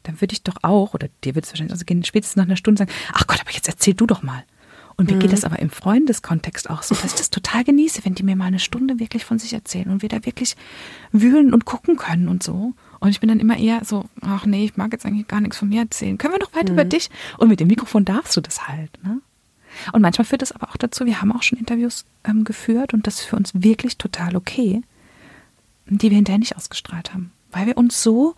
dann 0.08 0.20
würde 0.22 0.34
ich 0.34 0.44
doch 0.44 0.58
auch, 0.64 0.94
oder 0.94 1.08
dir 1.24 1.36
wird 1.36 1.46
es 1.46 1.52
wahrscheinlich 1.52 1.74
also 1.74 1.86
gehen, 1.86 2.04
spätestens 2.04 2.38
nach 2.38 2.46
einer 2.46 2.56
Stunde 2.56 2.80
sagen, 2.80 2.92
ach 3.14 3.28
Gott, 3.28 3.40
aber 3.42 3.52
jetzt 3.52 3.68
erzähl 3.68 3.94
du 3.94 4.06
doch 4.06 4.24
mal. 4.24 4.44
Und 4.96 5.10
mir 5.10 5.16
mhm. 5.16 5.20
geht 5.20 5.34
das 5.34 5.44
aber 5.44 5.60
im 5.60 5.70
Freundeskontext 5.70 6.72
auch 6.72 6.82
so, 6.82 6.96
dass 6.96 7.06
ich 7.06 7.14
das 7.14 7.30
total 7.30 7.64
genieße, 7.64 8.04
wenn 8.04 8.16
die 8.16 8.24
mir 8.24 8.36
mal 8.36 8.46
eine 8.46 8.58
Stunde 8.58 9.00
wirklich 9.00 9.26
von 9.26 9.38
sich 9.38 9.54
erzählen 9.54 9.90
und 9.90 10.02
wir 10.02 10.10
da 10.10 10.26
wirklich 10.26 10.56
wühlen 11.12 11.54
und 11.54 11.66
gucken 11.66 11.98
können 11.98 12.28
und 12.28 12.42
so. 12.42 12.74
Und 13.00 13.10
ich 13.10 13.20
bin 13.20 13.30
dann 13.30 13.40
immer 13.40 13.58
eher 13.58 13.86
so, 13.86 14.06
ach 14.22 14.48
nee, 14.48 14.66
ich 14.66 14.76
mag 14.76 14.92
jetzt 14.92 15.06
eigentlich 15.06 15.28
gar 15.28 15.40
nichts 15.40 15.58
von 15.58 15.70
mir 15.70 15.82
erzählen. 15.82 16.18
Können 16.18 16.34
wir 16.34 16.40
noch 16.40 16.56
weiter 16.56 16.72
mhm. 16.72 16.80
über 16.80 16.86
dich? 16.86 17.12
Und 17.38 17.50
mit 17.50 17.60
dem 17.60 17.68
Mikrofon 17.68 18.06
darfst 18.06 18.36
du 18.36 18.42
das 18.42 18.68
halt, 18.68 18.92
ne? 19.04 19.22
Und 19.92 20.02
manchmal 20.02 20.26
führt 20.26 20.42
das 20.42 20.52
aber 20.52 20.70
auch 20.70 20.78
dazu, 20.78 21.06
wir 21.06 21.22
haben 21.22 21.32
auch 21.32 21.44
schon 21.44 21.60
Interviews 21.60 22.06
ähm, 22.24 22.44
geführt 22.44 22.96
und 22.96 23.06
das 23.06 23.20
ist 23.20 23.26
für 23.26 23.36
uns 23.36 23.52
wirklich 23.54 24.00
total 24.00 24.36
okay, 24.36 24.82
die 25.86 26.10
wir 26.10 26.16
hinterher 26.16 26.40
nicht 26.40 26.56
ausgestrahlt 26.56 27.14
haben. 27.14 27.32
Weil 27.52 27.68
wir 27.68 27.78
uns 27.78 28.02
so, 28.02 28.36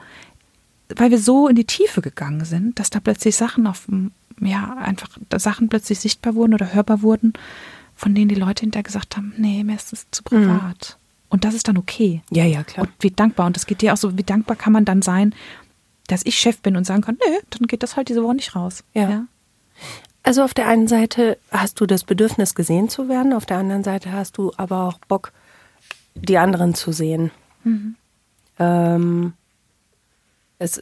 weil 0.96 1.12
wir 1.12 1.20
so 1.20 1.48
in 1.48 1.56
die 1.56 1.66
Tiefe 1.66 2.02
gegangen 2.02 2.46
sind, 2.46 2.80
dass 2.80 2.90
da 2.90 3.00
plötzlich 3.00 3.36
Sachen 3.36 3.68
auf 3.68 3.88
ja, 4.42 4.78
einfach 4.78 5.10
Sachen 5.38 5.70
plötzlich 5.70 6.00
sichtbar 6.00 6.36
wurden 6.36 6.54
oder 6.54 6.74
hörbar 6.74 7.02
wurden, 7.02 7.34
von 7.96 8.16
denen 8.16 8.30
die 8.30 8.36
Leute 8.36 8.62
hinterher 8.62 8.84
gesagt 8.84 9.18
haben, 9.18 9.34
nee, 9.38 9.64
mir 9.64 9.76
ist 9.76 9.92
das 9.92 10.08
zu 10.12 10.24
privat. 10.24 10.98
Mhm. 10.98 11.10
Und 11.30 11.44
das 11.44 11.54
ist 11.54 11.68
dann 11.68 11.78
okay. 11.78 12.22
Ja, 12.32 12.46
ja, 12.46 12.64
klar. 12.64 12.88
Und 12.88 12.94
wie 13.02 13.12
dankbar, 13.12 13.46
und 13.46 13.56
das 13.56 13.66
geht 13.66 13.82
dir 13.82 13.94
auch 13.94 13.98
so, 13.98 14.18
wie 14.18 14.24
dankbar 14.24 14.56
kann 14.56 14.74
man 14.74 14.86
dann 14.86 15.02
sein, 15.02 15.36
dass 16.08 16.26
ich 16.26 16.38
Chef 16.40 16.60
bin 16.62 16.76
und 16.76 16.86
sagen 16.86 17.02
kann, 17.02 17.18
nee, 17.28 17.40
dann 17.52 17.68
geht 17.68 17.84
das 17.84 17.96
halt 17.96 18.10
diese 18.10 18.24
Woche 18.24 18.36
nicht 18.36 18.56
raus. 18.56 18.84
Ja. 18.94 19.10
ja. 19.10 19.26
Also 20.24 20.44
auf 20.44 20.54
der 20.54 20.68
einen 20.68 20.88
Seite 20.88 21.38
hast 21.52 21.80
du 21.80 21.86
das 21.86 22.04
Bedürfnis, 22.04 22.56
gesehen 22.56 22.90
zu 22.90 23.10
werden, 23.10 23.34
auf 23.34 23.46
der 23.46 23.58
anderen 23.58 23.84
Seite 23.84 24.12
hast 24.12 24.38
du 24.38 24.52
aber 24.58 24.88
auch 24.88 24.98
Bock, 25.08 25.32
die 26.16 26.38
anderen 26.38 26.74
zu 26.74 26.92
sehen. 26.92 27.32
Mhm. 27.64 27.96
Ähm, 28.58 29.34
es 30.60 30.82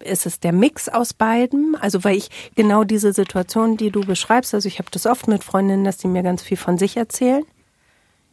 ist 0.00 0.26
es 0.26 0.40
der 0.40 0.52
Mix 0.52 0.88
aus 0.88 1.12
beiden? 1.12 1.76
Also 1.80 2.02
weil 2.04 2.16
ich 2.16 2.30
genau 2.54 2.84
diese 2.84 3.12
Situation, 3.12 3.76
die 3.76 3.90
du 3.90 4.00
beschreibst, 4.00 4.54
also 4.54 4.66
ich 4.66 4.78
habe 4.78 4.90
das 4.90 5.06
oft 5.06 5.28
mit 5.28 5.44
Freundinnen, 5.44 5.84
dass 5.84 5.98
die 5.98 6.08
mir 6.08 6.22
ganz 6.22 6.42
viel 6.42 6.56
von 6.56 6.78
sich 6.78 6.96
erzählen. 6.96 7.44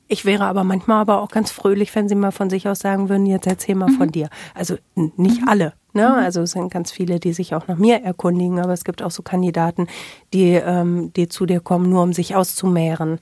Ich 0.07 0.23
wäre 0.23 0.45
aber 0.45 0.63
manchmal 0.63 1.01
aber 1.01 1.21
auch 1.21 1.29
ganz 1.29 1.51
fröhlich, 1.51 1.93
wenn 1.95 2.07
sie 2.07 2.15
mal 2.15 2.31
von 2.31 2.49
sich 2.49 2.67
aus 2.67 2.79
sagen 2.79 3.09
würden, 3.09 3.25
jetzt 3.25 3.47
erzähl 3.47 3.73
mal 3.73 3.89
mhm. 3.89 3.97
von 3.97 4.11
dir. 4.11 4.29
Also 4.53 4.77
nicht 4.95 5.41
mhm. 5.41 5.47
alle, 5.47 5.73
ne? 5.93 6.07
Mhm. 6.07 6.23
Also 6.23 6.41
es 6.41 6.51
sind 6.51 6.71
ganz 6.71 6.91
viele, 6.91 7.19
die 7.19 7.33
sich 7.33 7.55
auch 7.55 7.67
nach 7.67 7.77
mir 7.77 8.03
erkundigen, 8.03 8.59
aber 8.59 8.73
es 8.73 8.85
gibt 8.85 9.01
auch 9.01 9.09
so 9.09 9.23
Kandidaten, 9.23 9.87
die, 10.31 10.51
ähm, 10.51 11.11
die 11.15 11.27
zu 11.27 11.47
dir 11.47 11.59
kommen, 11.59 11.89
nur 11.89 12.03
um 12.03 12.13
sich 12.13 12.35
auszumehren. 12.35 13.19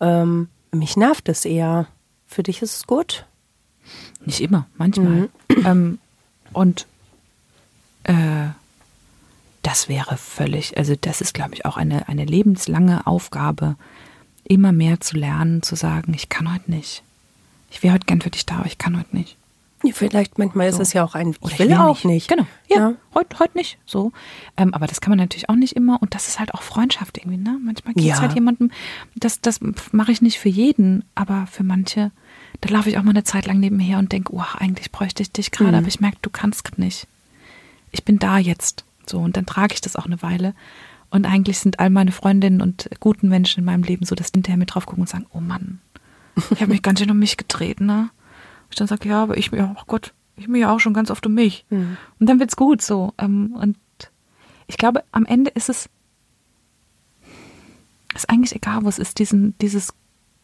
Ähm, 0.00 0.48
mich 0.70 0.96
nervt 0.96 1.28
es 1.28 1.44
eher. 1.44 1.86
Für 2.26 2.44
dich 2.44 2.62
ist 2.62 2.76
es 2.76 2.86
gut? 2.86 3.26
Nicht 4.24 4.40
immer, 4.40 4.66
manchmal. 4.76 5.06
Mhm. 5.06 5.28
Ähm, 5.64 5.98
und 6.52 6.86
äh, 8.04 8.48
das 9.62 9.88
wäre 9.88 10.16
völlig, 10.16 10.76
also 10.76 10.94
das 11.00 11.20
ist, 11.20 11.34
glaube 11.34 11.54
ich, 11.54 11.64
auch 11.64 11.76
eine, 11.76 12.08
eine 12.08 12.24
lebenslange 12.24 13.06
Aufgabe, 13.06 13.76
immer 14.44 14.72
mehr 14.72 15.00
zu 15.00 15.16
lernen, 15.16 15.62
zu 15.62 15.76
sagen, 15.76 16.12
ich 16.14 16.28
kann 16.28 16.52
heute 16.52 16.70
nicht. 16.70 17.02
Ich 17.70 17.82
wäre 17.82 17.94
heute 17.94 18.06
gern 18.06 18.20
für 18.20 18.30
dich 18.30 18.44
da, 18.44 18.56
aber 18.56 18.66
ich 18.66 18.78
kann 18.78 18.98
heute 18.98 19.16
nicht. 19.16 19.36
Ja, 19.84 19.92
vielleicht 19.94 20.38
manchmal 20.38 20.70
so. 20.70 20.80
ist 20.80 20.88
es 20.88 20.92
ja 20.92 21.04
auch 21.04 21.14
ein, 21.14 21.30
ich, 21.30 21.42
Oder 21.42 21.58
will, 21.58 21.68
will 21.70 21.76
auch 21.76 21.96
nicht. 21.96 22.04
nicht. 22.04 22.28
Genau, 22.28 22.46
ja, 22.68 22.76
ja. 22.76 22.94
heute 23.14 23.38
heut 23.38 23.54
nicht. 23.54 23.78
So, 23.86 24.12
ähm, 24.56 24.74
aber 24.74 24.86
das 24.86 25.00
kann 25.00 25.10
man 25.10 25.18
natürlich 25.18 25.48
auch 25.48 25.56
nicht 25.56 25.74
immer. 25.74 26.00
Und 26.00 26.14
das 26.14 26.28
ist 26.28 26.38
halt 26.38 26.54
auch 26.54 26.62
Freundschaft 26.62 27.18
irgendwie. 27.18 27.38
Ne? 27.38 27.58
Manchmal 27.64 27.94
geht 27.94 28.04
es 28.04 28.10
ja. 28.10 28.20
halt 28.20 28.34
jemandem. 28.34 28.70
Das, 29.16 29.40
das 29.40 29.60
mache 29.92 30.12
ich 30.12 30.22
nicht 30.22 30.38
für 30.38 30.48
jeden, 30.48 31.04
aber 31.14 31.46
für 31.50 31.64
manche. 31.64 32.12
Da 32.60 32.68
laufe 32.68 32.90
ich 32.90 32.98
auch 32.98 33.02
mal 33.02 33.10
eine 33.10 33.24
Zeit 33.24 33.46
lang 33.46 33.58
nebenher 33.58 33.98
und 33.98 34.12
denke, 34.12 34.32
oh, 34.32 34.44
eigentlich 34.56 34.92
bräuchte 34.92 35.22
ich 35.22 35.32
dich 35.32 35.50
gerade, 35.50 35.72
mhm. 35.72 35.78
aber 35.78 35.88
ich 35.88 35.98
merke, 35.98 36.18
du 36.22 36.30
kannst 36.30 36.78
nicht 36.78 37.08
ich 37.92 38.04
bin 38.04 38.18
da 38.18 38.38
jetzt. 38.38 38.84
So, 39.06 39.18
und 39.18 39.36
dann 39.36 39.46
trage 39.46 39.74
ich 39.74 39.80
das 39.80 39.96
auch 39.96 40.06
eine 40.06 40.22
Weile. 40.22 40.54
Und 41.10 41.26
eigentlich 41.26 41.58
sind 41.58 41.78
all 41.78 41.90
meine 41.90 42.12
Freundinnen 42.12 42.60
und 42.60 42.88
guten 43.00 43.28
Menschen 43.28 43.60
in 43.60 43.66
meinem 43.66 43.82
Leben 43.82 44.06
so, 44.06 44.14
dass 44.14 44.32
die 44.32 44.38
hinterher 44.38 44.56
mit 44.56 44.74
drauf 44.74 44.86
gucken 44.86 45.02
und 45.02 45.08
sagen, 45.08 45.26
oh 45.32 45.40
Mann, 45.40 45.80
ich 46.50 46.62
habe 46.62 46.72
mich 46.72 46.82
ganz 46.82 47.00
schön 47.00 47.10
um 47.10 47.18
mich 47.18 47.36
gedreht, 47.36 47.80
ne? 47.80 48.10
Ich 48.70 48.76
dann 48.76 48.88
sage, 48.88 49.08
ja, 49.08 49.22
aber 49.22 49.36
ich 49.36 49.52
mir, 49.52 49.76
oh 49.78 49.82
Gott, 49.86 50.14
ich 50.36 50.48
mir 50.48 50.58
ja 50.58 50.74
auch 50.74 50.80
schon 50.80 50.94
ganz 50.94 51.10
oft 51.10 51.26
um 51.26 51.34
mich. 51.34 51.66
Mhm. 51.68 51.98
Und 52.18 52.28
dann 52.28 52.40
wird's 52.40 52.56
gut 52.56 52.80
so. 52.80 53.12
Ähm, 53.18 53.54
und 53.54 53.76
ich 54.66 54.78
glaube, 54.78 55.04
am 55.12 55.26
Ende 55.26 55.50
ist 55.50 55.68
es 55.68 55.90
ist 58.14 58.28
eigentlich 58.28 58.54
egal, 58.54 58.84
wo 58.84 58.88
es 58.88 58.98
ist, 58.98 59.18
diesen, 59.18 59.56
dieses 59.58 59.94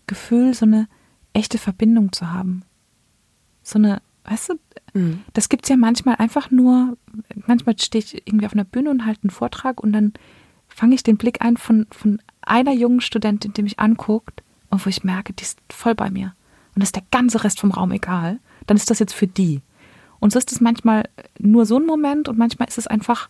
Gefühl, 0.07 0.55
so 0.55 0.65
eine 0.65 0.89
echte 1.33 1.59
Verbindung 1.59 2.13
zu 2.13 2.31
haben. 2.31 2.63
So 3.63 3.79
eine, 3.79 4.01
weißt 4.29 4.51
du, 4.51 4.55
Mhm. 4.95 5.23
Das 5.33 5.49
gibt 5.49 5.65
es 5.65 5.71
ja 5.71 5.77
manchmal 5.77 6.17
einfach 6.17 6.51
nur, 6.51 6.97
manchmal 7.47 7.79
stehe 7.79 8.05
ich 8.05 8.27
irgendwie 8.27 8.47
auf 8.47 8.53
einer 8.53 8.65
Bühne 8.65 8.91
und 8.91 9.07
halte 9.07 9.25
einen 9.25 9.31
Vortrag 9.31 9.81
und 9.81 9.93
dann 9.93 10.13
fange 10.69 10.95
ich 10.95 11.03
den 11.03 11.17
Blick 11.17 11.43
ein 11.43 11.57
von, 11.57 11.87
von 11.91 12.21
einer 12.43 12.73
jungen 12.73 13.01
Studentin, 13.01 13.53
die 13.53 13.63
mich 13.63 13.79
anguckt 13.79 14.43
und 14.71 14.85
wo 14.85 14.91
ich 14.91 15.05
merke, 15.05 15.33
die 15.33 15.43
ist 15.43 15.61
voll 15.71 15.95
bei 15.95 16.11
mir. 16.11 16.35
Und 16.75 16.83
ist 16.83 16.95
der 16.95 17.03
ganze 17.11 17.43
Rest 17.43 17.61
vom 17.61 17.73
Raum 17.73 17.91
egal. 17.91 18.39
Dann 18.67 18.77
ist 18.77 18.91
das 18.91 19.01
jetzt 19.01 19.15
für 19.15 19.27
die. 19.27 19.63
Und 20.21 20.33
so 20.33 20.39
ist 20.39 20.53
es 20.53 20.61
manchmal 20.61 21.09
nur 21.39 21.67
so 21.67 21.79
ein 21.79 21.87
Moment 21.87 22.29
und 22.29 22.39
manchmal 22.39 22.69
ist 22.69 22.79
es 22.79 22.87
einfach, 22.87 23.29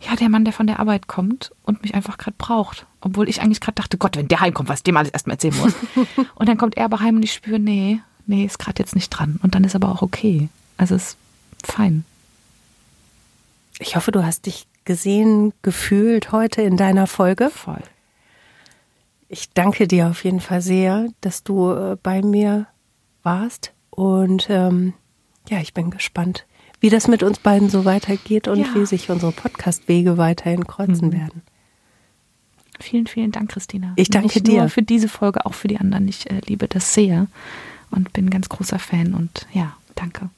ja, 0.00 0.16
der 0.16 0.28
Mann, 0.28 0.44
der 0.44 0.52
von 0.52 0.66
der 0.66 0.80
Arbeit 0.80 1.06
kommt 1.06 1.52
und 1.62 1.82
mich 1.82 1.94
einfach 1.94 2.18
gerade 2.18 2.36
braucht. 2.36 2.86
Obwohl 3.00 3.28
ich 3.28 3.40
eigentlich 3.40 3.60
gerade 3.60 3.76
dachte, 3.76 3.96
Gott, 3.98 4.16
wenn 4.16 4.28
der 4.28 4.40
heimkommt, 4.40 4.68
was 4.68 4.80
ich 4.80 4.84
dem 4.84 4.96
alles 4.96 5.10
erstmal 5.10 5.34
erzählen 5.34 5.56
muss. 5.56 5.74
und 6.34 6.48
dann 6.48 6.58
kommt 6.58 6.76
er 6.76 6.84
aber 6.84 7.00
heim 7.00 7.16
und 7.16 7.22
ich 7.22 7.32
spüre, 7.32 7.58
nee, 7.58 8.00
nee, 8.26 8.44
ist 8.44 8.58
gerade 8.58 8.80
jetzt 8.80 8.94
nicht 8.94 9.10
dran. 9.10 9.38
Und 9.42 9.54
dann 9.54 9.64
ist 9.64 9.74
aber 9.74 9.90
auch 9.90 10.02
okay. 10.02 10.48
Also 10.76 10.94
ist 10.94 11.16
fein. 11.62 12.04
Ich 13.78 13.96
hoffe, 13.96 14.12
du 14.12 14.24
hast 14.24 14.46
dich 14.46 14.66
gesehen, 14.84 15.52
gefühlt 15.62 16.32
heute 16.32 16.62
in 16.62 16.76
deiner 16.76 17.06
Folge. 17.06 17.50
Voll. 17.50 17.82
Ich 19.28 19.50
danke 19.50 19.88
dir 19.88 20.08
auf 20.08 20.24
jeden 20.24 20.40
Fall 20.40 20.60
sehr, 20.60 21.08
dass 21.20 21.42
du 21.42 21.72
äh, 21.72 21.96
bei 22.02 22.22
mir 22.22 22.66
warst. 23.22 23.72
Und 23.90 24.48
ähm, 24.50 24.94
ja, 25.48 25.58
ich 25.60 25.74
bin 25.74 25.90
gespannt, 25.90 26.46
wie 26.80 26.90
das 26.90 27.08
mit 27.08 27.22
uns 27.22 27.38
beiden 27.38 27.70
so 27.70 27.84
weitergeht 27.84 28.48
und 28.48 28.58
ja. 28.58 28.74
wie 28.74 28.86
sich 28.86 29.08
unsere 29.08 29.32
Podcast-Wege 29.32 30.18
weiterhin 30.18 30.66
kreuzen 30.66 31.08
mhm. 31.08 31.12
werden. 31.12 31.42
Vielen, 32.80 33.06
vielen 33.06 33.30
Dank, 33.30 33.50
Christina. 33.50 33.92
Ich 33.96 34.10
danke 34.10 34.38
Nicht 34.40 34.46
dir. 34.48 34.68
Für 34.68 34.82
diese 34.82 35.08
Folge, 35.08 35.46
auch 35.46 35.54
für 35.54 35.68
die 35.68 35.78
anderen. 35.78 36.08
Ich 36.08 36.30
äh, 36.30 36.40
liebe 36.46 36.66
das 36.68 36.92
sehr 36.94 37.28
und 37.92 38.12
bin 38.12 38.26
ein 38.26 38.30
ganz 38.30 38.48
großer 38.48 38.78
Fan 38.78 39.14
und 39.14 39.46
ja, 39.52 39.76
danke. 39.94 40.30